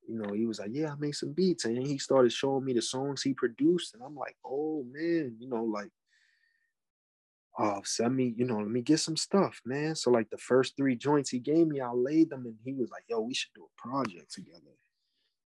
[0.08, 1.64] You know, he was like, Yeah, I made some beats.
[1.64, 3.94] And he started showing me the songs he produced.
[3.94, 5.90] And I'm like, oh man, you know, like
[7.58, 9.94] oh, send me, you know, let me get some stuff, man.
[9.94, 12.90] So like the first three joints he gave me, I laid them and he was
[12.90, 14.60] like, yo, we should do a project together.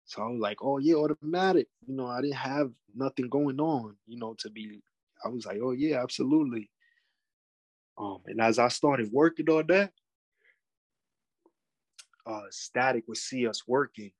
[0.05, 1.67] So I was like, oh yeah, automatic.
[1.87, 4.81] You know, I didn't have nothing going on, you know, to be,
[5.23, 6.69] I was like, oh yeah, absolutely.
[7.97, 9.91] Um, and as I started working on that,
[12.25, 14.11] uh Statik would see us working.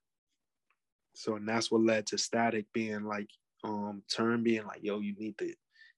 [1.14, 3.28] So and that's what led to Statik being like,
[3.62, 5.54] um, Turn being like, yo, you need to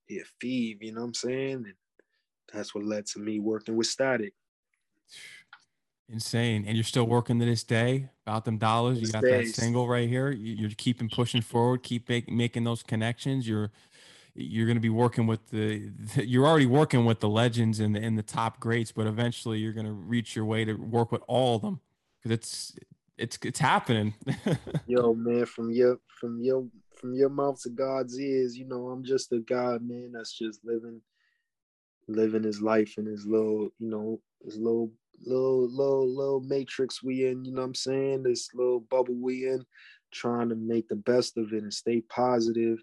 [0.07, 1.53] hit Fev, you know what I'm saying?
[1.65, 1.73] And
[2.53, 4.31] that's what led to me working with Statik.
[6.09, 6.63] Insane.
[6.65, 8.99] And you're still working to this day about them dollars.
[8.99, 10.31] You This got that single right here.
[10.31, 13.47] You- You're keeping pushing forward, keep make, making those connections.
[13.47, 13.71] You're
[14.39, 17.95] you're going to be working with the, the you're already working with the legends and
[17.95, 21.11] the, and the top greats, but eventually you're going to reach your way to work
[21.11, 21.79] with all of them
[22.21, 22.75] because it's
[23.17, 24.13] it's it's happening.
[24.87, 26.67] Yo, man, from your from your
[26.97, 30.63] from your mouth to God's ears, you know, I'm just a guy, man, that's just
[30.63, 31.01] living
[32.09, 34.91] living his life in his little, you know, his little
[35.25, 38.23] little little little matrix we in, you know what I'm saying?
[38.23, 39.65] This little bubble we in,
[40.11, 42.79] trying to make the best of it and stay positive.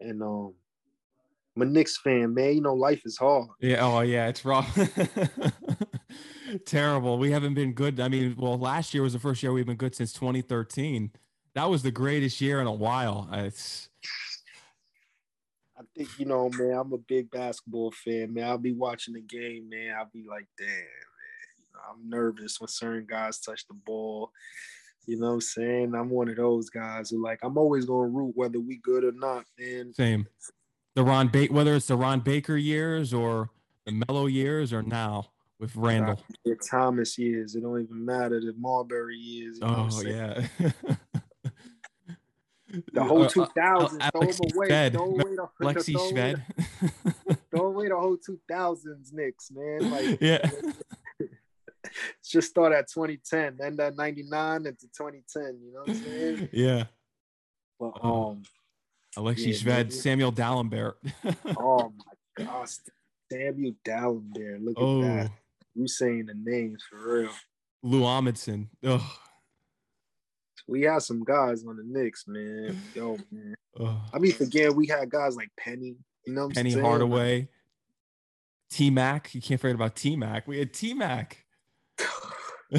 [0.00, 0.54] And um
[1.56, 2.54] I'm a Knicks fan, man.
[2.54, 3.48] You know, life is hard.
[3.60, 3.78] Yeah.
[3.80, 4.28] Oh, yeah.
[4.28, 4.78] It's rough.
[6.66, 7.18] Terrible.
[7.18, 7.98] We haven't been good.
[7.98, 11.12] I mean, well, last year was the first year we've been good since 2013.
[11.56, 13.30] That was the greatest year in a while.
[13.32, 13.88] It's
[15.78, 18.44] I think, you know, man, I'm a big basketball fan, man.
[18.44, 19.94] I'll be watching the game, man.
[19.98, 20.76] I'll be like, damn, man.
[21.56, 24.32] You know, I'm nervous when certain guys touch the ball.
[25.06, 25.94] You know what I'm saying?
[25.94, 29.12] I'm one of those guys who like I'm always gonna root whether we good or
[29.12, 29.94] not, man.
[29.94, 30.26] same.
[30.94, 33.48] The Ron ba- whether it's the Ron Baker years or
[33.86, 36.20] the Melo years or now with Randle.
[36.44, 38.40] The Thomas years, it don't even matter.
[38.40, 40.46] The Marbury years, you know Oh yeah.
[42.92, 44.68] The whole Uh, uh, 2000s, throw them away.
[44.68, 44.92] Shved.
[44.92, 46.34] Throw away the, Lexi throw away
[47.26, 49.90] the- throw away the whole 2000s, Knicks, man.
[49.90, 50.50] Like, yeah.
[51.20, 51.32] let's
[52.30, 55.58] just start at 2010, end at 99 into 2010.
[55.64, 56.48] You know what I'm saying?
[56.52, 56.84] Yeah.
[57.78, 58.30] But Oh.
[58.30, 58.42] um,
[59.16, 59.52] Alexi Yeah.
[59.92, 60.94] Samuel Dalembert.
[61.58, 61.92] oh
[62.36, 62.76] my gosh,
[63.32, 63.74] Samuel
[64.34, 64.58] there.
[64.58, 65.30] Look at oh, that.
[65.74, 67.30] You saying the names for real.
[67.82, 68.68] Lou Amundson.
[68.82, 69.18] Oh,
[70.66, 72.80] We had some guys on the Knicks, man.
[72.94, 73.54] Yo, man.
[73.78, 74.02] oh.
[74.12, 75.96] I mean, forget we had guys like Penny.
[76.26, 76.84] You know what I'm Penny saying?
[76.84, 77.48] Hardaway.
[78.70, 79.32] T Mac.
[79.34, 80.48] You can't forget about T Mac.
[80.48, 81.44] We had T Mac.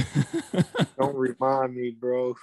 [0.98, 2.36] Don't remind me, bro.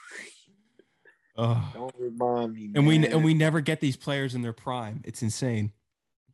[1.36, 1.70] oh.
[1.74, 2.70] Don't remind me.
[2.74, 5.02] And we and we never get these players in their prime.
[5.04, 5.72] It's insane.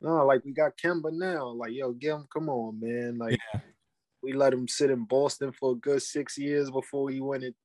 [0.00, 1.48] no, like we got Kemba now.
[1.48, 2.28] Like, yo, get him.
[2.32, 3.18] Come on, man.
[3.18, 3.60] Like, Yeah.
[4.22, 7.56] we let him sit in Boston for a good six years before he went it.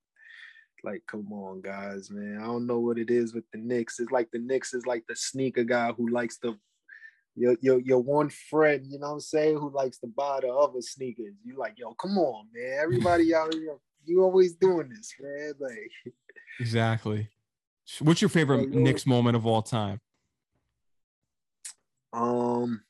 [0.86, 2.38] Like, come on, guys, man.
[2.40, 4.00] I don't know what it is with the Knicks.
[4.00, 6.56] It's like the Knicks is like the sneaker guy who likes to
[7.36, 10.50] your your your one friend, you know what I'm saying, who likes to buy the
[10.54, 11.34] other sneakers.
[11.44, 12.78] You like, yo, come on, man.
[12.82, 15.54] Everybody out here, you always doing this, man.
[15.60, 16.14] Like,
[16.60, 17.30] Exactly.
[18.00, 20.00] What's your favorite you- Knicks moment of all time?
[22.14, 22.82] um,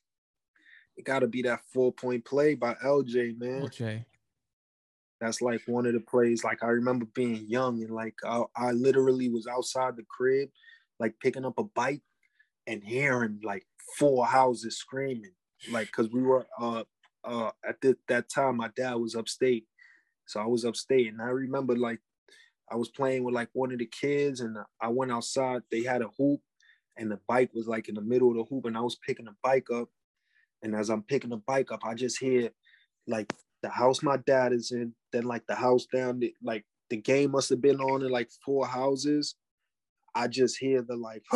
[0.98, 3.64] it gotta be that four point play by LJ, man.
[3.64, 4.06] LJ.
[5.22, 6.44] That's like one of the plays.
[6.44, 10.50] Like I remember being young and like I, I literally was outside the crib,
[11.00, 12.02] like picking up a bike
[12.68, 13.66] and hearing like
[13.98, 15.34] four houses screaming,
[15.72, 16.84] like because we were uh
[17.24, 19.66] uh at th- that time my dad was upstate,
[20.26, 22.00] so I was upstate and I remember like
[22.72, 25.62] I was playing with like one of the kids and I went outside.
[25.72, 26.42] They had a hoop
[26.98, 29.26] and the bike was like in the middle of the hoop and I was picking
[29.26, 29.90] the bike up,
[30.62, 32.52] and as I'm picking the bike up, I just hear
[33.08, 33.32] like
[33.66, 37.32] the house my dad is in, then like the house down the, like the game
[37.32, 39.34] must have been on in like four houses.
[40.14, 41.24] I just hear the like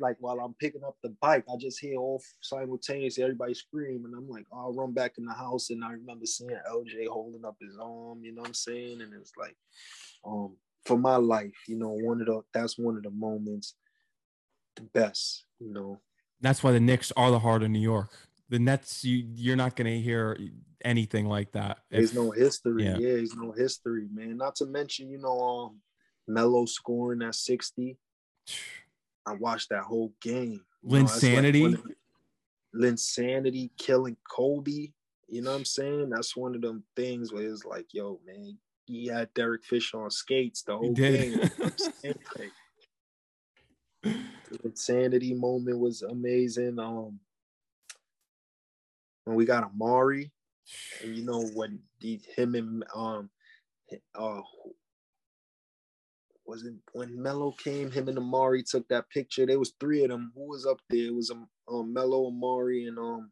[0.00, 4.14] like while I'm picking up the bike, I just hear all simultaneously everybody scream, and
[4.16, 7.44] I'm like, oh, I'll run back in the house, and I remember seeing LJ holding
[7.44, 9.02] up his arm, you know what I'm saying?
[9.02, 9.56] And it's like,
[10.26, 13.76] um, for my life, you know, one of the that's one of the moments,
[14.74, 16.00] the best, you know.
[16.40, 18.10] That's why the Knicks are the heart of New York.
[18.50, 20.38] The Nets, you you're not gonna hear
[20.84, 21.78] anything like that.
[21.90, 22.84] There's if, no history.
[22.84, 22.98] Yeah.
[22.98, 24.36] yeah, there's no history, man.
[24.36, 25.80] Not to mention, you know, um,
[26.28, 27.96] Melo scoring at 60.
[29.26, 30.60] I watched that whole game.
[30.86, 31.72] Linsanity.
[31.72, 31.96] Like
[32.74, 34.88] Linsanity killing Kobe.
[35.28, 36.10] You know what I'm saying?
[36.10, 40.10] That's one of them things where it's like, yo, man, he had Derek Fisher on
[40.10, 41.40] skates the whole game.
[44.02, 44.20] the
[44.64, 46.78] insanity moment was amazing.
[46.78, 47.18] Um,
[49.24, 50.30] when we got Amar'e,
[51.02, 53.30] and you know when the, him and um,
[54.14, 54.40] uh,
[56.46, 59.46] wasn't when Melo came, him and Amar'e took that picture.
[59.46, 60.32] There was three of them.
[60.34, 61.06] Who was up there?
[61.06, 63.30] It was um, um Melo, Amar'e, and um.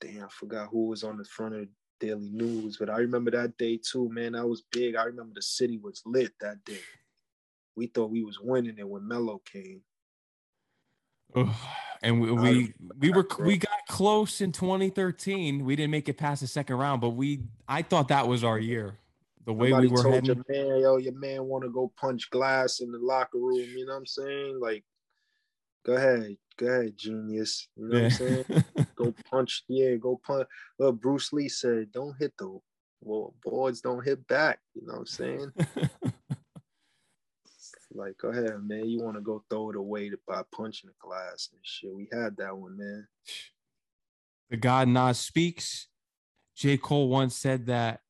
[0.00, 1.68] Damn, I forgot who was on the front of
[2.00, 4.32] Daily News, but I remember that day too, man.
[4.32, 4.96] That was big.
[4.96, 6.80] I remember the city was lit that day.
[7.76, 9.82] We thought we was winning it when Melo came.
[12.02, 15.64] And we we, we were we got close in 2013.
[15.64, 18.58] We didn't make it past the second round, but we I thought that was our
[18.58, 18.98] year.
[19.44, 20.44] The way Somebody we were told heading.
[20.48, 23.56] your man, yo, your man want to go punch glass in the locker room.
[23.56, 24.60] You know what I'm saying?
[24.60, 24.84] Like,
[25.84, 27.68] go ahead, go ahead, genius.
[27.76, 28.02] You know yeah.
[28.04, 28.64] what I'm saying?
[28.96, 30.46] go punch, yeah, go punch.
[30.78, 32.56] Well, Bruce Lee said, don't hit the
[33.00, 34.60] well, boards, don't hit back.
[34.74, 35.52] You know what I'm saying?
[37.94, 38.88] like, go ahead, man.
[38.88, 41.94] You want to go throw it away by punching the glass and shit.
[41.94, 43.06] We had that one, man.
[44.50, 45.88] The God Nas speaks.
[46.54, 46.76] J.
[46.76, 48.00] Cole once said that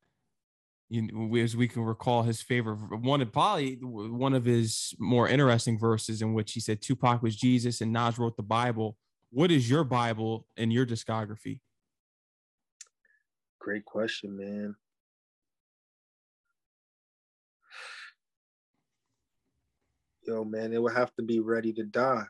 [0.89, 5.27] you know, as we can recall his favorite one of probably one of his more
[5.27, 8.97] interesting verses in which he said Tupac was Jesus and Nas wrote the Bible.
[9.31, 11.61] What is your Bible in your discography?
[13.59, 14.75] Great question, man.
[20.25, 22.25] Yo, man, it would have to be ready to die.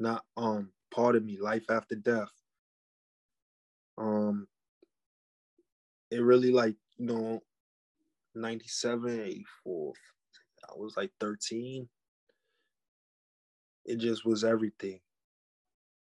[0.00, 2.30] Not um part of me, life after death.
[3.98, 4.46] Um
[6.10, 7.40] it really like you know,
[8.34, 9.92] 97, 84.
[10.70, 11.88] I was like 13.
[13.84, 15.00] It just was everything.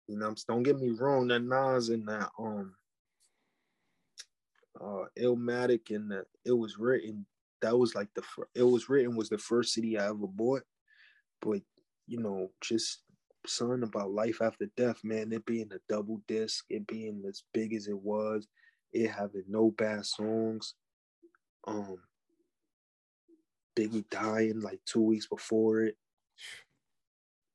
[0.08, 2.76] You know, don't get me wrong, that Nas and that um
[4.80, 7.26] uh Illmatic and that it was written,
[7.62, 8.24] that was like the
[8.56, 10.64] it was written was the first CD I ever bought.
[11.42, 11.62] But
[12.08, 13.04] you know, just
[13.48, 17.74] something about life after death, man, it being a double disc, it being as big
[17.74, 18.48] as it was,
[18.94, 20.76] it having no bad songs.
[21.68, 21.98] Um,
[23.76, 25.96] Biggie dying like two weeks before it.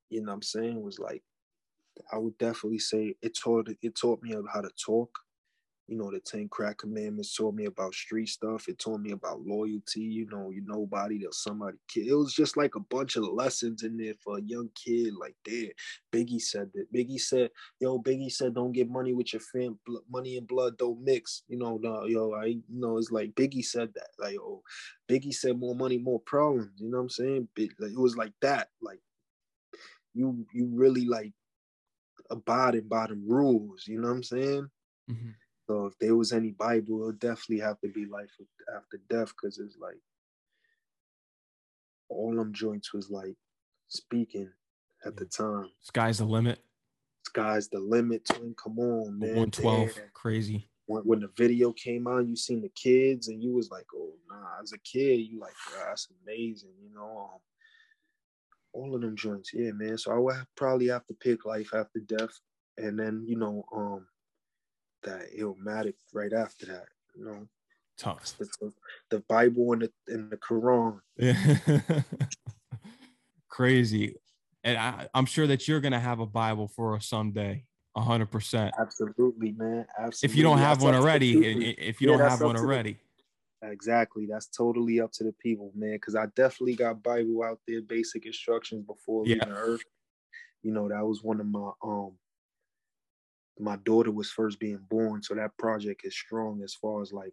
[0.09, 0.83] You know what I'm saying?
[0.83, 1.23] Was like,
[2.12, 5.19] I would definitely say it taught it taught me how to talk
[5.89, 8.69] you know, the 10 crack commandments taught me about street stuff.
[8.69, 12.09] It taught me about loyalty, you know, you nobody till somebody kid.
[12.09, 15.15] It was just like a bunch of lessons in there for a young kid.
[15.15, 15.73] Like, that.
[16.13, 16.93] Biggie said that.
[16.93, 19.79] Biggie said, yo, Biggie said, don't get money with your fam.
[20.11, 21.45] Money and blood don't mix.
[21.47, 24.09] You know, no, yo, I, you know, it's like Biggie said that.
[24.19, 24.63] Like, oh,
[25.09, 26.73] Biggie said, more money, more problems.
[26.79, 27.49] You know what I'm saying?
[27.57, 28.71] It, it was like that.
[28.83, 29.01] Like,
[30.15, 31.33] you, you really like
[32.29, 33.85] abiding by the rules.
[33.87, 34.71] You know what I'm saying?
[35.09, 35.31] Mm-hmm
[35.67, 38.31] so if there was any Bible, it'll definitely have to be life
[38.75, 39.99] after death because it's like
[42.09, 43.35] all them joints was like
[43.89, 44.51] speaking
[45.05, 45.71] at the time.
[45.81, 46.61] Sky's the limit.
[47.25, 48.25] Sky's the limit.
[48.25, 49.31] Twin, come on, man.
[49.31, 50.05] 112, Damn.
[50.15, 50.69] crazy.
[50.87, 54.13] When, when the video came out, you seen the kids and you was like, oh,
[54.31, 57.31] nah, as a kid, you like, that's amazing, you know.
[57.33, 57.41] Um,
[58.73, 59.99] all of them joints, yeah, man.
[59.99, 62.39] So I would probably have to pick life after death.
[62.79, 64.07] And then, you know, um,
[65.07, 66.87] that Illmatic right after that.
[67.16, 67.49] You know,
[67.97, 68.35] tough.
[68.39, 68.73] The,
[69.11, 71.01] the Bible and the and the Quran.
[71.16, 71.81] Yeah.
[73.49, 74.16] Crazy,
[74.62, 77.65] and I, I'm sure that you're gonna have a Bible for us someday.
[77.97, 78.74] hundred percent.
[78.78, 79.87] Absolutely, man.
[79.99, 80.33] Absolutely.
[80.33, 82.99] If you don't have that's one already, if you yeah, don't have one already.
[83.62, 84.27] The, exactly.
[84.31, 85.95] That's totally up to the people, man.
[85.95, 89.55] Because I definitely got Bible out there, basic instructions before leaving yeah.
[89.55, 89.85] Earth.
[90.62, 92.12] You know, that was one of my um
[93.59, 97.33] my daughter was first being born, so that project is strong as far as like,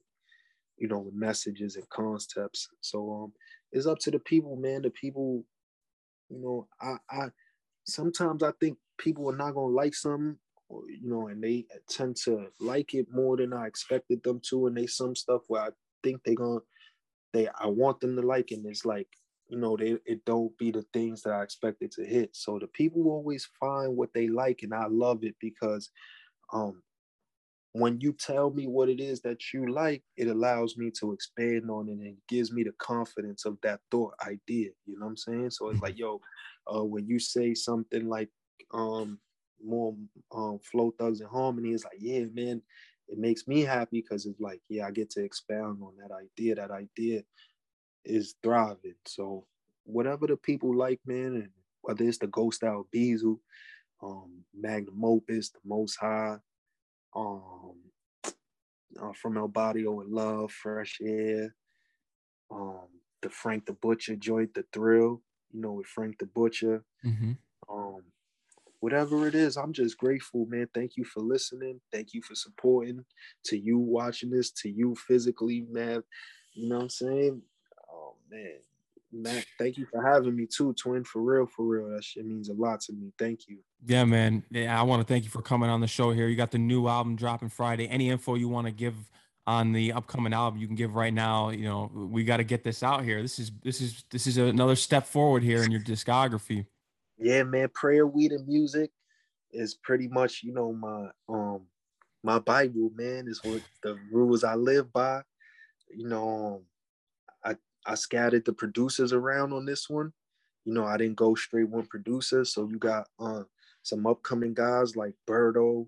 [0.78, 2.68] you know, messages and concepts.
[2.82, 3.34] So um,
[3.72, 4.82] it's up to the people, man.
[4.84, 5.44] The people,
[6.30, 7.28] you know, I I
[7.86, 10.38] sometimes I think people are not gonna like something,
[10.70, 14.68] or, you know, and they tend to like it more than I expected them to,
[14.68, 15.70] and they some stuff where I
[16.04, 16.60] think they gonna
[17.34, 19.08] they I want them to like, and it's like
[19.54, 22.32] you know, they it don't be the things that I expected to hit.
[22.36, 25.92] So the people always find what they like, and I love it because
[26.52, 26.82] um
[27.74, 31.70] when you tell me what it is that you like, it allows me to expand
[31.70, 34.70] on it and gives me the confidence of that thought idea.
[34.88, 35.52] You know what I'm saying?
[35.52, 36.20] So it's like, yo,
[36.74, 38.30] uh, when you say something like
[38.74, 39.20] um
[39.64, 39.96] more
[40.36, 42.60] um flow thugs and harmony, it's like, yeah, man,
[43.08, 46.56] it makes me happy because it's like, yeah, I get to expound on that idea.
[46.56, 47.24] That idea
[48.06, 48.96] is thriving.
[49.06, 49.46] So
[49.86, 51.50] whatever the people like, man, and
[51.82, 53.40] whether it's the Ghost of Albizu,
[54.02, 56.38] um, Magnum Opus, the Most High,
[57.16, 57.76] um,
[59.02, 61.56] uh, from El Barrio and Love, Fresh Air,
[62.52, 62.88] um,
[63.22, 65.22] the Frank the Butcher joint, The Thrill,
[65.52, 66.84] you know, with Frank the Butcher.
[67.06, 67.34] Mm-hmm.
[67.70, 68.04] Um,
[68.80, 70.68] whatever it is, I'm just grateful, man.
[70.74, 71.80] Thank you for listening.
[71.92, 73.06] Thank you for supporting.
[73.46, 76.04] To you watching this, to you physically, man.
[76.54, 77.42] You know what I'm saying?
[78.34, 78.54] Man,
[79.12, 81.04] Matt, thank you for having me too, twin.
[81.04, 81.90] For real, for real.
[81.90, 83.12] That shit means a lot to me.
[83.20, 83.60] Thank you.
[83.86, 84.44] Yeah, man.
[84.50, 86.28] Yeah, I want to thank you for coming on the show here.
[86.28, 87.88] You got the new album dropping Friday.
[87.88, 88.96] Any info you want to give
[89.46, 91.50] on the upcoming album, you can give right now.
[91.50, 93.22] You know, we got to get this out here.
[93.22, 96.66] This is this is this is another step forward here in your discography.
[97.20, 97.70] Yeah, man.
[97.70, 98.90] Prayer, weed, and music
[99.52, 101.62] is pretty much you know my um
[102.24, 103.28] my Bible, man.
[103.28, 105.22] Is what the rules I live by.
[105.96, 106.62] You know, um,
[107.86, 110.14] I scattered the producers around on this one.
[110.66, 112.46] You know, I didn't go straight one producer.
[112.46, 113.44] So you got uh,
[113.82, 115.88] some upcoming guys like Birdo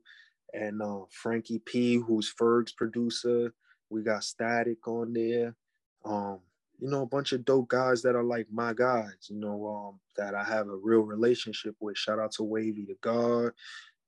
[0.53, 3.53] and uh, Frankie P, who's Ferg's producer.
[3.89, 5.55] We got Statik on there.
[6.03, 6.39] Um,
[6.79, 9.99] you know, a bunch of dope guys that are like my guys, you know, um,
[10.17, 11.97] that I have a real relationship with.
[11.97, 13.53] Shout out to Wavy the God.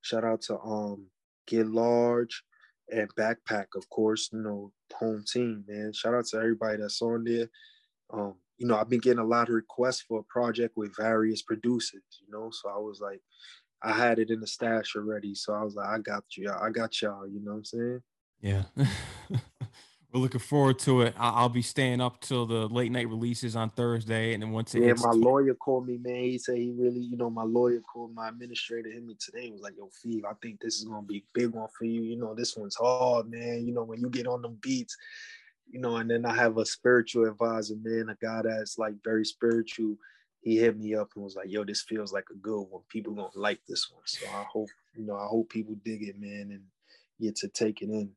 [0.02, 1.06] Shout out to um
[1.48, 2.44] Get Large
[2.92, 5.94] and Backpack, of course, you know, home team, man.
[5.94, 7.50] Shout out to everybody that's on there
[8.12, 11.42] um, you know, I've been getting a lot of requests for a project with various
[11.42, 12.50] producers, you know.
[12.52, 13.22] So I was like,
[13.84, 15.36] I had it in the stash already.
[15.36, 18.02] So I was like, I got you, I got y'all, you know what I'm saying?
[18.42, 18.64] Yeah.
[20.14, 21.14] We're looking forward to it.
[21.18, 24.82] I'll be staying up till the late night releases on Thursday, and then once it
[24.82, 26.24] yeah, my lawyer called me, man.
[26.24, 29.52] He said he really, you know, my lawyer called my administrator hit me today.
[29.52, 32.04] Was like, "Yo, Fev, I think this is gonna be a big one for you.
[32.04, 33.68] You know, this one's hard, man.
[33.68, 34.96] You know, when you get on them beats,
[35.70, 39.26] you know, and then I have a spiritual advisor, man, a guy that's like very
[39.26, 39.96] spiritual.
[40.42, 42.84] He hit me up and was like, "Yo, this feels like a good one.
[42.90, 46.20] People gonna like this one." So I hope, you know, I hope people dig it,
[46.20, 46.64] man, and
[47.20, 48.12] get to take it in.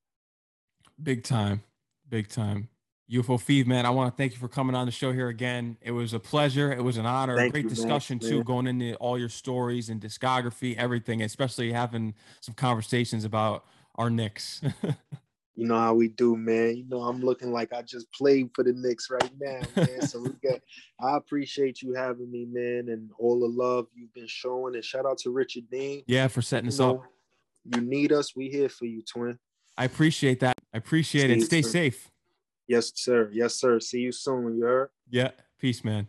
[1.03, 1.63] Big time,
[2.09, 2.69] big time.
[3.11, 5.77] UFO Fev, man, I want to thank you for coming on the show here again.
[5.81, 6.73] It was a pleasure.
[6.73, 7.37] It was an honor.
[7.37, 8.31] Thank Great you, discussion man.
[8.31, 13.65] too, going into all your stories and discography, everything, especially having some conversations about
[13.97, 14.61] our Knicks.
[15.57, 16.77] you know how we do, man.
[16.77, 20.03] You know, I'm looking like I just played for the Knicks right now, man.
[20.03, 20.61] so we got
[21.01, 24.75] I appreciate you having me, man, and all the love you've been showing.
[24.75, 26.03] And shout out to Richard Dean.
[26.07, 27.03] Yeah, for setting you us know, up.
[27.75, 29.39] You need us, we here for you, twin.
[29.77, 30.55] I appreciate that.
[30.73, 31.45] I appreciate See it.
[31.47, 32.11] Stay safe.
[32.69, 33.31] Yes, sir.
[33.33, 33.81] Yes, sir.
[33.81, 34.57] See you soon.
[34.57, 34.91] You heard?
[35.09, 35.31] Yeah.
[35.59, 36.09] Peace, man.